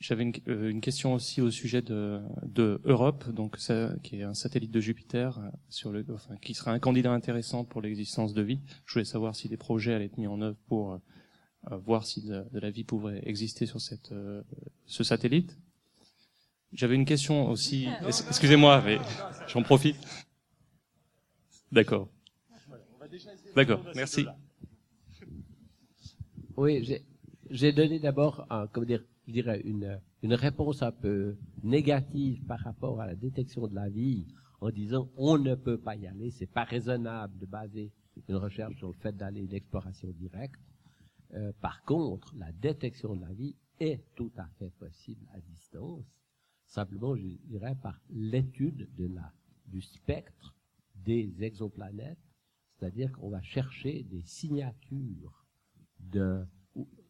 [0.00, 4.22] J'avais une, euh, une, question aussi au sujet de, de Europe, donc ça, qui est
[4.22, 8.32] un satellite de Jupiter, euh, sur le, enfin, qui sera un candidat intéressant pour l'existence
[8.32, 8.60] de vie.
[8.86, 12.22] Je voulais savoir si des projets allaient être mis en œuvre pour euh, voir si
[12.22, 14.42] de, de, la vie pouvait exister sur cette, euh,
[14.86, 15.58] ce satellite.
[16.72, 17.88] J'avais une question aussi.
[18.06, 18.98] Excusez-moi, mais
[19.48, 19.96] j'en profite.
[21.72, 22.08] D'accord.
[23.56, 23.84] D'accord.
[23.96, 24.24] Merci.
[26.56, 26.88] Oui,
[27.50, 33.00] j'ai donné d'abord, comment dire, je dirais, une, une réponse un peu négative par rapport
[33.00, 34.26] à la détection de la vie
[34.60, 37.92] en disant on ne peut pas y aller, c'est pas raisonnable de baser
[38.28, 40.60] une recherche sur le fait d'aller l'exploration directe.
[41.34, 46.04] Euh, par contre, la détection de la vie est tout à fait possible à distance,
[46.66, 49.32] simplement, je dirais, par l'étude de la,
[49.66, 50.54] du spectre
[50.96, 52.18] des exoplanètes,
[52.76, 55.46] c'est-à-dire qu'on va chercher des signatures
[55.98, 56.44] de,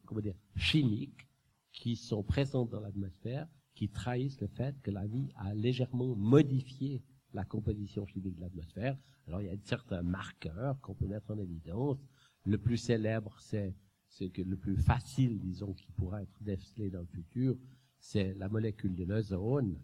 [0.05, 1.27] comment dire, chimiques
[1.71, 7.03] qui sont présentes dans l'atmosphère, qui trahissent le fait que la vie a légèrement modifié
[7.33, 8.97] la composition chimique de l'atmosphère.
[9.27, 11.97] Alors il y a certains marqueurs qu'on peut mettre en évidence.
[12.43, 13.75] Le plus célèbre, c'est
[14.19, 17.55] le plus facile, disons, qui pourra être décelé dans le futur,
[17.99, 19.79] c'est la molécule de l'ozone,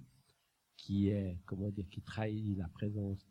[0.75, 3.25] qui est, comment dire, qui trahit la présence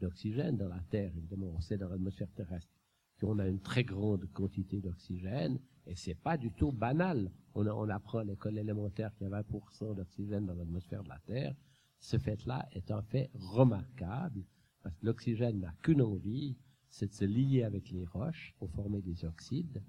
[0.00, 1.12] d'oxygène dans la Terre.
[1.16, 2.70] Évidemment, on sait dans l'atmosphère terrestre
[3.18, 7.30] qu'on a une très grande quantité d'oxygène, et c'est pas du tout banal.
[7.54, 11.54] On, apprend à l'école élémentaire qu'il y a 20% d'oxygène dans l'atmosphère de la Terre.
[11.98, 14.44] Ce fait-là est un fait remarquable,
[14.82, 16.56] parce que l'oxygène n'a qu'une envie,
[16.90, 19.82] c'est de se lier avec les roches pour former des oxydes,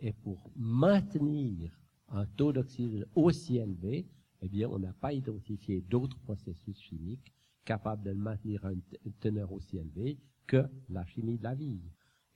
[0.00, 4.06] et pour maintenir un taux d'oxygène aussi élevé,
[4.42, 7.32] eh bien, on n'a pas identifié d'autres processus chimiques
[7.64, 11.80] capables de maintenir une teneur aussi élevée que la chimie de la vie.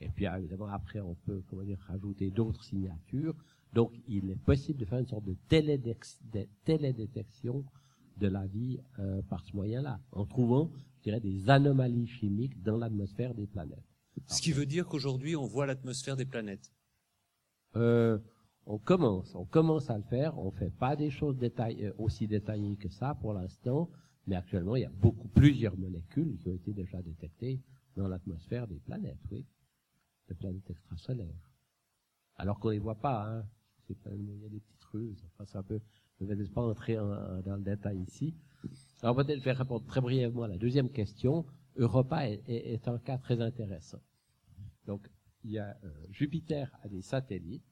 [0.00, 3.34] Et puis, évidemment, après, on peut, comment dire, rajouter d'autres signatures.
[3.72, 5.36] Donc, il est possible de faire une sorte de,
[6.64, 7.64] télédétection
[8.16, 12.76] de la vie euh, par ce moyen-là, en trouvant, je dirais, des anomalies chimiques dans
[12.76, 13.84] l'atmosphère des planètes.
[14.26, 16.72] Ce qui veut dire qu'aujourd'hui, on voit l'atmosphère des planètes.
[17.76, 18.18] Euh,
[18.66, 20.38] on commence, on commence à le faire.
[20.38, 23.90] On fait pas des choses détaillées, euh, aussi détaillées que ça pour l'instant,
[24.26, 27.60] mais actuellement, il y a beaucoup, plusieurs molécules qui ont été déjà détectées
[27.96, 29.44] dans l'atmosphère des planètes, oui
[30.28, 31.52] de planètes extrasolaires.
[32.36, 33.48] Alors qu'on les voit pas, hein.
[33.88, 35.24] Il y a des petites ruses.
[35.26, 35.80] Enfin, c'est un peu,
[36.20, 38.34] je ne vais pas entrer dans le détail ici.
[39.02, 41.46] Alors peut-être je vais répondre très brièvement à la deuxième question.
[41.76, 44.02] Europa est, un cas très intéressant.
[44.84, 45.08] Donc,
[45.44, 47.64] il y a euh, Jupiter a des satellites.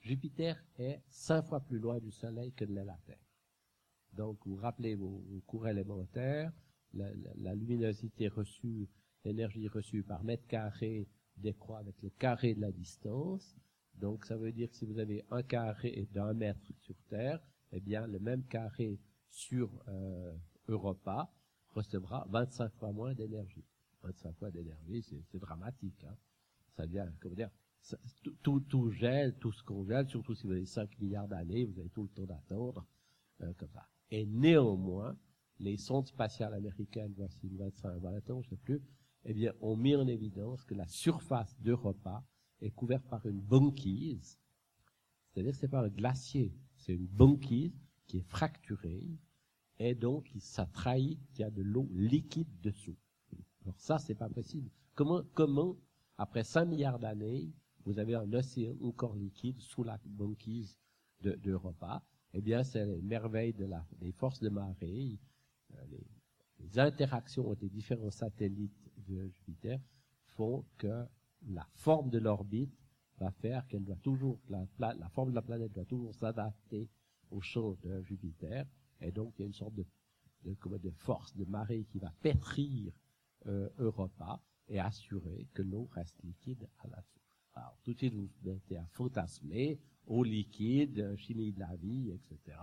[0.00, 3.18] Jupiter est cinq fois plus loin du Soleil que de la Terre.
[4.12, 6.52] Donc, vous rappelez vos, vos cours élémentaires,
[6.94, 8.88] la luminosité reçue,
[9.24, 13.56] l'énergie reçue par mètre carré décroît avec le carré de la distance.
[13.94, 17.40] Donc ça veut dire que si vous avez un carré d'un mètre sur Terre,
[17.72, 18.98] eh bien le même carré
[19.28, 20.32] sur euh,
[20.68, 21.32] Europa
[21.70, 23.64] recevra 25 fois moins d'énergie.
[24.02, 26.04] 25 fois d'énergie, c'est dramatique.
[26.04, 26.16] Hein.
[26.76, 27.50] Ça vient, comment dire,
[28.42, 31.90] tout, tout, gèle, tout se congèle, surtout si vous avez 5 milliards d'années, vous avez
[31.90, 32.86] tout le temps d'attendre,
[33.42, 33.86] euh, comme ça.
[34.10, 35.16] Et néanmoins,
[35.58, 38.80] les sondes spatiales américaines, voici 25, 20 ans, je sais plus,
[39.24, 42.24] eh bien, on met en évidence que la surface d'Europa
[42.60, 44.38] est couverte par une banquise,
[45.30, 47.74] c'est-à-dire que c'est pas un glacier, c'est une banquise
[48.06, 49.08] qui est fracturée,
[49.78, 52.96] et donc ça trahit qu'il y a de l'eau liquide dessous.
[53.64, 54.70] Alors ça, c'est pas possible.
[54.94, 55.76] Comment, comment,
[56.18, 57.50] après 5 milliards d'années,
[57.84, 60.78] vous avez un océan encore liquide sous la banquise
[61.20, 65.18] d'Europa Eh bien, c'est les merveilles des forces de marée,
[65.74, 66.06] euh, les,
[66.60, 69.80] les interactions entre les différents satellites de Jupiter
[70.26, 71.06] font que
[71.48, 72.74] la forme de l'orbite
[73.18, 76.88] va faire qu'elle doit toujours, la, forme de la planète doit toujours s'adapter
[77.30, 78.66] au champ de Jupiter,
[79.00, 82.92] et donc il y a une sorte de force de marée qui va pétrir
[83.46, 87.24] euh, Europa et assurer que l'eau reste liquide à la source.
[87.54, 92.56] Alors tout de suite vous mettez à fantasmer, eau liquide, chimie de la vie, etc.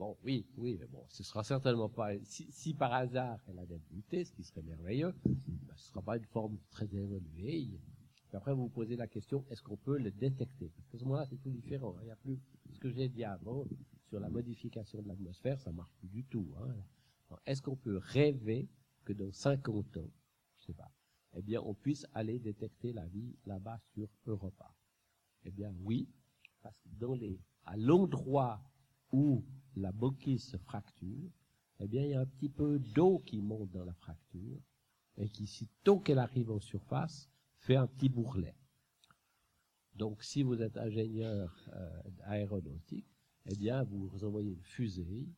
[0.00, 4.24] Bon, oui, oui, mais bon, ce sera certainement pas, si, par hasard elle a débuté,
[4.24, 7.68] ce qui serait merveilleux, ben, ce sera pas une forme très évoluée.
[8.26, 10.72] Puis après, vous vous posez la question, est-ce qu'on peut le détecter?
[10.74, 11.94] Parce qu'à ce moment-là, c'est tout différent.
[11.98, 12.00] Hein.
[12.04, 12.40] Il y a plus,
[12.72, 13.66] ce que j'ai dit avant,
[14.08, 16.48] sur la modification de l'atmosphère, ça marche plus du tout.
[16.62, 17.36] Hein.
[17.44, 18.70] Est-ce qu'on peut rêver
[19.04, 20.10] que dans 50 ans,
[20.60, 20.90] je sais pas,
[21.34, 24.74] eh bien, on puisse aller détecter la vie là-bas sur Europa?
[25.44, 26.08] Eh bien, oui,
[26.62, 28.62] parce que dans les, à l'endroit
[29.12, 29.44] où
[29.76, 31.30] la banquise se fracture,
[31.80, 34.60] eh bien, il y a un petit peu d'eau qui monte dans la fracture
[35.16, 38.56] et qui, sitôt qu'elle arrive en surface, fait un petit bourrelet.
[39.94, 43.06] Donc, si vous êtes ingénieur euh, aéronautique,
[43.46, 45.28] eh bien, vous envoyez une fusée,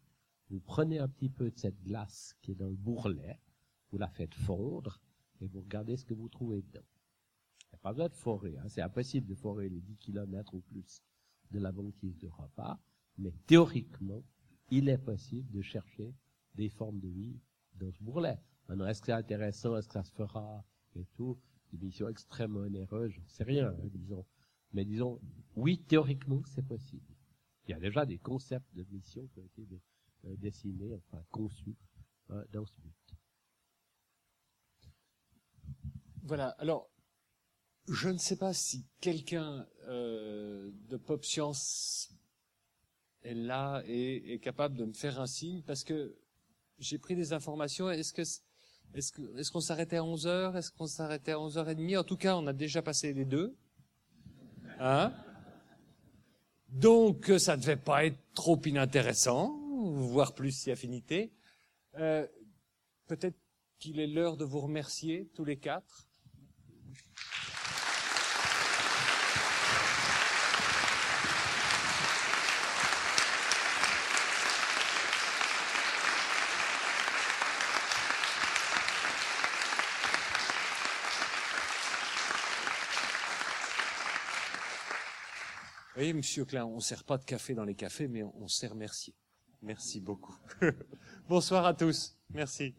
[0.50, 3.40] vous prenez un petit peu de cette glace qui est dans le bourrelet,
[3.90, 5.00] vous la faites fondre,
[5.40, 6.86] et vous regardez ce que vous trouvez dedans.
[7.60, 8.68] Il n'y a pas besoin de forer, hein.
[8.68, 11.02] c'est impossible de forer les 10 km ou plus
[11.50, 12.78] de la banquise de repas,
[13.18, 14.22] mais théoriquement,
[14.70, 16.14] il est possible de chercher
[16.54, 17.40] des formes de vie
[17.74, 18.38] dans ce bourrelet.
[18.68, 20.64] Maintenant, est-ce que c'est intéressant, est-ce que ça se fera,
[20.94, 21.38] et tout,
[21.72, 24.26] des missions extrêmement onéreuses, j'en sais rien, hein, disons.
[24.72, 25.20] Mais disons,
[25.56, 27.14] oui, théoriquement, c'est possible.
[27.66, 29.66] Il y a déjà des concepts de missions qui ont été
[30.24, 31.76] euh, dessinés, enfin conçus
[32.30, 33.14] euh, dans ce but.
[36.22, 36.48] Voilà.
[36.58, 36.90] Alors,
[37.88, 42.14] je ne sais pas si quelqu'un euh, de Pop Science
[43.24, 46.16] est là et est capable de me faire un signe parce que
[46.78, 47.90] j'ai pris des informations.
[47.90, 48.22] Est-ce que
[48.94, 50.56] est-ce qu'on s'arrêtait à 11 heures?
[50.56, 53.56] Est-ce qu'on s'arrêtait à 11h30 En tout cas, on a déjà passé les deux.
[54.78, 55.14] Hein?
[56.68, 59.58] Donc, ça ne devait pas être trop inintéressant,
[59.94, 61.32] voire plus si affinité.
[61.98, 62.26] Euh,
[63.06, 63.36] Peut-être
[63.78, 66.08] qu'il est l'heure de vous remercier tous les quatre.
[86.02, 88.66] Voyez, Monsieur Klein, on ne sert pas de café dans les cafés, mais on sait
[88.66, 89.14] remercier.
[89.62, 90.34] Merci beaucoup.
[91.28, 92.18] Bonsoir à tous.
[92.30, 92.74] Merci.